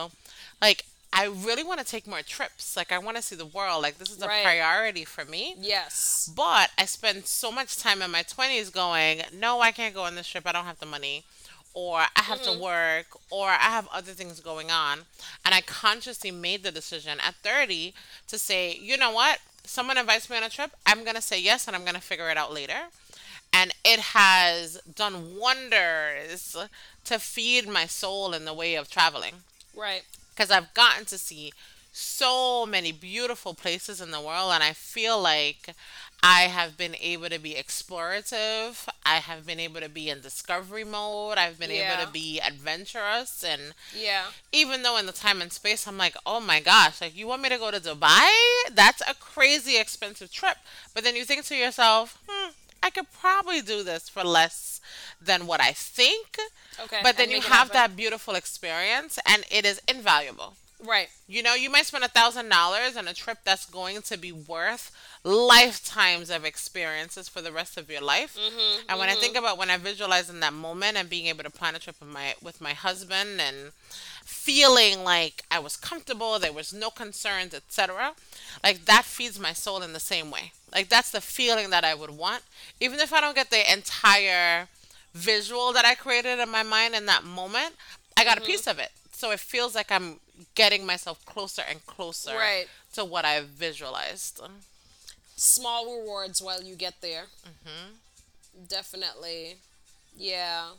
like 0.62 0.86
i 1.12 1.26
really 1.26 1.64
want 1.64 1.80
to 1.80 1.86
take 1.86 2.06
more 2.08 2.22
trips 2.22 2.76
like 2.78 2.92
i 2.92 2.98
want 2.98 3.16
to 3.18 3.24
see 3.24 3.36
the 3.36 3.46
world 3.46 3.82
like 3.82 3.98
this 3.98 4.10
is 4.12 4.22
a 4.22 4.28
Right. 4.28 4.44
priority 4.44 5.06
for 5.06 5.26
me 5.26 5.56
Yes. 5.60 6.32
but 6.36 6.70
I 6.78 6.86
spent 6.86 7.28
so 7.28 7.52
much 7.52 7.78
time 7.78 8.02
in 8.02 8.12
my 8.12 8.24
20s 8.24 8.72
going, 8.72 9.22
no, 9.34 9.60
I 9.62 9.72
can't 9.72 9.94
go 9.94 10.04
on 10.04 10.16
this 10.16 10.28
trip. 10.28 10.46
I 10.48 10.52
don't 10.52 10.66
have 10.66 10.80
the 10.80 10.86
money. 10.86 11.24
Or 11.74 12.00
I 12.16 12.22
have 12.22 12.42
to 12.44 12.52
mm-hmm. 12.52 12.62
work. 12.62 13.06
Or 13.30 13.48
I 13.50 13.70
have 13.78 13.88
other 13.94 14.12
things 14.14 14.40
going 14.40 14.72
on. 14.72 15.00
And 15.46 15.54
I 15.54 15.62
consciously 15.62 16.32
made 16.32 16.64
the 16.64 16.72
decision 16.72 17.20
at 17.20 17.36
30 17.36 17.94
to 18.28 18.38
say, 18.38 18.76
you 18.76 18.98
know 18.98 19.12
what? 19.12 19.40
Someone 19.64 19.98
invites 19.98 20.30
me 20.30 20.38
on 20.38 20.44
a 20.44 20.50
trip. 20.50 20.72
I'm 20.86 21.04
going 21.04 21.16
to 21.16 21.22
say 21.22 21.40
yes 21.42 21.68
and 21.68 21.76
I'm 21.76 21.84
going 21.84 21.96
to 21.96 22.02
figure 22.02 22.30
it 22.30 22.38
out 22.38 22.54
later. 22.54 22.90
And 23.52 23.74
it 23.84 24.00
has 24.00 24.80
done 24.96 25.38
wonders 25.38 26.56
to 27.06 27.20
feed 27.20 27.68
my 27.68 27.86
soul 27.86 28.34
in 28.34 28.46
the 28.46 28.54
way 28.54 28.76
of 28.76 28.90
traveling 28.90 29.36
Right. 29.76 30.04
Because 30.40 30.52
I've 30.52 30.74
gotten 30.74 31.04
to 31.08 31.18
see 31.18 31.52
so 31.92 32.66
many 32.66 32.94
beautiful 32.94 33.54
places 33.54 34.00
in 34.00 34.12
the 34.12 34.22
world, 34.22 34.54
and 34.54 34.64
I 34.64 34.72
feel 34.72 35.22
like 35.22 35.76
I 36.24 36.44
have 36.44 36.78
been 36.78 36.96
able 37.02 37.28
to 37.28 37.40
be 37.40 37.56
explorative. 37.56 38.88
I 39.06 39.16
have 39.16 39.46
been 39.46 39.60
able 39.60 39.82
to 39.82 39.90
be 39.90 40.10
in 40.10 40.22
discovery 40.22 40.86
mode. 40.86 41.38
I've 41.38 41.60
been 41.60 41.72
able 41.72 42.06
to 42.06 42.10
be 42.10 42.40
adventurous, 42.40 43.44
and 43.44 43.74
Yeah. 43.94 44.28
even 44.54 44.84
though 44.84 44.96
in 44.96 45.08
the 45.08 45.12
time 45.12 45.42
and 45.42 45.52
space 45.52 45.86
I'm 45.86 45.98
like, 45.98 46.16
oh 46.26 46.40
my 46.40 46.62
gosh, 46.62 47.02
like 47.02 47.18
you 47.18 47.28
want 47.28 47.42
me 47.42 47.50
to 47.50 47.58
go 47.58 47.70
to 47.70 47.82
Dubai? 47.82 48.30
That's 48.72 49.02
a 49.02 49.16
crazy 49.16 49.78
expensive 49.78 50.32
trip. 50.32 50.58
But 50.94 51.04
then 51.04 51.18
you 51.18 51.26
think 51.26 51.44
to 51.48 51.56
yourself, 51.56 52.18
hmm, 52.30 52.52
I 52.82 52.90
could 52.90 53.12
probably 53.12 53.62
do 53.62 53.84
this 53.84 54.10
for 54.10 54.24
less 54.24 54.82
than 55.22 55.48
what 55.48 55.62
I 55.62 55.72
think. 55.72 56.38
Okay. 56.80 57.00
But 57.04 57.18
then 57.18 57.30
you 57.32 57.42
have 57.42 57.72
that 57.72 57.96
beautiful 57.96 58.36
experience, 58.36 59.20
and 59.26 59.44
it 59.52 59.66
is 59.66 59.82
invaluable. 59.88 60.56
Right. 60.84 61.10
You 61.28 61.44
know, 61.44 61.56
you 61.56 61.70
might 61.70 61.86
spend 61.86 62.04
a 62.04 62.08
thousand 62.08 62.48
dollars 62.50 62.96
on 62.96 63.08
a 63.08 63.14
trip 63.14 63.40
that's 63.44 63.66
going 63.66 64.02
to 64.04 64.18
be 64.18 64.32
worth 64.32 64.92
lifetimes 65.24 66.30
of 66.30 66.46
experiences 66.46 67.28
for 67.28 67.42
the 67.42 67.52
rest 67.52 67.78
of 67.78 67.90
your 67.90 68.02
life. 68.02 68.38
Mm-hmm, 68.38 68.90
and 68.90 69.00
when 69.00 69.10
I 69.10 69.16
think 69.16 69.36
about 69.36 69.58
when 69.58 69.70
I 69.70 69.78
visualize 69.78 70.30
in 70.30 70.40
that 70.40 70.54
moment 70.54 70.98
and 70.98 71.10
being 71.10 71.28
able 71.28 71.44
to 71.44 71.50
plan 71.50 71.76
a 71.76 71.80
trip 71.80 71.98
with 72.00 72.10
my 72.10 72.36
with 72.42 72.62
my 72.62 72.74
husband 72.74 73.42
and 73.42 73.72
feeling 74.24 75.04
like 75.04 75.44
I 75.52 75.60
was 75.60 75.76
comfortable, 75.76 76.40
there 76.40 76.54
was 76.54 76.74
no 76.74 76.90
concerns, 76.90 77.54
etc. 77.54 78.14
Like 78.64 78.86
that 78.86 79.04
feeds 79.06 79.40
my 79.40 79.54
soul 79.54 79.82
in 79.82 79.94
the 79.94 80.00
same 80.00 80.32
way. 80.32 80.54
Like 80.74 80.88
that's 80.90 81.12
the 81.12 81.22
feeling 81.22 81.70
that 81.72 81.84
I 81.84 81.96
would 81.96 82.12
want, 82.12 82.44
even 82.80 83.00
if 83.00 83.12
I 83.14 83.20
don't 83.22 83.36
get 83.36 83.50
the 83.50 83.72
entire 83.72 84.68
visual 85.14 85.74
that 85.74 85.86
I 85.86 85.96
created 85.96 86.40
in 86.40 86.50
my 86.50 86.64
mind 86.64 86.96
in 86.96 87.06
that 87.08 87.24
moment. 87.24 87.76
I 88.16 88.24
got 88.24 88.38
a 88.38 88.42
piece 88.42 88.68
of 88.68 88.80
it, 88.80 88.92
so 89.12 89.32
it 89.32 89.40
feels 89.40 89.76
like 89.76 89.92
I'm 89.92 90.20
getting 90.56 90.86
myself 90.86 91.26
closer 91.26 91.64
and 91.70 91.86
closer 91.86 92.36
Right. 92.36 92.68
to 92.94 93.06
what 93.06 93.26
I 93.26 93.42
visualized. 93.42 94.42
Small 95.40 95.86
rewards 95.98 96.42
while 96.42 96.62
you 96.62 96.76
get 96.76 96.96
there. 97.02 97.28
Mm-hmm. 97.48 97.94
Definitely. 98.68 99.56
Yeah. 100.18 100.72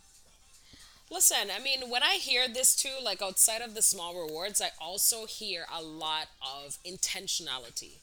Listen, 1.10 1.48
I 1.54 1.60
mean, 1.62 1.88
when 1.88 2.02
I 2.02 2.16
hear 2.16 2.46
this 2.46 2.76
too, 2.76 3.02
like 3.02 3.22
outside 3.22 3.62
of 3.62 3.74
the 3.74 3.80
small 3.80 4.14
rewards, 4.14 4.60
I 4.60 4.68
also 4.78 5.24
hear 5.26 5.64
a 5.74 5.82
lot 5.82 6.28
of 6.42 6.78
intentionality. 6.84 7.94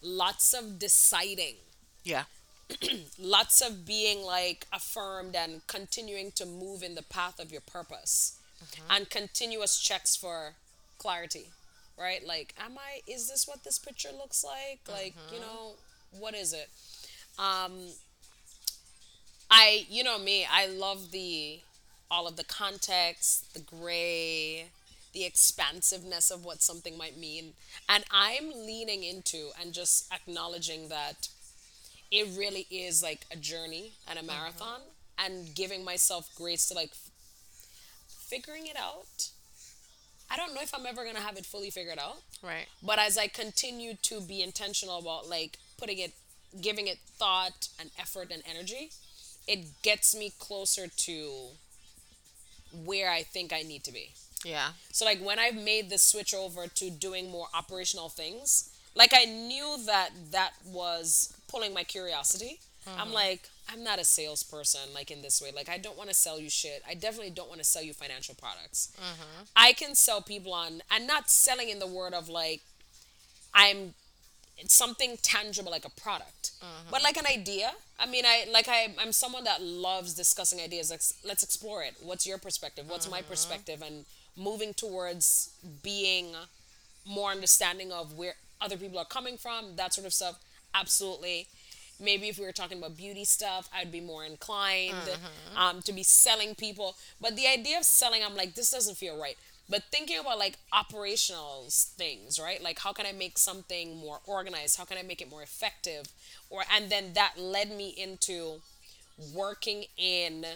Lots 0.00 0.54
of 0.54 0.78
deciding. 0.78 1.56
Yeah. 2.04 2.24
Lots 3.18 3.60
of 3.60 3.84
being 3.84 4.22
like 4.22 4.66
affirmed 4.72 5.34
and 5.34 5.66
continuing 5.66 6.30
to 6.36 6.46
move 6.46 6.84
in 6.84 6.94
the 6.94 7.02
path 7.02 7.40
of 7.40 7.50
your 7.50 7.62
purpose. 7.62 8.38
And 8.88 9.10
continuous 9.10 9.80
checks 9.80 10.14
for 10.14 10.54
clarity. 10.98 11.48
Right? 12.00 12.26
Like, 12.26 12.54
am 12.58 12.78
I, 12.78 13.00
is 13.06 13.28
this 13.28 13.46
what 13.46 13.62
this 13.62 13.78
picture 13.78 14.08
looks 14.16 14.42
like? 14.42 14.80
Like, 14.90 15.14
you 15.34 15.40
know, 15.40 15.72
what 16.18 16.34
is 16.34 16.52
it? 16.54 16.68
Um, 17.38 17.72
I, 19.50 19.86
you 19.88 20.02
know 20.02 20.18
me, 20.18 20.46
I 20.50 20.66
love 20.66 21.10
the 21.10 21.60
all 22.10 22.26
of 22.26 22.36
the 22.36 22.44
context, 22.44 23.52
the 23.54 23.60
gray, 23.60 24.66
the 25.12 25.24
expansiveness 25.24 26.30
of 26.30 26.44
what 26.44 26.62
something 26.62 26.96
might 26.98 27.16
mean. 27.16 27.52
And 27.88 28.04
I'm 28.10 28.50
leaning 28.50 29.04
into 29.04 29.50
and 29.60 29.72
just 29.72 30.12
acknowledging 30.12 30.88
that 30.88 31.28
it 32.10 32.26
really 32.36 32.66
is 32.70 33.02
like 33.02 33.26
a 33.32 33.36
journey 33.36 33.92
and 34.08 34.18
a 34.18 34.22
marathon 34.22 34.80
and 35.18 35.54
giving 35.54 35.84
myself 35.84 36.28
grace 36.34 36.66
to 36.68 36.74
like 36.74 36.90
f- 36.90 37.10
figuring 38.08 38.66
it 38.66 38.76
out. 38.76 39.28
I 40.30 40.36
don't 40.36 40.54
know 40.54 40.60
if 40.62 40.74
I'm 40.74 40.86
ever 40.86 41.02
going 41.02 41.16
to 41.16 41.22
have 41.22 41.36
it 41.36 41.44
fully 41.44 41.70
figured 41.70 41.98
out. 41.98 42.18
Right. 42.42 42.66
But 42.82 42.98
as 42.98 43.18
I 43.18 43.26
continue 43.26 43.94
to 44.02 44.20
be 44.20 44.42
intentional 44.42 44.98
about 44.98 45.28
like 45.28 45.58
putting 45.76 45.98
it, 45.98 46.12
giving 46.60 46.86
it 46.86 46.98
thought 47.18 47.68
and 47.78 47.90
effort 47.98 48.30
and 48.32 48.42
energy, 48.48 48.90
it 49.48 49.82
gets 49.82 50.16
me 50.16 50.32
closer 50.38 50.86
to 50.86 51.30
where 52.84 53.10
I 53.10 53.22
think 53.22 53.52
I 53.52 53.62
need 53.62 53.82
to 53.84 53.92
be. 53.92 54.12
Yeah. 54.44 54.68
So 54.92 55.04
like 55.04 55.20
when 55.20 55.38
I've 55.38 55.56
made 55.56 55.90
the 55.90 55.98
switch 55.98 56.32
over 56.32 56.66
to 56.68 56.90
doing 56.90 57.30
more 57.30 57.48
operational 57.52 58.08
things, 58.08 58.70
like 58.94 59.12
I 59.14 59.24
knew 59.24 59.76
that 59.86 60.10
that 60.30 60.52
was 60.64 61.34
pulling 61.48 61.74
my 61.74 61.84
curiosity. 61.84 62.60
I'm 62.86 63.06
mm-hmm. 63.06 63.14
like, 63.14 63.48
I'm 63.72 63.84
not 63.84 63.98
a 63.98 64.04
salesperson 64.04 64.92
like 64.94 65.10
in 65.10 65.22
this 65.22 65.40
way. 65.40 65.50
Like 65.54 65.68
I 65.68 65.78
don't 65.78 65.96
want 65.96 66.08
to 66.08 66.14
sell 66.14 66.40
you 66.40 66.50
shit. 66.50 66.82
I 66.88 66.94
definitely 66.94 67.30
don't 67.30 67.48
want 67.48 67.60
to 67.60 67.66
sell 67.66 67.82
you 67.82 67.92
financial 67.92 68.34
products. 68.34 68.92
Mm-hmm. 68.96 69.42
I 69.54 69.72
can 69.72 69.94
sell 69.94 70.20
people 70.20 70.52
on 70.52 70.82
and 70.90 71.06
not 71.06 71.30
selling 71.30 71.68
in 71.68 71.78
the 71.78 71.86
word 71.86 72.14
of 72.14 72.28
like 72.28 72.62
I'm 73.54 73.94
something 74.66 75.18
tangible 75.22 75.70
like 75.70 75.84
a 75.84 75.90
product. 75.90 76.52
Mm-hmm. 76.60 76.90
But 76.90 77.02
like 77.02 77.16
an 77.16 77.26
idea? 77.26 77.72
I 77.98 78.06
mean 78.06 78.24
i 78.26 78.46
like 78.50 78.66
I, 78.68 78.94
i'm 78.98 79.12
someone 79.12 79.44
that 79.44 79.62
loves 79.62 80.14
discussing 80.14 80.60
ideas. 80.60 80.90
Like 80.90 81.02
let's 81.24 81.42
explore 81.42 81.82
it. 81.82 81.94
What's 82.02 82.26
your 82.26 82.38
perspective? 82.38 82.86
What's 82.88 83.10
my 83.10 83.22
perspective? 83.22 83.82
And 83.86 84.04
moving 84.36 84.74
towards 84.74 85.50
being 85.82 86.34
more 87.06 87.30
understanding 87.30 87.92
of 87.92 88.16
where 88.16 88.34
other 88.60 88.76
people 88.76 88.98
are 88.98 89.04
coming 89.04 89.36
from 89.36 89.76
that 89.76 89.94
sort 89.94 90.06
of 90.06 90.12
stuff. 90.12 90.38
Absolutely 90.74 91.48
maybe 92.00 92.28
if 92.28 92.38
we 92.38 92.44
were 92.44 92.52
talking 92.52 92.78
about 92.78 92.96
beauty 92.96 93.24
stuff 93.24 93.68
i'd 93.74 93.92
be 93.92 94.00
more 94.00 94.24
inclined 94.24 94.94
um, 95.56 95.82
to 95.82 95.92
be 95.92 96.02
selling 96.02 96.54
people. 96.54 96.96
But 97.20 97.36
the 97.36 97.46
idea 97.46 97.78
of 97.78 97.84
selling 97.84 98.22
i'm 98.24 98.36
like 98.36 98.54
this 98.54 98.70
doesn't 98.70 98.96
feel 98.96 99.20
right. 99.20 99.36
But 99.68 99.84
thinking 99.92 100.18
about 100.18 100.38
like 100.38 100.58
operational 100.72 101.66
things 101.70 102.38
right? 102.42 102.62
Like 102.62 102.80
how 102.80 102.92
can 102.92 103.06
i 103.06 103.12
make 103.12 103.38
something 103.38 103.96
more 103.96 104.20
organized? 104.26 104.78
How 104.78 104.84
can 104.84 104.98
i 104.98 105.02
make 105.02 105.20
it 105.20 105.30
more 105.30 105.42
effective? 105.42 106.06
Or 106.48 106.62
and 106.74 106.90
then 106.90 107.12
that 107.14 107.34
led 107.38 107.70
me 107.70 107.88
into 107.90 108.60
working 109.34 109.84
in 109.96 110.46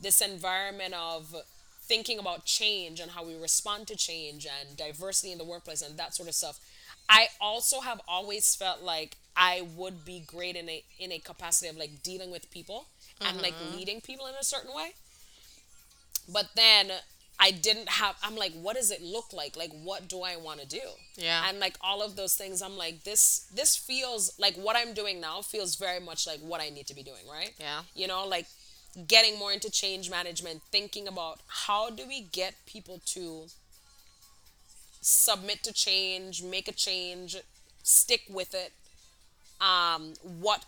this 0.00 0.20
environment 0.20 0.94
of 0.94 1.34
thinking 1.82 2.18
about 2.18 2.44
change 2.44 3.00
and 3.00 3.10
how 3.10 3.24
we 3.24 3.36
respond 3.36 3.86
to 3.88 3.96
change 3.96 4.46
and 4.46 4.76
diversity 4.76 5.32
in 5.32 5.38
the 5.38 5.44
workplace 5.44 5.82
and 5.82 5.98
that 5.98 6.14
sort 6.14 6.28
of 6.28 6.34
stuff. 6.34 6.60
I 7.08 7.28
also 7.40 7.80
have 7.80 8.00
always 8.06 8.54
felt 8.54 8.82
like 8.82 9.16
i 9.36 9.66
would 9.76 10.04
be 10.04 10.20
great 10.26 10.56
in 10.56 10.68
a 10.68 10.82
in 10.98 11.12
a 11.12 11.18
capacity 11.18 11.68
of 11.68 11.76
like 11.76 12.02
dealing 12.02 12.30
with 12.30 12.50
people 12.50 12.86
and 13.20 13.40
like 13.40 13.54
mm-hmm. 13.54 13.76
leading 13.76 14.00
people 14.00 14.26
in 14.26 14.34
a 14.34 14.44
certain 14.44 14.74
way. 14.74 14.92
But 16.32 16.50
then 16.54 16.90
I 17.38 17.50
didn't 17.50 17.88
have 17.88 18.16
I'm 18.22 18.36
like 18.36 18.52
what 18.52 18.76
does 18.76 18.90
it 18.90 19.02
look 19.02 19.32
like? 19.32 19.56
Like 19.56 19.72
what 19.82 20.08
do 20.08 20.22
I 20.22 20.36
want 20.36 20.60
to 20.60 20.66
do? 20.66 20.80
Yeah. 21.16 21.44
and 21.48 21.58
like 21.58 21.76
all 21.82 22.02
of 22.02 22.16
those 22.16 22.34
things 22.34 22.62
I'm 22.62 22.76
like 22.78 23.04
this 23.04 23.46
this 23.54 23.76
feels 23.76 24.32
like 24.38 24.54
what 24.54 24.76
I'm 24.76 24.94
doing 24.94 25.20
now 25.20 25.42
feels 25.42 25.74
very 25.76 26.00
much 26.00 26.26
like 26.26 26.40
what 26.40 26.60
I 26.60 26.70
need 26.70 26.86
to 26.86 26.94
be 26.94 27.02
doing 27.02 27.26
right? 27.30 27.52
Yeah. 27.58 27.82
you 27.94 28.06
know 28.06 28.26
like 28.26 28.46
getting 29.06 29.38
more 29.38 29.52
into 29.52 29.70
change 29.70 30.10
management 30.10 30.62
thinking 30.72 31.06
about 31.06 31.40
how 31.46 31.90
do 31.90 32.06
we 32.08 32.22
get 32.22 32.54
people 32.66 33.00
to 33.06 33.46
submit 35.00 35.62
to 35.62 35.72
change 35.72 36.42
make 36.42 36.68
a 36.68 36.72
change 36.72 37.36
stick 37.82 38.22
with 38.28 38.54
it 38.54 38.72
um 39.60 40.14
what 40.22 40.64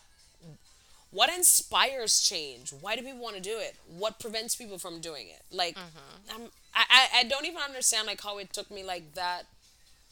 what 1.11 1.29
inspires 1.29 2.23
change? 2.23 2.73
Why 2.73 2.97
do 2.97 3.03
people 3.03 3.21
want 3.21 3.37
to 3.37 3.43
do 3.43 3.59
it? 3.59 3.77
What 3.87 4.19
prevents 4.19 4.57
people 4.57 4.79
from 4.79 5.01
doing 5.01 5.27
it? 5.29 5.43
Like 5.55 5.77
I'm, 6.35 6.49
I, 6.75 6.85
I 6.91 7.21
i 7.21 7.25
don't 7.25 7.45
even 7.45 7.61
understand 7.61 8.07
like 8.07 8.23
how 8.23 8.39
it 8.39 8.53
took 8.53 8.71
me 8.71 8.83
like 8.83 9.15
that 9.15 9.43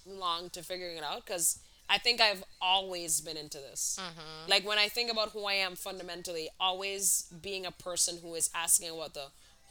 long 0.06 0.50
to 0.50 0.62
figuring 0.62 0.96
it 0.96 1.04
out 1.04 1.24
because 1.24 1.58
i 1.88 1.98
think 1.98 2.20
i've 2.20 2.42
always 2.60 3.20
been 3.20 3.36
into 3.36 3.58
this. 3.58 3.98
Mm-hmm. 4.00 4.50
Like 4.50 4.66
when 4.66 4.78
i 4.78 4.88
think 4.88 5.10
about 5.10 5.30
who 5.30 5.44
i 5.44 5.54
am 5.54 5.74
fundamentally 5.76 6.48
always 6.58 7.26
being 7.42 7.66
a 7.66 7.70
person 7.70 8.18
who 8.22 8.34
is 8.34 8.50
asking 8.54 8.90
about 8.90 9.14
the 9.14 9.26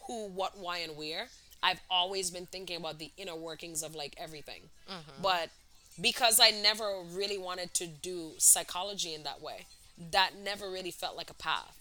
who 0.08 0.28
what 0.28 0.58
why 0.58 0.80
and 0.80 0.98
where 0.98 1.28
i've 1.62 1.82
always 1.90 2.32
been 2.32 2.46
thinking 2.46 2.78
about 2.78 3.00
the 3.00 3.12
inner 3.18 3.36
workings 3.36 3.84
of 3.84 3.96
like 3.96 4.16
everything. 4.18 4.62
Mm-hmm. 4.90 5.22
But 5.22 5.50
because 6.02 6.40
i 6.40 6.50
never 6.50 7.02
really 7.14 7.38
wanted 7.38 7.74
to 7.74 7.88
do 7.88 8.32
psychology 8.38 9.14
in 9.14 9.24
that 9.24 9.42
way 9.42 9.66
that 10.12 10.32
never 10.44 10.70
really 10.70 10.92
felt 10.92 11.16
like 11.18 11.30
a 11.30 11.34
path 11.36 11.76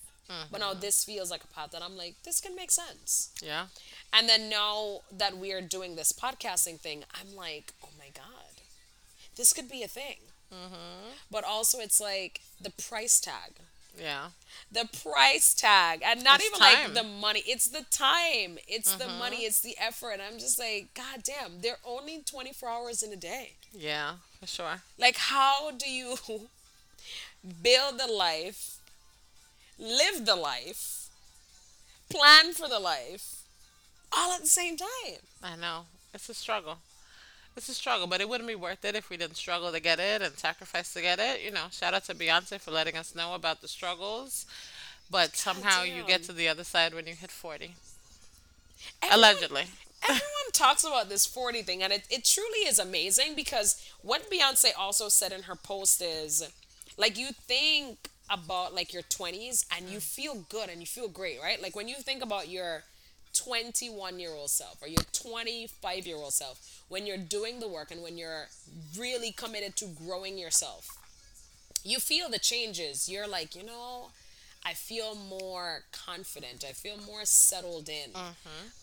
but 0.51 0.61
now 0.61 0.73
mm-hmm. 0.73 0.81
this 0.81 1.05
feels 1.05 1.31
like 1.31 1.43
a 1.43 1.47
path 1.49 1.71
that 1.71 1.83
i'm 1.83 1.97
like 1.97 2.15
this 2.25 2.41
can 2.41 2.55
make 2.55 2.71
sense 2.71 3.31
Yeah. 3.43 3.67
and 4.13 4.29
then 4.29 4.49
now 4.51 5.01
that 5.17 5.37
we're 5.39 5.63
doing 5.63 5.97
this 5.97 6.13
podcasting 6.13 6.79
thing, 6.81 7.05
I'm 7.15 7.35
like, 7.37 7.73
oh 7.85 7.89
my 7.99 8.09
God, 8.15 8.63
this 9.37 9.53
could 9.53 9.69
be 9.69 9.83
a 9.83 9.89
thing. 9.89 10.17
Mm-hmm. 10.53 11.11
But 11.31 11.45
also, 11.45 11.79
it's 11.79 12.01
like 12.01 12.41
the 12.61 12.71
price 12.71 13.21
tag. 13.21 13.53
Yeah. 14.01 14.29
The 14.71 14.89
price 15.03 15.55
tag. 15.55 16.03
And 16.05 16.23
not 16.23 16.41
It's 16.41 16.49
even 16.49 16.59
time. 16.59 16.85
like 16.85 16.95
the 16.95 17.03
money, 17.03 17.43
it's 17.47 17.69
the 17.69 17.85
time, 17.91 18.59
it's 18.67 18.95
the 18.95 19.09
money, 19.09 19.39
mm-hmm. 19.39 19.47
it's 19.47 19.61
the 19.61 19.77
effort. 19.81 20.13
And 20.13 20.23
I'm 20.23 20.39
just 20.39 20.59
like, 20.59 20.95
God 20.95 21.23
damn, 21.23 21.61
they're 21.61 21.79
only 21.85 22.23
24 22.23 22.69
hours 22.69 23.03
in 23.03 23.13
a 23.13 23.17
day. 23.17 23.55
Yeah. 23.73 24.15
For 24.41 24.47
sure. 24.47 24.83
Like, 24.99 25.17
how 25.17 25.71
do 25.73 25.91
you 25.91 26.17
build 27.63 27.99
the 27.99 28.11
life, 28.11 28.79
live 29.79 30.27
the 30.27 30.37
life, 30.37 31.09
plan 32.11 32.53
for 32.53 32.69
the 32.69 32.79
life, 32.81 33.43
all 34.13 34.33
at 34.33 34.41
the 34.43 34.47
same 34.47 34.77
time? 34.77 35.21
I 35.43 35.57
know. 35.57 35.87
It's 36.15 36.29
a 36.29 36.35
struggle. 36.35 36.79
It's 37.59 37.69
a 37.69 37.75
struggle, 37.75 38.07
but 38.07 38.21
it 38.21 38.29
wouldn't 38.29 38.49
be 38.49 38.55
worth 38.55 38.85
it 38.85 38.95
if 38.95 39.11
we 39.11 39.17
didn't 39.17 39.35
struggle 39.35 39.73
to 39.73 39.81
get 39.81 39.99
it 39.99 40.23
and 40.23 40.39
sacrifice 40.39 40.93
to 40.93 41.03
get 41.03 41.19
it. 41.19 41.43
You 41.43 41.51
know, 41.51 41.67
shout 41.73 41.93
out 41.93 42.05
to 42.05 42.15
Beyonce 42.15 42.61
for 42.61 42.71
letting 42.71 42.97
us 42.97 43.17
know 43.17 43.35
about 43.35 43.63
the 43.63 43.67
struggles. 43.67 44.47
But 45.11 45.35
somehow 45.35 45.83
you 45.83 46.05
get 46.05 46.23
to 46.25 46.33
the 46.33 46.47
other 46.47 46.63
side 46.63 46.95
when 46.95 47.09
you 47.09 47.15
hit 47.15 47.33
40. 47.33 47.75
Everyone- 49.03 49.19
Allegedly. 49.19 49.65
everyone 50.05 50.53
talks 50.53 50.85
about 50.85 51.09
this 51.09 51.27
40 51.27 51.63
thing 51.63 51.83
and 51.83 51.93
it, 51.93 52.05
it 52.09 52.25
truly 52.25 52.61
is 52.61 52.79
amazing 52.79 53.35
because 53.35 53.85
what 54.03 54.31
beyonce 54.31 54.71
also 54.79 55.09
said 55.09 55.33
in 55.33 55.43
her 55.43 55.57
post 55.57 56.01
is 56.01 56.49
like 56.97 57.19
you 57.19 57.31
think 57.33 58.09
about 58.31 58.73
like 58.73 58.93
your 58.93 59.03
20s 59.03 59.67
and 59.77 59.89
you 59.89 59.99
mm. 59.99 60.03
feel 60.03 60.47
good 60.49 60.69
and 60.69 60.79
you 60.79 60.87
feel 60.87 61.09
great 61.09 61.41
right 61.43 61.61
like 61.61 61.75
when 61.75 61.89
you 61.89 61.97
think 61.97 62.23
about 62.23 62.49
your 62.49 62.85
21 63.45 64.19
year 64.19 64.31
old 64.33 64.51
self 64.51 64.83
or 64.83 64.89
your 64.89 65.03
25 65.13 66.07
year 66.07 66.17
old 66.17 66.33
self 66.33 66.83
when 66.89 67.07
you're 67.07 67.17
doing 67.17 67.61
the 67.61 67.69
work 67.69 67.91
and 67.91 68.03
when 68.03 68.17
you're 68.19 68.47
really 68.99 69.31
committed 69.33 69.77
to 69.77 69.87
growing 69.87 70.37
yourself 70.39 70.89
you 71.85 71.99
feel 71.99 72.29
the 72.29 72.39
changes 72.39 73.09
you're 73.09 73.29
like 73.29 73.55
you 73.55 73.63
know 73.65 74.09
i 74.65 74.73
feel 74.73 75.15
more 75.15 75.81
confident 75.93 76.65
i 76.69 76.73
feel 76.73 76.97
more 77.07 77.25
settled 77.25 77.89
in 77.89 78.11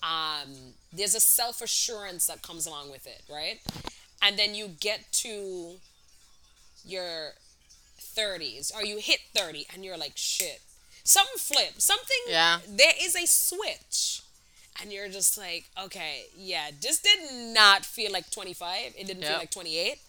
um, 0.04 0.50
there's 0.94 1.16
a 1.16 1.20
self 1.20 1.62
assurance 1.62 2.28
that 2.28 2.42
comes 2.42 2.66
along 2.66 2.90
with 2.92 3.06
it, 3.08 3.22
right? 3.30 3.60
And 4.22 4.38
then 4.40 4.56
you 4.56 4.70
get 4.80 5.12
to 5.24 5.74
your 6.86 7.32
30s 8.00 8.74
or 8.76 8.84
you 8.86 8.98
hit 9.00 9.20
30 9.36 9.66
and 9.74 9.84
you're 9.84 9.98
like, 9.98 10.14
shit. 10.16 10.62
Something 11.04 11.38
flipped. 11.38 11.82
Something, 11.82 12.18
Yeah. 12.28 12.60
there 12.68 12.94
is 13.02 13.16
a 13.16 13.26
switch. 13.28 14.22
And 14.82 14.92
you're 14.92 15.08
just 15.10 15.38
like, 15.38 15.70
okay, 15.86 16.26
yeah, 16.36 16.70
this 16.82 17.00
did 17.00 17.54
not 17.54 17.86
feel 17.86 18.12
like 18.12 18.30
25. 18.30 18.94
It 18.98 19.08
didn't 19.08 19.24
feel 19.24 19.38
like 19.38 19.52
28. 19.52 20.00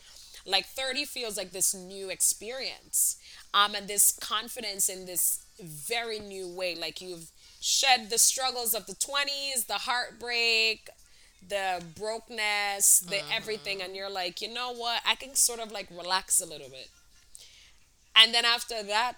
Like 0.45 0.67
30 0.67 1.05
feels 1.05 1.37
like 1.37 1.53
this 1.53 1.75
new 1.75 2.09
experience. 2.11 3.17
Um, 3.55 3.75
and 3.75 3.89
this 3.89 4.13
confidence 4.21 4.89
in 4.89 5.07
this 5.07 5.45
very 5.61 6.19
new 6.19 6.49
way. 6.49 6.75
Like 6.75 7.01
you've 7.01 7.31
shed 7.61 8.11
the 8.11 8.19
struggles 8.19 8.75
of 8.75 8.87
the 8.87 8.95
20s, 8.95 9.67
the 9.67 9.75
heartbreak, 9.75 10.89
the 11.49 11.83
brokenness, 11.97 13.01
the 13.01 13.21
everything, 13.33 13.81
and 13.83 13.95
you're 13.95 14.11
like, 14.11 14.43
you 14.43 14.53
know 14.53 14.73
what? 14.73 15.01
I 15.07 15.15
can 15.15 15.35
sort 15.35 15.61
of 15.61 15.71
like 15.71 15.89
relax 15.91 16.41
a 16.41 16.47
little 16.47 16.69
bit. 16.69 16.89
And 18.15 18.35
then 18.35 18.45
after 18.45 18.83
that 18.83 19.15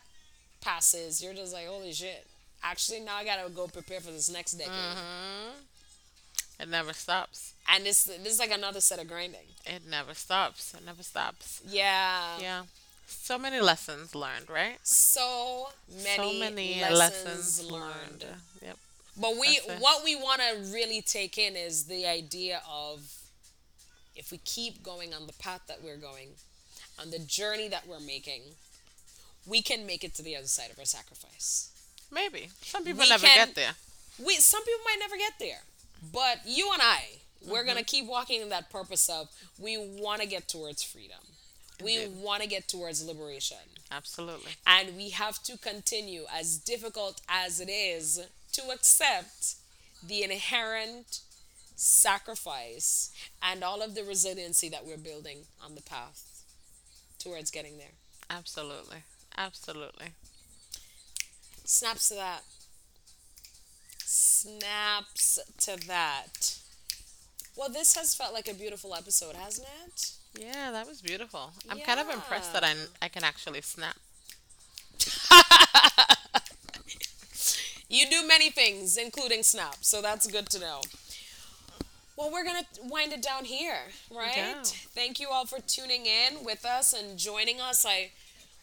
passes, 0.61 1.23
you're 1.23 1.35
just 1.35 1.53
like, 1.53 1.67
holy 1.67 1.93
shit. 1.93 2.27
Actually, 2.63 3.01
now 3.01 3.17
I 3.17 3.25
gotta 3.25 3.49
go 3.51 3.67
prepare 3.67 4.01
for 4.01 4.11
this 4.11 4.31
next 4.31 4.53
decade. 4.53 4.73
Mm-hmm. 4.73 5.61
It 6.61 6.69
never 6.69 6.93
stops. 6.93 7.55
And 7.73 7.85
this 7.85 8.05
this 8.05 8.33
is 8.33 8.39
like 8.39 8.51
another 8.51 8.81
set 8.81 9.01
of 9.01 9.09
grinding. 9.09 9.47
It 9.65 9.83
never 9.89 10.15
stops. 10.15 10.75
It 10.75 10.85
never 10.85 11.03
stops. 11.03 11.63
Yeah. 11.67 12.39
Yeah. 12.41 12.63
So 13.07 13.39
many 13.39 13.61
lessons 13.61 14.15
learned, 14.15 14.51
right? 14.51 14.79
So 14.83 15.69
many, 16.05 16.17
so 16.17 16.39
many 16.39 16.81
lessons, 16.81 16.99
lessons, 16.99 17.71
learned. 17.71 17.83
learned. 18.23 18.25
Yep. 18.63 18.77
But 19.21 19.33
we 19.41 19.61
what 19.79 20.05
we 20.05 20.17
want 20.17 20.41
to 20.41 20.73
really 20.73 21.01
take 21.01 21.39
in 21.39 21.57
is 21.57 21.85
the 21.85 22.07
idea 22.07 22.61
of 22.71 23.01
if 24.17 24.33
we 24.33 24.39
keep 24.39 24.83
going 24.83 25.15
on 25.15 25.27
the 25.27 25.33
path 25.35 25.63
that 25.69 25.83
we're 25.83 25.97
going, 25.97 26.29
on 27.01 27.11
the 27.11 27.21
journey 27.21 27.69
that 27.69 27.87
we're 27.87 28.01
making, 28.01 28.43
we 29.47 29.63
can 29.63 29.87
make 29.87 30.03
it 30.03 30.15
to 30.17 30.23
the 30.23 30.37
other 30.37 30.47
side 30.47 30.71
of 30.71 30.79
our 30.79 30.85
sacrifice. 30.85 31.71
Maybe. 32.11 32.49
Some 32.63 32.85
people 32.85 33.01
We 33.03 33.09
never 33.09 33.27
can- 33.27 33.47
get 33.47 33.55
there. 33.55 33.75
We 34.19 34.37
some 34.37 34.65
people 34.65 34.81
might 34.85 34.99
never 34.99 35.17
get 35.17 35.35
there, 35.39 35.61
but 36.13 36.41
you 36.47 36.71
and 36.73 36.83
I, 36.83 37.05
we're 37.47 37.59
Mm-hmm. 37.61 37.69
gonna 37.69 37.85
keep 37.85 38.07
walking 38.07 38.41
in 38.41 38.49
that 38.49 38.69
purpose 38.71 39.09
of 39.09 39.29
we 39.59 39.77
want 39.79 40.21
to 40.23 40.27
get 40.27 40.49
towards 40.49 40.83
freedom. 40.83 41.19
We 41.83 42.09
want 42.09 42.43
to 42.43 42.49
get 42.49 42.67
towards 42.67 43.05
liberation. 43.07 43.59
Absolutely. 43.93 44.51
And 44.67 44.97
we 44.97 45.11
have 45.11 45.41
to 45.45 45.57
continue, 45.57 46.25
as 46.35 46.59
difficult 46.59 47.21
as 47.29 47.61
it 47.61 47.69
is, 47.71 48.21
to 48.55 48.63
accept 48.71 49.55
the 50.03 50.25
inherent 50.25 51.21
sacrifice 51.77 53.13
and 53.41 53.63
all 53.63 53.81
of 53.83 53.95
the 53.95 54.03
resiliency 54.03 54.69
that 54.69 54.85
we're 54.85 54.97
building 54.99 55.39
on 55.65 55.77
the 55.77 55.83
path 55.83 56.43
towards 57.21 57.53
getting 57.53 57.79
there. 57.79 57.93
Absolutely. 58.29 58.99
Absolutely. 59.37 60.09
Snaps 61.71 62.09
to 62.09 62.15
that. 62.15 62.45
Snaps 63.99 65.39
to 65.59 65.77
that. 65.87 66.57
Well, 67.57 67.69
this 67.69 67.95
has 67.95 68.15
felt 68.15 68.33
like 68.33 68.49
a 68.49 68.55
beautiful 68.55 68.95
episode, 68.95 69.37
hasn't 69.37 69.69
it? 69.87 70.13
Yeah, 70.41 70.71
that 70.71 70.89
was 70.89 71.03
beautiful. 71.03 71.53
I'm 71.69 71.81
kind 71.81 72.01
of 72.01 72.09
impressed 72.09 72.55
that 72.55 72.65
I, 72.65 72.73
I 73.03 73.09
can 73.09 73.23
actually 73.23 73.61
snap. 73.61 73.97
You 77.91 78.09
do 78.09 78.27
many 78.27 78.49
things, 78.49 78.97
including 78.97 79.43
snap, 79.43 79.77
so 79.83 80.01
that's 80.01 80.27
good 80.27 80.49
to 80.51 80.59
know. 80.59 80.81
Well, 82.17 82.31
we're 82.33 82.45
going 82.45 82.63
to 82.63 82.81
wind 82.85 83.13
it 83.13 83.21
down 83.21 83.45
here, 83.45 83.81
right? 84.11 84.37
Yeah. 84.37 84.63
Thank 84.63 85.21
you 85.21 85.29
all 85.31 85.45
for 85.45 85.61
tuning 85.61 86.07
in 86.07 86.45
with 86.45 86.65
us 86.65 86.95
and 86.95 87.19
joining 87.19 87.61
us. 87.61 87.85
I 87.87 88.13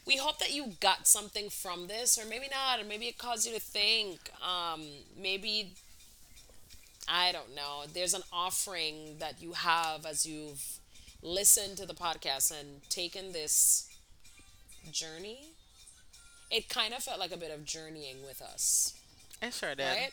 we 0.06 0.18
hope 0.18 0.40
that 0.40 0.54
you 0.54 0.74
got 0.80 1.08
something 1.08 1.50
from 1.50 1.88
this 1.88 2.18
or 2.18 2.26
maybe 2.28 2.48
not 2.52 2.80
or 2.80 2.86
maybe 2.86 3.06
it 3.08 3.18
caused 3.18 3.48
you 3.48 3.54
to 3.54 3.60
think 3.60 4.20
um, 4.42 4.82
maybe 5.20 5.74
i 7.08 7.32
don't 7.32 7.54
know 7.56 7.84
there's 7.94 8.14
an 8.14 8.24
offering 8.32 9.18
that 9.20 9.42
you 9.42 9.54
have 9.54 10.06
as 10.06 10.26
you've 10.26 10.80
listened 11.22 11.78
to 11.78 11.86
the 11.86 11.94
podcast 11.94 12.52
and 12.58 12.82
taken 12.90 13.32
this 13.32 13.90
journey 14.92 15.40
it 16.52 16.70
kind 16.70 16.94
of 16.94 17.04
felt 17.04 17.20
like 17.20 17.32
a 17.32 17.38
bit 17.38 17.52
of 17.52 17.66
journeying 17.66 18.18
with 18.26 18.42
us 18.42 18.94
It 19.42 19.54
sure 19.54 19.76
did. 19.76 19.86
right? 19.86 20.12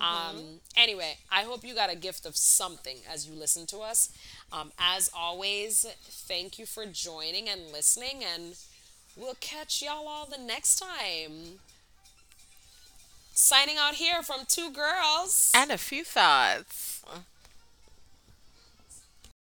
Um, 0.00 0.60
anyway, 0.76 1.18
I 1.30 1.42
hope 1.42 1.64
you 1.64 1.74
got 1.74 1.92
a 1.92 1.96
gift 1.96 2.26
of 2.26 2.36
something 2.36 2.98
as 3.12 3.26
you 3.28 3.34
listen 3.34 3.66
to 3.66 3.78
us. 3.80 4.10
Um, 4.52 4.72
as 4.78 5.10
always, 5.16 5.86
thank 6.04 6.58
you 6.58 6.66
for 6.66 6.86
joining 6.86 7.48
and 7.48 7.70
listening, 7.72 8.22
and 8.24 8.56
we'll 9.16 9.36
catch 9.40 9.82
y'all 9.82 10.08
all 10.08 10.26
the 10.26 10.42
next 10.42 10.76
time. 10.76 11.60
Signing 13.32 13.76
out 13.78 13.94
here 13.94 14.22
from 14.22 14.40
two 14.46 14.70
girls. 14.70 15.50
And 15.54 15.70
a 15.70 15.78
few 15.78 16.04
thoughts. 16.04 17.02